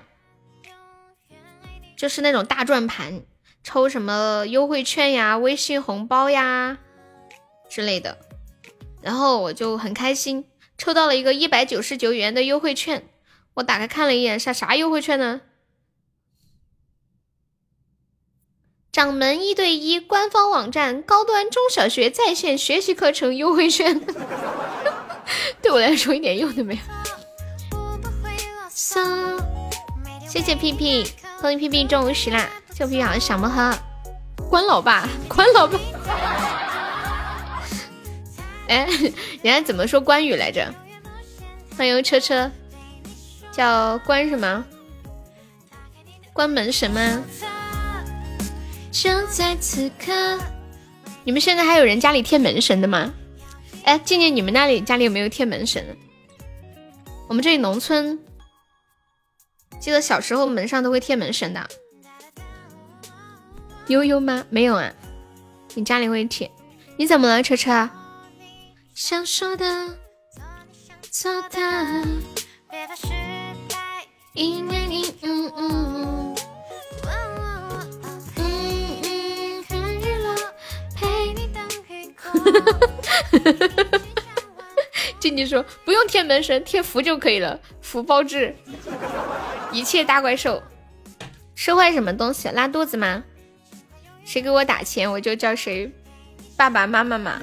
[1.97, 3.23] 就是那种大转盘，
[3.63, 6.79] 抽什么优惠券呀、微信红包呀
[7.69, 8.19] 之类的。
[9.01, 10.47] 然后我就很开心，
[10.79, 13.07] 抽到了一个一百九十九元的优惠券。
[13.55, 15.41] 我打开看了一眼，啥啥优惠券呢？
[18.91, 24.01] 掌门一对一官方网站高端中小学在线学习课程优惠券，
[25.61, 26.81] 对我来说一点用都没有。
[30.27, 31.05] 谢谢屁屁，
[31.41, 32.49] 欢迎屁屁中午时啦！
[32.75, 33.77] 这屁屁好像想不喝，
[34.49, 35.79] 关老爸，关老爸。
[38.69, 38.87] 哎，
[39.43, 40.73] 人家怎么说关羽来着？
[41.77, 42.51] 欢迎车车，
[43.51, 44.65] 叫关什么？
[46.33, 47.23] 关门神吗？
[48.93, 50.39] 就在此刻，
[51.25, 53.13] 你们现在还有人家里贴门神的吗？
[53.85, 55.97] 哎，静静，你们那里家里有没有贴门神？
[57.29, 58.19] 我们这里农村，
[59.81, 61.69] 记得小时候门上都会贴门神的。
[63.87, 64.45] 悠悠吗？
[64.51, 64.93] 没有啊。
[65.75, 66.51] 你家里会贴？
[66.97, 67.89] 你怎么了，车车？
[69.01, 69.65] 想说的，
[71.09, 71.59] 做的，
[74.33, 76.37] 因为你，嗯嗯，
[77.07, 77.15] 嗯
[78.35, 80.35] 嗯，看日落，
[80.97, 82.33] 陪你等黑过。
[85.21, 88.53] 静静说不用贴门神，贴符就可以了，福包治
[89.71, 90.61] 一切大怪兽。
[91.55, 92.49] 吃坏什么东西？
[92.49, 93.23] 拉肚子吗？
[94.25, 95.89] 谁给我打钱，我就叫谁
[96.57, 97.41] 爸爸妈妈嘛。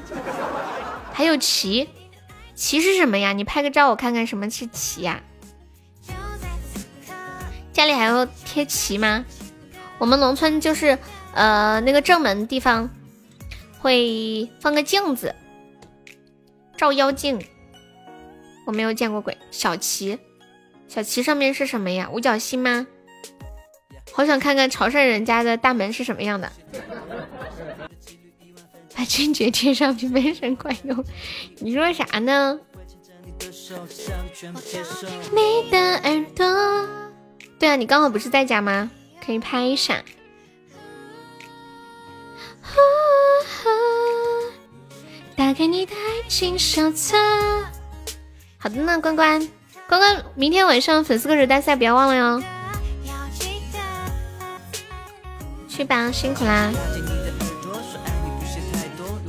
[1.15, 1.87] 还有旗，
[2.55, 3.31] 旗是什么呀？
[3.31, 5.23] 你拍个照我看看，什么是旗呀？
[7.71, 9.23] 家里还要贴旗吗？
[9.97, 10.99] 我们农村就是，
[11.33, 12.89] 呃，那个正门地方
[13.79, 15.33] 会放个镜子，
[16.75, 17.41] 照妖镜。
[18.65, 20.19] 我没有见过鬼，小旗，
[20.89, 22.09] 小旗上面是什么呀？
[22.11, 22.85] 五角星吗？
[24.11, 26.51] 好想看看潮汕人家的大门是什么样的。
[28.95, 31.03] 把坚决贴上去没人管用，
[31.59, 32.57] 你说啥呢？
[35.31, 36.87] 你的耳朵，
[37.59, 38.89] 对啊，你刚好不是在家吗？
[39.25, 40.01] 可以拍一下。
[45.35, 47.17] 打开你的爱情手册。
[48.57, 49.39] 好的呢，关关，
[49.87, 52.43] 关关，明天晚上粉丝歌手大赛不要忘了哟。
[55.67, 56.71] 去吧，辛苦啦。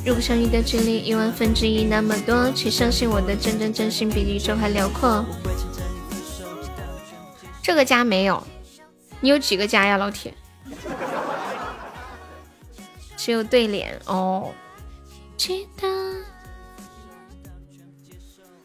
[0.06, 5.24] 如果相遇的距离一万分之一那么多，请相信我的真真真心比宇宙还辽阔。
[7.60, 8.40] 这个家没有，
[9.20, 10.32] 你有几个家呀，老铁？
[13.18, 14.52] 只有对联哦。
[15.36, 15.88] 记得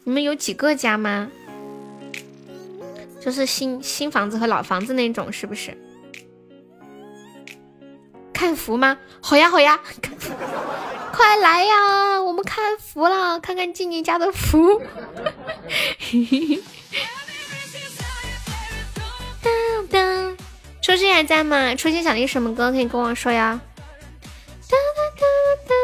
[0.04, 1.28] 你们有几个家吗？
[3.20, 5.76] 就是新新房子和老房子那种，是不是？
[8.42, 8.98] 看福吗？
[9.20, 9.78] 好呀好呀，
[11.12, 12.20] 快来呀！
[12.20, 14.82] 我们看福了，看看静静家的福。
[19.40, 20.36] 当当，
[20.82, 21.76] 初心还在吗？
[21.76, 23.60] 初心想听什么歌可以跟我说呀。
[24.68, 25.24] 当当当
[25.68, 25.76] 当，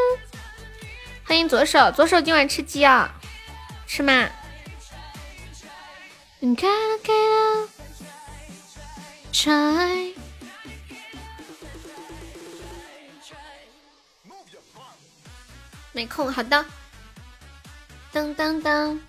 [1.23, 3.09] 欢迎左手，左手今晚吃鸡啊？
[3.87, 4.27] 吃吗？
[6.39, 7.69] 你开了开了
[9.31, 10.13] ，try。
[15.91, 16.65] 没空，好的。
[18.13, 18.99] 噔噔噔，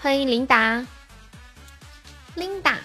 [0.00, 0.86] 欢迎琳达，
[2.34, 2.78] 琳达。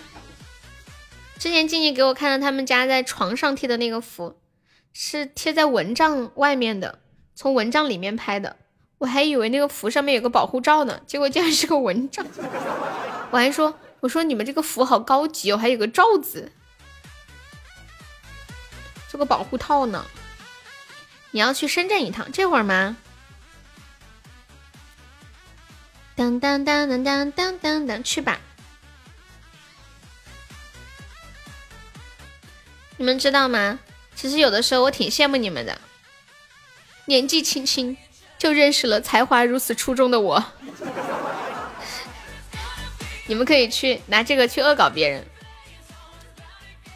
[1.37, 4.39] 之前静静给我看了他们家在床上贴的那个符，
[4.93, 6.99] 是贴在蚊帐外面的，
[7.35, 8.55] 从蚊帐里面拍的。
[8.99, 12.25] 我还以为那个符上面有个保护罩呢，结果竟然是个蚊帐。
[13.31, 16.51] 我还说，我说你们这个符好高级哦，还有个罩子，
[19.09, 20.05] 做个保护套呢。
[21.31, 22.95] 你要去深圳一趟，这会儿吗？
[26.15, 28.39] 当当当当当当当当，去吧！
[32.97, 33.79] 你们知道吗？
[34.15, 35.81] 其实有的时候我挺羡慕你们的，
[37.03, 37.97] 年纪轻轻
[38.37, 40.45] 就认识了才华如此出众的我。
[43.27, 45.25] 你们可以去拿这个去恶搞别人，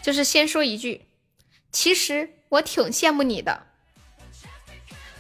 [0.02, 1.06] 就是先说一句，
[1.74, 3.64] 其实我挺羡慕你的。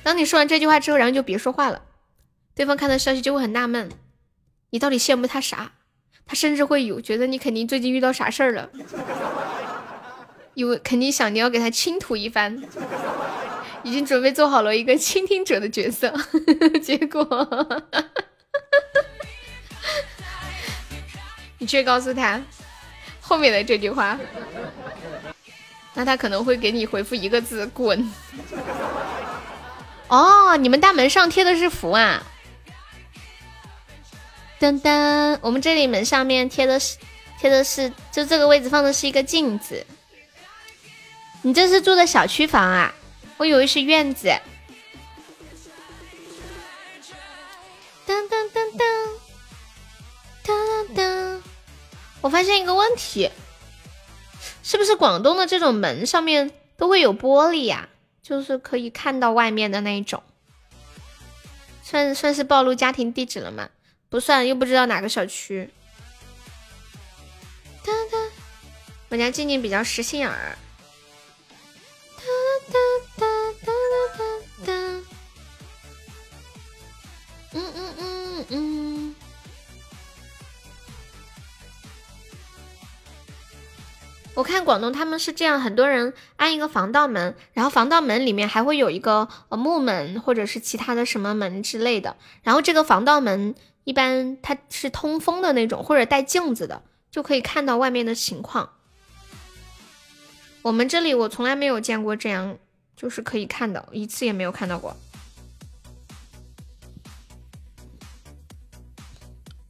[0.03, 1.83] 当你说完这句话之后，然后就别说话了。
[2.59, 3.87] 对方看到消息就会很纳闷，
[4.71, 5.71] 你到底羡慕他啥？
[6.25, 8.69] 他甚至会有觉得你肯定最近遇到啥事儿了，
[10.55, 12.61] 有肯定想你要给他倾吐一番，
[13.81, 16.13] 已经准备做好了一个倾听者的角色，
[16.83, 17.25] 结果
[21.59, 22.41] 你却告诉他
[23.21, 24.19] 后面的这句话，
[25.93, 28.11] 那他可能会给你回复一个字：滚。
[30.09, 32.21] 哦，你们大门上贴的是符啊？
[34.59, 36.97] 噔噔，我们这里门上面贴的是
[37.39, 39.85] 贴的是，就这个位置放的是一个镜子。
[41.41, 42.93] 你这是住的小区房啊？
[43.37, 44.27] 我以为是院子。
[48.05, 48.89] 噔噔噔噔
[50.43, 51.41] 噔噔噔，
[52.19, 53.31] 我发现一个问题，
[54.61, 57.87] 是不是广东的这种门上面都会有玻璃呀？
[58.21, 60.21] 就是可以看到外面的那一种，
[61.81, 63.69] 算算是暴露家庭地址了吗？
[64.09, 65.69] 不算，又不知道哪个小区。
[69.09, 70.57] 我家静静比较实心眼儿。
[72.17, 72.23] 哒
[72.71, 72.77] 哒
[73.17, 73.25] 哒
[73.65, 73.71] 哒
[74.17, 74.23] 哒
[74.65, 74.73] 哒。
[77.53, 79.15] 嗯嗯嗯嗯。
[84.33, 93.53] 我看广东他们是这样，很多人安一个防盗门，然后防盗门里面还会有一个呃木门或者是其他的什么门之类的，然后这个防盗门。
[93.89, 98.69] 一般它是通风的那种，或者带镜子的，就可以看到外面的情况。
[100.61, 102.55] 我们这里我从来没有见过这样，
[102.95, 104.95] 就是可以看到，一次也没有看到过。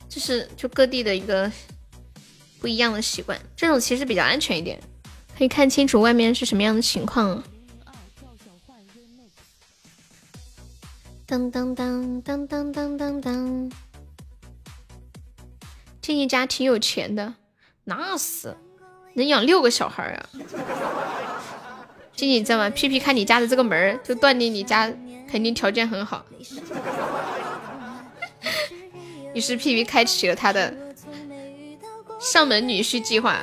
[0.10, 1.50] 这是就各地的一个
[2.60, 4.78] 不一样的习惯，这种其实比较安全一点，
[5.38, 7.42] 可以看清楚外面是什么样的情况。
[11.26, 13.72] 当当当当当当当当。
[16.10, 17.36] 静静家挺有钱的，
[17.84, 18.58] 那是
[19.14, 20.26] 能养六个小孩啊！
[22.16, 22.68] 静静知道吗？
[22.72, 24.92] 屁屁看你家的这个门就断定你家
[25.30, 26.26] 肯定条件很好。
[29.36, 30.76] 于是屁屁开启了他的
[32.20, 33.38] 上门女婿计划。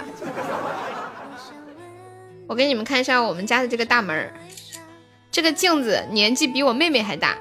[2.48, 4.34] 我给你们看一下我们家的这个大门
[5.30, 7.38] 这个镜子年纪比我妹妹还大，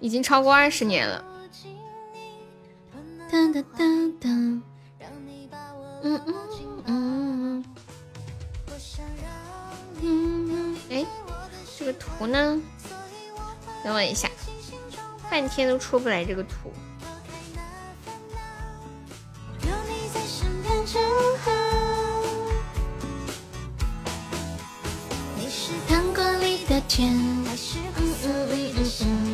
[0.00, 1.24] 已经超过二十年了。
[3.30, 3.84] 哒哒哒
[4.20, 4.62] 哒，嗯
[6.02, 6.32] 嗯
[6.86, 7.64] 嗯
[10.00, 11.04] 嗯，哎，
[11.78, 12.58] 这个图呢？
[13.84, 14.30] 等我一下，
[15.30, 16.72] 半天都出不来这个图。
[25.36, 29.27] 你是糖果里的甜，嗯嗯嗯嗯嗯，这种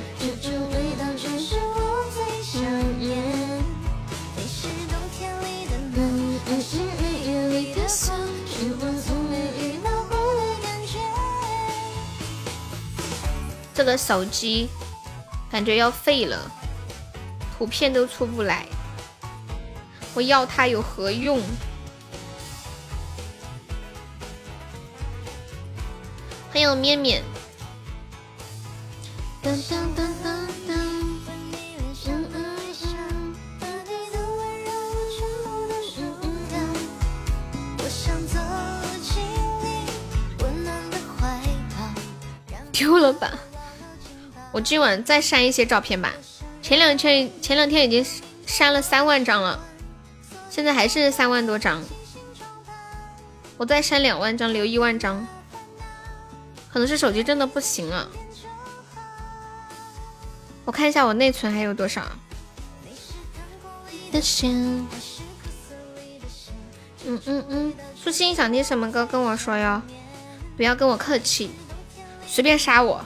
[13.75, 14.69] 这个手机
[15.51, 16.49] 感觉要废了，
[17.59, 18.67] 图片都出不来，
[20.15, 21.43] 我要它有何用？
[26.53, 27.23] 欢迎面面。
[42.73, 43.39] 丢了吧，
[44.55, 46.13] 我今晚再删一些照片吧。
[46.63, 48.07] 前两天前两天已经
[48.47, 49.59] 删了三万张了，
[50.49, 51.83] 现在还是三万多张。
[53.57, 55.27] 我再删两万张，留一万张。
[56.73, 58.09] 可能是手机真的不行了。
[60.65, 62.03] 我看一下我内存还有多少。
[64.13, 64.87] 嗯
[67.27, 69.83] 嗯嗯，苏心想听什么歌跟我说哟，
[70.57, 71.51] 不要跟我客气，
[72.25, 73.05] 随便杀我。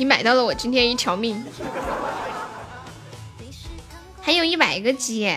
[0.00, 1.44] 你买到了我今天一条命，
[4.22, 5.30] 还有一百个鸡。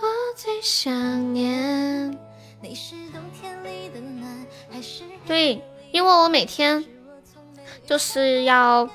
[0.00, 2.18] 我最想念。
[5.26, 5.62] 对，
[5.92, 6.82] 因为我每天
[7.86, 8.88] 就是要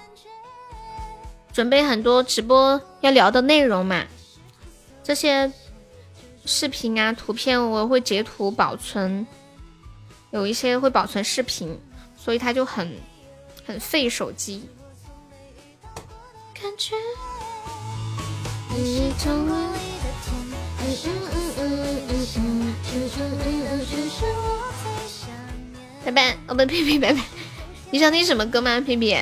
[1.52, 4.04] 准备很多直播要聊的内容嘛，
[5.04, 5.54] 这些
[6.44, 9.28] 视频啊、图片我会截图保存，
[10.34, 11.80] 有一些会保存视频，
[12.18, 12.92] 所以它就很
[13.64, 14.68] 很费手机。
[16.60, 16.96] 感觉。
[26.04, 27.22] 拜拜，我们皮皮拜拜。
[27.92, 29.16] 你想听什么歌吗，皮皮？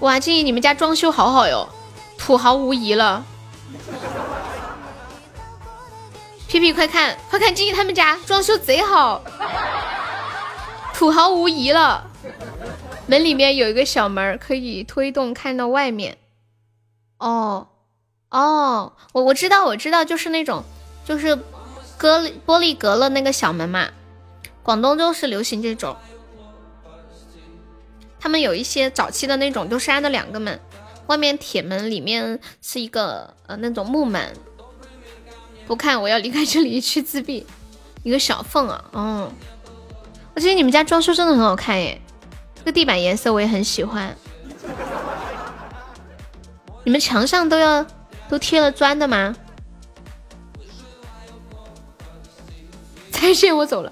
[0.00, 1.68] 哇，静怡，你们家装修好好哟，
[2.18, 3.24] 土豪无疑了。
[6.48, 9.22] 皮皮，快看，快看，静怡他们家装修贼好，
[10.94, 12.10] 土豪无疑了。
[13.06, 16.16] 门里面有一个小门，可以推动看到外面。
[17.18, 17.68] 哦。
[18.30, 20.64] 哦，我我知道，我知道，就是那种，
[21.04, 21.36] 就是
[21.98, 23.90] 隔玻璃隔了那个小门嘛。
[24.62, 25.96] 广东就是流行这种，
[28.18, 30.58] 他们有一些早期的那种都是安的两个门，
[31.08, 34.34] 外面铁门，里面是一个呃那种木门。
[35.68, 37.46] 不看，我要离开这里去自闭。
[38.02, 39.30] 一个小缝啊，嗯，
[40.34, 42.00] 我觉得你们家装修真的很好看耶，
[42.56, 44.16] 这个地板颜色我也很喜欢。
[46.82, 47.86] 你们墙上都要。
[48.30, 49.34] 都贴了砖的吗？
[53.10, 53.90] 再见，我走了。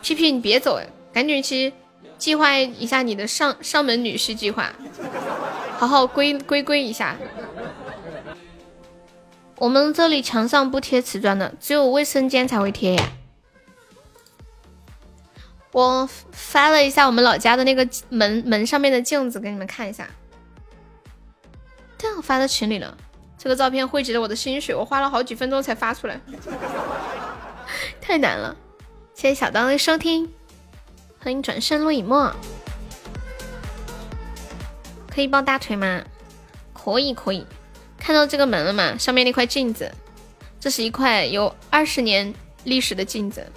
[0.00, 1.72] 屁屁，你别走哎，赶紧去
[2.16, 4.72] 计划一下你的上上门女婿计划，
[5.76, 7.16] 好好归归归一下。
[9.56, 13.08] 我们这里墙上不贴瓷砖的，只有卫生间才会贴呀。
[15.72, 20.08] 我翻了一下我们老家的那个门门上面的镜子，给你们看一下。
[21.98, 22.96] 对，我发到群里了。
[23.38, 26.20] 这个照片汇集了我的心血，我花了好几分钟才发出来，
[28.00, 28.56] 太难了。
[29.14, 30.32] 谢谢小刀的收听，
[31.20, 32.32] 欢迎转身陆以沫，
[35.12, 36.02] 可以抱大腿吗？
[36.72, 37.46] 可以可以。
[38.04, 38.98] 看到这个门了吗？
[38.98, 39.90] 上面那块镜子，
[40.60, 43.50] 这是一块有二十年历史的镜子，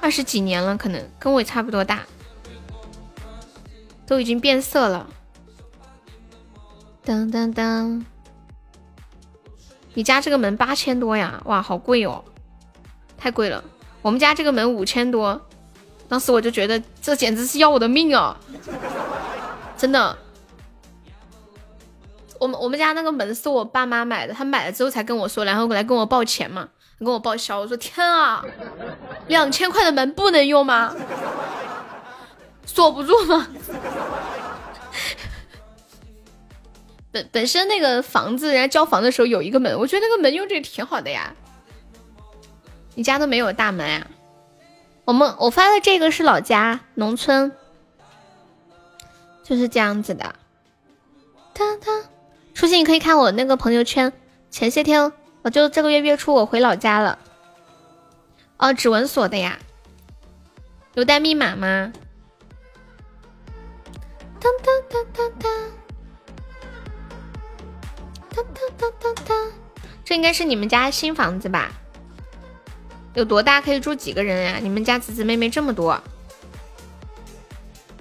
[0.00, 2.02] 二十几年了，可能跟我差不多大，
[4.08, 5.08] 都已经变色了。
[7.04, 8.04] 当当当。
[9.94, 11.40] 你家这个门八千多呀？
[11.44, 12.24] 哇，好贵哦，
[13.16, 13.62] 太贵了。
[14.02, 15.40] 我们家这个门五千多，
[16.08, 18.36] 当时我就觉得这简直是要我的命啊！
[19.78, 20.18] 真的，
[22.40, 26.68] 我们我们家那个门是我爸妈买的，他买了之后才跟我说，然后来跟我报钱嘛，
[26.98, 27.60] 跟我报销。
[27.60, 28.44] 我说天啊，
[29.28, 30.94] 两千块的门不能用吗？
[32.66, 33.46] 锁不住吗？
[37.12, 41.34] 本本身那个房子，人家交房的时候有一个门，我觉得那个门用着也挺好的呀。
[42.94, 44.06] 你家都没有大门呀？
[45.04, 47.52] 我们我发的这个是老家农村，
[49.44, 50.34] 就是这样子的。
[51.54, 52.02] 当当，
[52.56, 54.10] 初心你可以看我那个朋友圈，
[54.50, 55.12] 前些天
[55.42, 57.18] 我就这个月月初我回老家了。
[58.56, 59.58] 哦，指纹锁的呀？
[60.94, 61.92] 有带密码吗？
[64.40, 65.52] 当当当当当。
[68.30, 69.34] 哒哒哒哒哒，
[70.02, 71.70] 这应该是你们家新房子吧？
[73.12, 73.60] 有多大？
[73.60, 74.58] 可以住几个人呀？
[74.62, 76.02] 你们家姊姊妹妹这么多？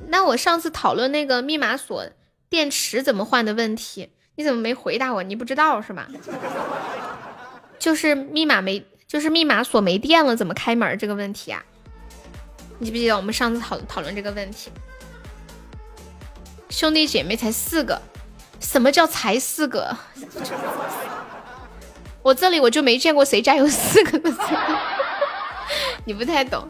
[0.07, 2.05] 那我上次讨论那个密码锁
[2.47, 5.23] 电池怎么换的问题，你怎么没回答我？
[5.23, 6.07] 你不知道是吧？
[7.79, 11.63] 就是密码没，就是密码锁没电了，怎么开门这个问题啊？
[12.79, 14.69] 你记不记得我们上次讨讨论这个问题？
[16.69, 18.01] 兄弟姐妹才四个。
[18.59, 19.95] 什么叫才四个？
[22.23, 24.33] 我这里我就没见过谁家有四个的，
[26.05, 26.67] 你不太懂。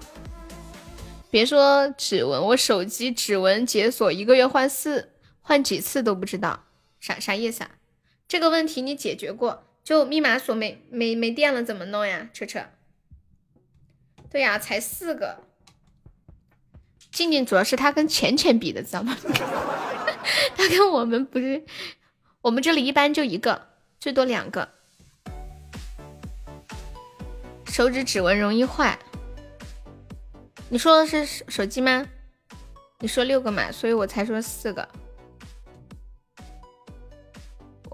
[1.29, 5.11] 别说指纹，我手机指纹解锁一个月换四
[5.41, 6.59] 换几次都不知道，
[7.05, 7.69] 啥啥意思啊？
[8.27, 9.63] 这个问题你解决过？
[9.83, 12.31] 就密码锁没没没电了怎么弄呀？
[12.33, 12.65] 车车。
[14.31, 15.43] 对呀，才四个。
[17.11, 19.15] 静静主要是他跟浅浅比的，知道吗？
[20.57, 21.63] 他跟我们不是，
[22.41, 23.67] 我们这里一般就一个，
[23.99, 24.67] 最多两个。
[27.67, 28.97] 手指指纹容易坏。
[30.69, 32.07] 你说的是手机吗？
[33.01, 34.89] 你说六个嘛，所以我才说四个。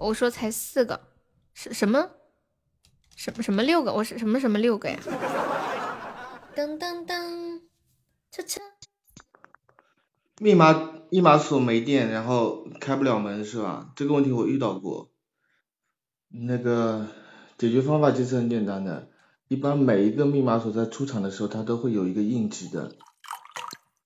[0.02, 1.00] 我说才四个，
[1.54, 2.10] 什什么？
[3.14, 3.92] 什么什么六个？
[3.92, 4.98] 我是什么什么六个呀？
[6.56, 7.60] 噔噔噔，
[8.30, 8.60] 车车。
[10.40, 13.92] 密码密码锁没电，然后开不了门是吧？
[13.94, 15.12] 这个问题我遇到过。
[16.28, 17.06] 那个
[17.56, 19.10] 解决方法其实很简单的。
[19.46, 22.96] 一般每一个密码锁在出厂的时候，它都会有一个应急的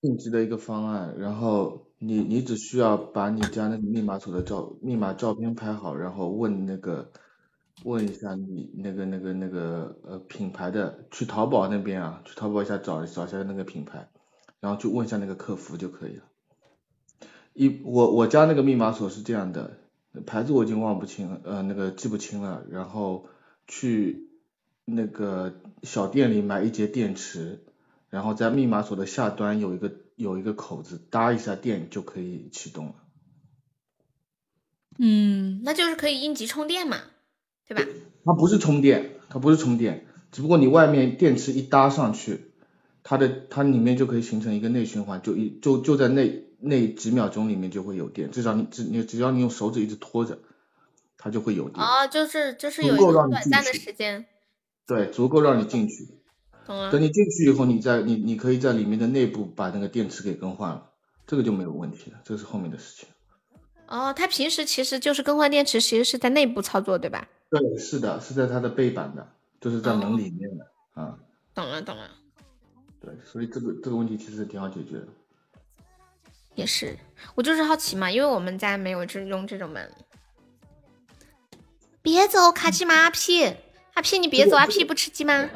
[0.01, 7.11] 应急的一个方案，然后你你只需要把你家那个密码锁的照密码照片拍好，然后问那个
[7.83, 14.09] 问一下你那个那个那个呃品牌的，去淘宝那边啊，去淘宝一下找找一下那个品牌，
[14.59, 16.23] 然后去问一下那个客服就可以了。
[17.53, 19.77] 一我我家那个密码锁是这样的，
[20.25, 23.27] 牌子我已经忘不清了，呃那个记不清了，然后
[23.67, 24.25] 去。
[24.89, 25.53] 那个
[25.83, 27.59] 小店里买一节电池，
[28.09, 32.95] 然后在密码锁的下端有一个有一个口子，搭一下电就可以启动了。
[34.97, 36.97] 嗯，那就是可以应急充电嘛，
[37.67, 37.83] 对吧？
[38.25, 42.51] 它不是充电，它不是充电，只不过你外面电池一搭上去，
[43.03, 50.39] 它的它里面就可以形成一个内循环，就一就就在那那几秒钟里面就会有电，至少你只你只要你用手指一直拖着，
[51.15, 51.85] 它就会有电。
[51.85, 54.25] 哦，就是就是有一个短暂的时间。
[54.87, 56.16] 对，足够让你进去。
[56.67, 60.89] 等你进去以后，你在你你可以在里面的内部把那个电池给更换了，
[61.25, 63.07] 这个就没有问题了，这是后面的事情。
[63.87, 67.27] 哦，他平时其实就是更换电池，其实是在内部操作，对吧？
[67.49, 69.25] 对，是的，是在它的背板的，
[69.61, 71.17] 就是在门里面的啊。
[71.55, 72.09] 懂了，懂了。
[72.99, 75.07] 对，所以这个这个问题其实挺好解决的。
[76.55, 76.97] 也是，
[77.35, 79.89] 我就是好奇嘛，因为我们家没有这用这种门。
[82.01, 83.55] 别走，卡其马屁。
[83.97, 85.49] 阿屁，你别走，阿屁不吃鸡吗？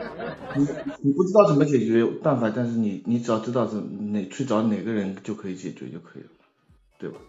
[0.56, 0.68] 你
[1.04, 6.30] 你不知道怎么解决办法，但是你你只要知道怎哪去找哪个人就可以解决就可以了，
[6.98, 7.20] 对吧？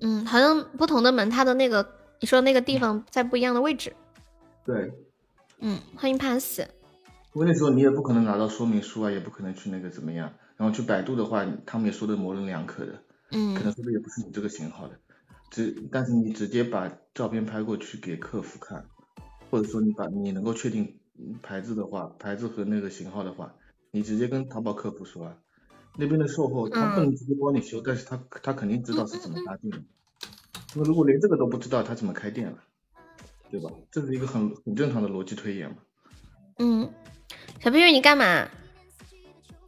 [0.00, 3.94] 嗯，好像不同的门，它的那个你说那个地方在不一样的位置。
[4.64, 4.90] 对。
[5.60, 6.58] 嗯，欢迎 pass。
[7.34, 13.00] 因为那时候你也不可能拿到说明书啊，也不可能去那个怎么样，然后去百度的话，他们也说的模棱两可的。
[13.30, 13.54] 嗯。
[13.54, 14.98] 可能说的也不是你这个型号的，
[15.52, 18.84] 只但是你直接把照片拍过去给客服看。
[19.50, 20.98] 或者说你把你能够确定
[21.42, 23.54] 牌子的话，牌子和那个型号的话，
[23.90, 25.36] 你直接跟淘宝客服说啊，
[25.96, 29.78] 那边的售后他不能直接帮你修，但是他他肯定知道是怎么搭建的。
[30.74, 32.58] 那如果连这个都不知道，他怎么开店了？
[33.50, 33.70] 对吧？
[33.90, 35.76] 这是一个很很正常的逻辑推演嘛。
[36.58, 36.90] 嗯，
[37.60, 38.48] 小朋友你干嘛？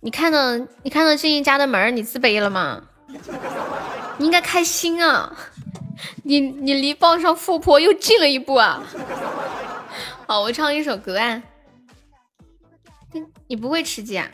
[0.03, 2.89] 你看到你看到静怡家的门，你自卑了吗？
[4.19, 5.35] 你应该开心啊！
[6.25, 8.83] 你你离傍上富婆又近了一步啊！
[10.31, 11.43] 好，我唱一首歌啊。
[13.49, 14.31] 你不会吃鸡啊？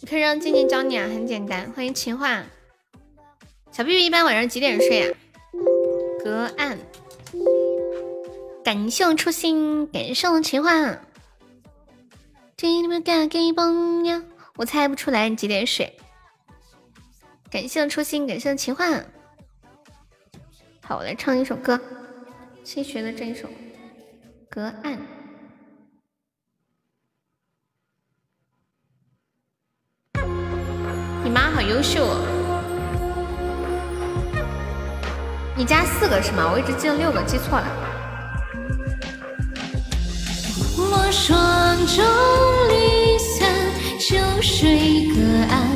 [0.00, 1.70] 你可以让静静教你啊，很简单。
[1.72, 2.42] 欢迎情话。
[3.70, 5.14] 小 B B 一般晚上几点睡啊？
[6.24, 6.78] 隔岸。
[8.64, 10.98] 感谢我初心，感谢情话。
[14.56, 15.98] 我猜不出来你几点睡。
[17.50, 18.86] 感谢我初心，感谢情话。
[20.80, 21.78] 好，我来唱一首歌，
[22.64, 23.46] 新学的这一首。
[24.54, 24.96] 隔岸，
[31.24, 32.20] 你妈好优秀哦！
[35.56, 36.52] 你家四个是吗？
[36.52, 37.66] 我一直记得六个，记错了。
[40.78, 42.04] 我双舟
[42.68, 43.50] 离散，
[43.98, 45.20] 秋水隔
[45.50, 45.66] 岸，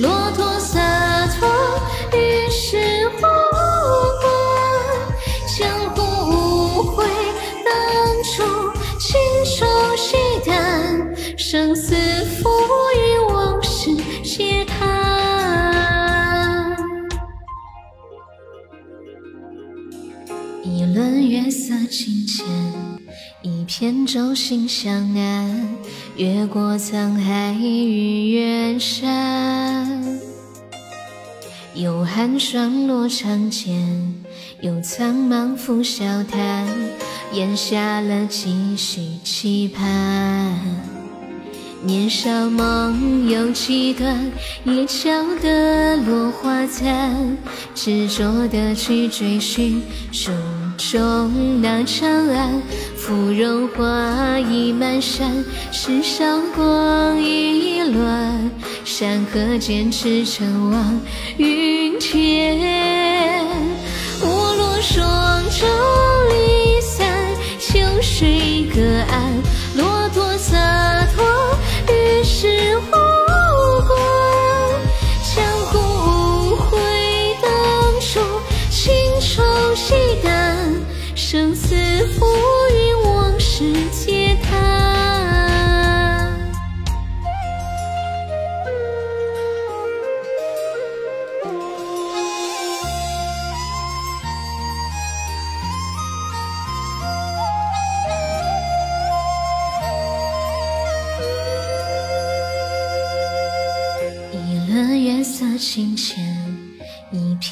[0.00, 1.48] 骆驼洒脱，
[2.16, 3.37] 于是花。
[20.98, 22.44] 轮月色清浅，
[23.42, 25.68] 一片舟心相安。
[26.16, 30.02] 越过沧海与远山，
[31.76, 34.12] 有寒霜落长剑，
[34.60, 36.66] 有苍茫拂笑谈，
[37.32, 40.52] 咽下了几许期盼。
[41.80, 44.32] 年少梦有几段，
[44.64, 45.08] 也晓
[45.40, 47.36] 得落花残，
[47.72, 49.80] 执着的去追寻
[50.78, 52.62] 中那长安。
[52.96, 58.50] 芙蓉花已满山，世上光已乱，
[58.84, 61.00] 山河间驰骋望
[61.36, 63.44] 云天。
[64.20, 65.66] 我落双舟
[66.30, 67.06] 离散，
[67.58, 68.80] 秋水隔
[69.10, 69.32] 岸，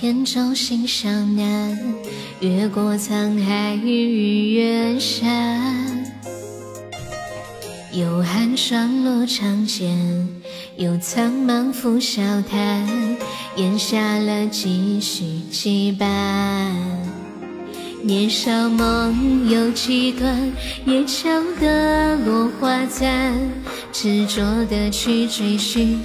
[0.06, 1.76] 一片舟心向南，
[2.38, 5.60] 越过沧海与远山。
[7.92, 9.98] 有寒霜落长剑，
[10.76, 12.86] 有苍茫拂笑谈，
[13.56, 16.06] 咽下了几许羁绊。
[18.00, 20.52] 年少梦有几段，
[20.86, 21.28] 也晓
[21.58, 23.34] 得落花残，
[23.92, 25.98] 执着的去追寻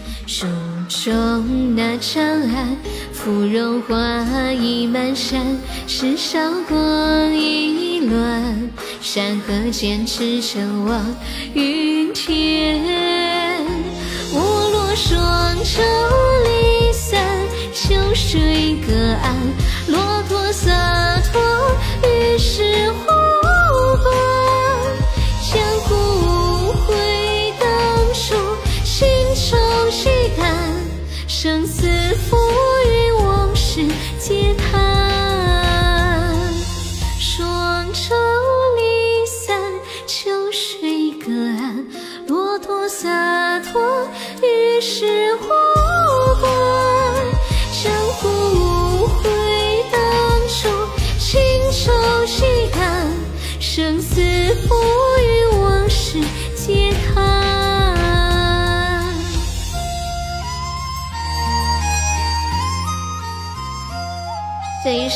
[0.91, 2.75] 中那长安。
[3.13, 5.41] 芙蓉花已满山，
[5.87, 8.69] 世上光已乱，
[8.99, 11.15] 山河间驰骋望
[11.53, 12.81] 云天。
[14.33, 15.81] 我落双舟
[16.43, 17.19] 离散，
[17.73, 19.35] 秋水隔岸，
[19.87, 21.41] 骆驼洒脱
[22.03, 22.91] 于是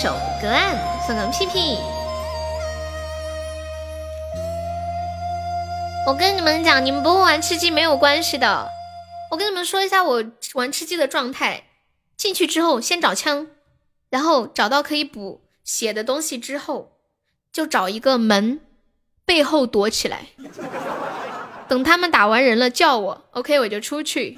[0.05, 0.75] 首《隔岸》
[1.07, 1.79] 送给屁屁。
[6.05, 8.69] 我跟你们讲，你们不会玩吃鸡没有关系的。
[9.31, 10.23] 我跟你们说一下我
[10.53, 11.63] 玩吃鸡的状态：
[12.15, 13.47] 进去之后先找枪，
[14.11, 16.91] 然后找到可以补血的东西之后，
[17.51, 18.59] 就找一个门
[19.25, 20.27] 背后躲起来，
[21.67, 24.37] 等他们打完人了叫我，OK 我就出去。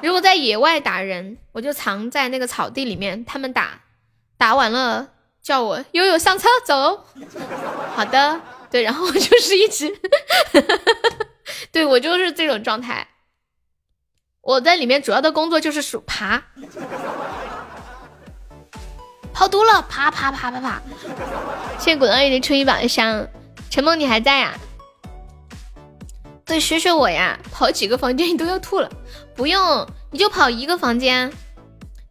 [0.00, 3.80] 如果在野外打人，我就藏在那个草地里面，他们打
[4.38, 5.08] 打完了
[5.42, 7.04] 叫我悠悠上车走。
[7.94, 8.40] 好的，
[8.70, 9.98] 对，然后我就是一直，
[11.72, 13.08] 对我就是这种状态。
[14.42, 16.40] 我在里面主要的工作就是数爬，
[19.32, 20.80] 跑毒了，爬爬爬爬爬。
[21.78, 23.26] 谢谢滚二爷的吹一把香，
[23.70, 24.56] 陈梦你还在呀、
[26.44, 28.88] 对，学学我呀，跑几个房间你都要吐了，
[29.34, 31.32] 不用，你就跑一个房间，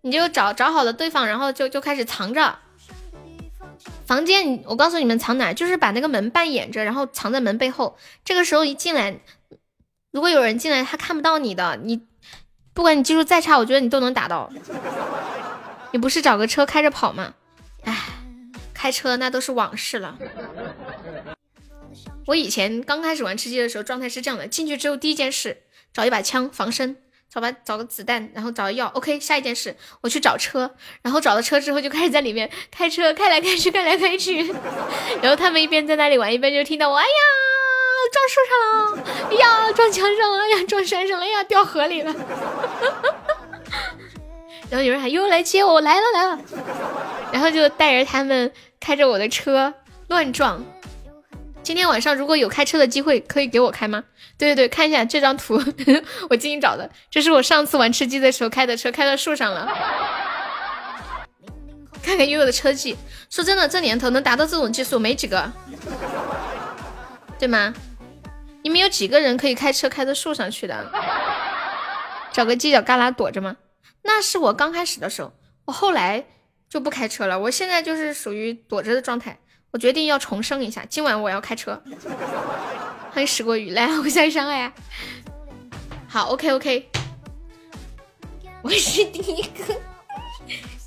[0.06, 2.60] 你就找找好了对方，然后就就开始藏着。
[4.06, 7.98] 房间，我告诉你们藏哪，就是把那个门半掩着，然后藏在门背后。
[8.23, 9.18] 这个时候一进来，
[10.11, 12.06] 如果有人进来，他看不到你的，你
[12.76, 14.48] 不管你技术再差，我觉得你都能打到。
[15.91, 17.34] 你不是找个车开着跑吗？
[17.86, 17.98] 唉，
[18.76, 20.19] 开车那都是往事了。
[22.27, 26.95] 我以前刚开始玩吃鸡的时候，状态是这样的：进去之后，第一件事找一把枪防身，
[27.32, 28.88] 找把找个子弹，然后找个药。
[28.94, 30.72] OK，下一件事我去找车，
[31.02, 34.42] 然后找到车之后就开始在里面开车，开来开去，开来开去。
[35.22, 37.10] 然后他们一边在那里玩，一边就听到我哎呀
[38.14, 38.58] 撞树上
[38.96, 42.16] 了，哎呀撞墙上了，哎呀撞山上了，哎呀掉河里了。
[44.70, 46.40] 然后有人喊又来接，我来了来了。
[47.32, 49.74] 然后就带着他们开着我的车
[50.08, 50.64] 乱撞。
[51.66, 54.04] 今天晚上如果有开车的机会，可以给我开吗？
[54.38, 55.60] 对对对，看一下这张图，
[56.30, 59.68] 我精心找的，这是我上次玩吃鸡的时候开的车，开到树上了。
[62.04, 62.96] 看看悠悠的车技，
[63.32, 65.52] 说真的，这年头能达到这种技术没几个，
[67.40, 67.74] 对吗？
[68.62, 70.92] 你们有几个人可以开车开到树上去的？
[72.32, 73.58] 找个犄角旮旯躲着吗？
[74.04, 75.34] 那是我刚开始的时候，
[75.66, 76.26] 我后来
[76.70, 77.40] 就不开车了。
[77.40, 79.40] 我现在就是属于躲着的状态。
[79.76, 81.84] 我决定要重生一下，今晚我要开车。
[83.12, 84.72] 欢迎石过雨来，互相伤害。
[86.08, 86.90] 好，OK OK，
[88.62, 89.76] 我是第一个，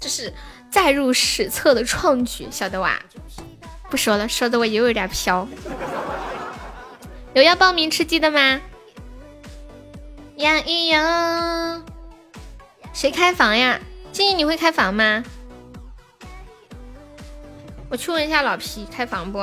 [0.00, 0.32] 这是
[0.70, 2.98] 载入史册的创举，晓得哇？
[3.90, 5.46] 不说了，说的我又有点飘。
[7.34, 8.40] 有要报名吃鸡的吗？
[10.36, 11.82] 呀咿呀，
[12.94, 13.78] 谁开房呀？
[14.12, 15.22] 静静，你会开房吗？
[17.88, 19.38] 我去问一下老皮开房不？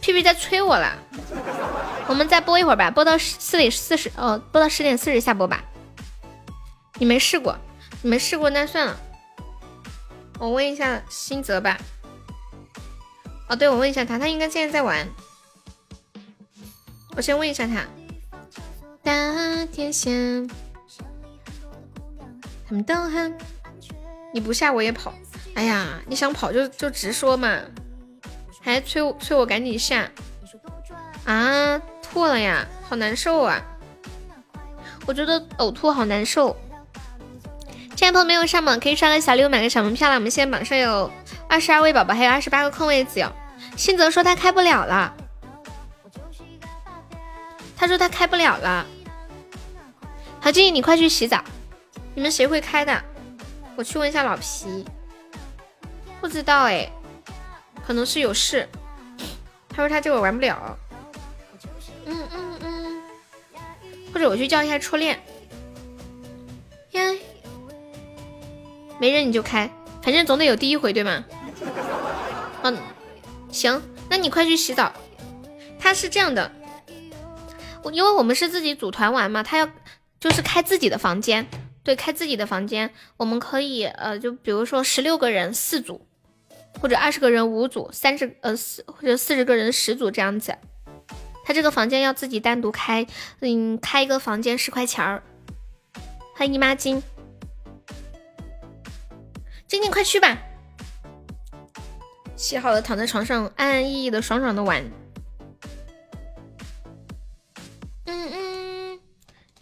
[0.00, 0.96] 屁屁在催我了，
[2.08, 5.62] 我们再播一会儿吧，播到四点四十哦，播到十点四十下播吧。
[6.94, 7.58] 你没试过，
[8.02, 8.98] 你没试过那算了。
[10.38, 11.78] 我问一下新泽吧。
[13.48, 15.06] 哦，对，我问一下他，他应该现在在玩。
[17.16, 17.84] 我先问一下他。
[19.02, 20.48] 大天线，
[22.66, 23.36] 他们都很，
[24.32, 25.12] 你不下我也跑。
[25.54, 27.58] 哎呀，你想跑就就直说嘛，
[28.62, 30.10] 还催我催我赶紧下
[31.24, 31.80] 啊！
[32.02, 33.60] 吐了呀，好难受啊！
[35.06, 36.56] 我觉得呕吐好难受。
[37.94, 40.14] 亲爱的朋友没有上榜，可以刷个小礼物买个小门票了。
[40.14, 41.10] 我们现在榜上有
[41.48, 43.30] 二十二位宝宝，还有二十八个空位子哟。
[43.76, 45.14] 新泽说他开不了了，
[47.76, 48.86] 他说他开不了了。
[50.40, 51.44] 好，静你快去洗澡。
[52.14, 53.02] 你们谁会开的？
[53.76, 54.84] 我去问一下老皮。
[56.20, 56.90] 不知道哎，
[57.86, 58.68] 可能是有事。
[59.68, 60.78] 他说他这会玩不了。
[62.06, 63.02] 嗯嗯嗯。
[64.12, 65.18] 或者我去叫一下初恋。
[66.90, 67.02] 呀，
[68.98, 69.70] 没人你就开，
[70.02, 71.24] 反正总得有第一回对吗？
[72.62, 72.76] 嗯，
[73.50, 74.92] 行，那你快去洗澡。
[75.78, 76.50] 他是这样的，
[77.82, 79.68] 我因为我们是自己组团玩嘛，他要
[80.18, 81.46] 就是开自己的房间，
[81.82, 86.06] 对，开自己的房间，我们可以呃，就比如说十六个人四组。
[86.78, 90.56] 或者二十个人五组，三十呃四或者四十个人十组这样子，
[91.44, 93.06] 他这个房间要自己单独开，
[93.40, 95.22] 嗯，开一个房间十块钱儿。
[96.34, 97.02] 欢迎姨妈巾，
[99.68, 100.38] 静静快去吧，
[102.34, 104.82] 洗好了躺在床上安安逸逸的爽爽的玩。
[108.06, 109.00] 嗯嗯，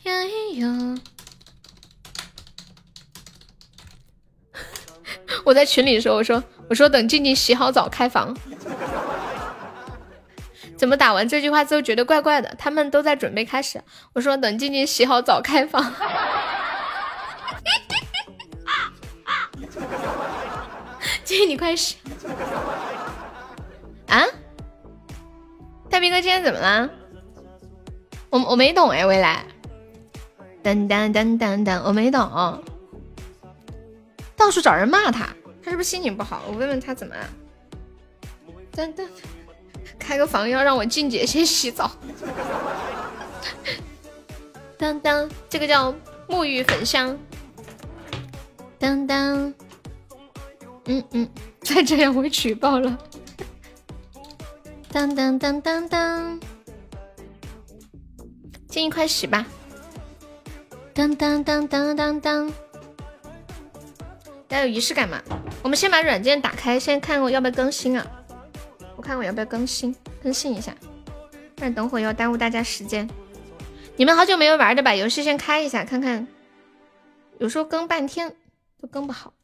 [0.04, 0.12] 呀
[0.54, 0.98] 呀。
[5.44, 8.36] 我在群里说，我说我说等静静洗好澡开房。
[10.76, 12.54] 怎么打完这句话之后觉得怪怪的？
[12.58, 13.82] 他们都在准备开始。
[14.12, 15.82] 我说等静静洗好澡开房。
[21.24, 21.96] 静静你快洗。
[24.08, 24.24] 啊？
[25.90, 26.88] 大兵哥今天怎么了？
[28.30, 29.44] 我我没懂哎，未来。
[30.62, 32.62] 噔噔噔噔噔，我没懂。
[34.36, 35.26] 到处找人骂他，
[35.62, 36.42] 他是不是心情不好？
[36.46, 37.28] 我问问他怎么了。
[38.74, 39.06] 噔噔，
[39.98, 41.90] 开个房要让我静姐先洗澡。
[44.78, 45.92] 当当，这个叫
[46.28, 47.18] 沐浴粉香。
[48.78, 49.52] 当当，
[50.84, 51.28] 嗯嗯，
[51.62, 52.96] 再这样我举报了。
[54.90, 56.40] 当当当当当，
[58.68, 59.44] 静怡快洗吧。
[60.94, 62.52] 当当当当当当。
[64.48, 65.22] 要有仪式感嘛？
[65.62, 68.06] 我们先把软件打开，先看我要不要更新啊？
[68.96, 70.74] 我看我要不要更新，更新一下，
[71.54, 73.08] 不然等会要耽误大家时间。
[73.96, 76.26] 你们好久没有玩的，把游戏先开一下，看看。
[77.38, 78.34] 有时候更半天
[78.80, 79.34] 都更不好，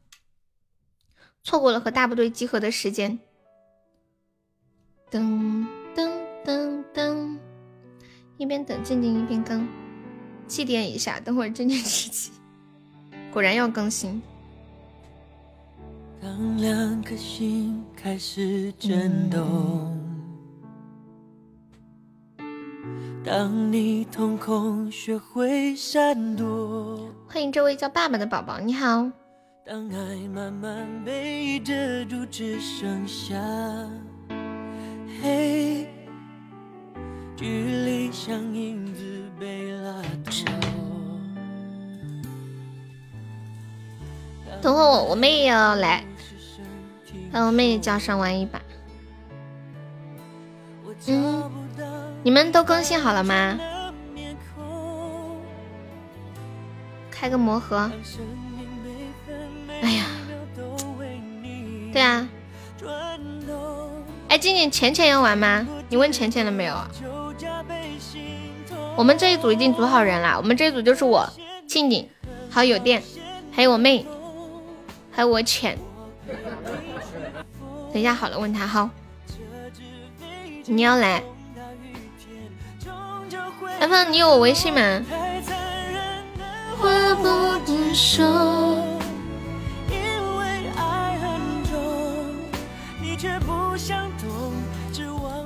[1.43, 3.19] 错过了和大部队集合的时间。
[5.11, 6.11] 噔噔
[6.45, 7.39] 噔噔，
[8.37, 9.69] 一边等静静一边更，
[10.49, 12.33] 祭奠一下，等会儿静静吃鸡。
[13.33, 14.21] 果然要更新。
[16.25, 19.95] 当两颗心开始震动，
[23.23, 27.13] 当你瞳孔学会闪躲。
[27.29, 29.07] 欢迎这位叫爸爸的宝宝，你好。
[29.67, 31.75] 当爱慢慢被遮
[32.07, 33.35] 住，只剩下
[35.21, 35.87] 黑，
[37.37, 37.45] 距
[37.85, 39.05] 离像影子
[39.39, 40.55] 被拉长。
[44.63, 46.03] 等会我我妹也要来。
[47.35, 48.63] 让我妹叫上玩一把。
[51.09, 51.51] 嗯，
[52.23, 53.59] 你们都更新好了吗？
[57.11, 57.91] 开个魔盒。
[59.83, 60.05] 哎呀，
[61.93, 62.29] 对啊。
[64.29, 65.67] 哎，静静，浅浅要玩吗？
[65.89, 66.77] 你问浅浅了没有？
[68.95, 71.29] 我们这一组已经组好人了，我们这一组就是我、
[71.67, 72.09] 静静，
[72.49, 73.03] 还有有电，
[73.51, 74.07] 还有我妹。
[75.11, 75.77] 还有我浅。
[77.95, 78.91] 等一下好了，问他好。
[80.65, 81.23] 你要来？
[83.79, 85.01] 安芳，你有我微信吗？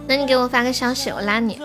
[0.06, 1.60] 那你给我发个消息，我拉你。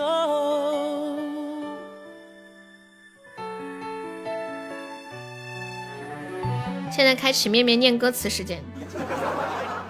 [6.92, 8.62] 现在开启面面念歌词时间，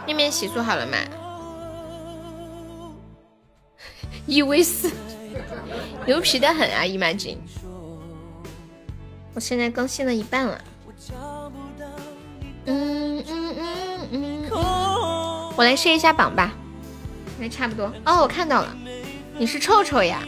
[0.07, 0.99] 面面洗漱好了吗？
[4.27, 4.91] 一 v 四，
[6.07, 7.37] 牛皮的很啊，姨妈巾。
[9.35, 10.61] 我现在更新了一半了。
[12.67, 14.51] 嗯嗯嗯嗯。
[15.57, 16.53] 我来试一下榜吧，
[17.39, 17.93] 应该差不多。
[18.05, 18.77] 哦，我看到了，
[19.37, 20.23] 你是臭臭呀。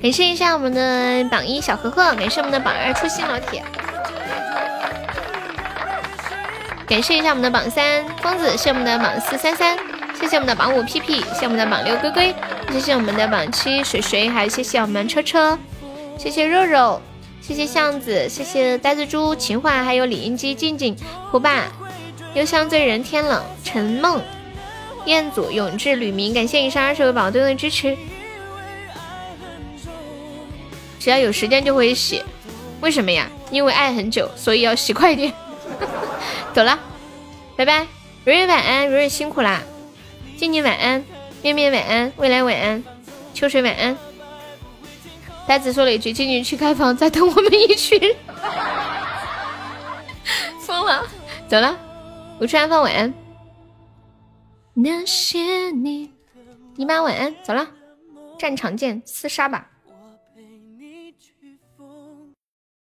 [0.00, 3.62] 感谢一下我们的榜一小盒盒，感谢我们的榜二初心老铁。
[6.90, 9.78] 感谢一下我们的榜三疯子，谢我们的榜四三三，
[10.18, 12.34] 谢谢我们的榜五屁屁，谢我们的榜六龟龟，
[12.72, 15.56] 谢谢我们的榜七水水，还有谢谢我们车车，
[16.18, 17.00] 谢谢肉肉，
[17.40, 20.96] 谢谢巷子，谢谢呆子猪情话，还有李英基静静
[21.30, 21.66] 胡爸，
[22.34, 24.20] 幽香醉人天冷陈梦
[25.04, 27.96] 彦祖永志吕明，感谢以上二十位宝对我的支持，
[30.98, 32.24] 只要有时间就会洗，
[32.80, 33.30] 为什么呀？
[33.52, 35.32] 因为爱很久，所以要洗快点。
[36.54, 36.78] 走了，
[37.56, 37.86] 拜拜，
[38.24, 39.62] 蕊蕊晚安，蕊蕊辛苦啦，
[40.36, 41.04] 静静晚安，
[41.42, 42.82] 面面晚安，未来晚安，
[43.34, 43.96] 秋水晚安。
[45.46, 47.98] 呆子说了一句：“静静去开房，再等我们一群。
[50.60, 51.04] ”疯了，
[51.48, 51.76] 走了，
[52.38, 53.12] 我去安放晚安。
[54.74, 56.12] 那些你，
[56.76, 57.66] 姨妈晚安，走了，
[58.38, 59.66] 战场见，厮杀吧。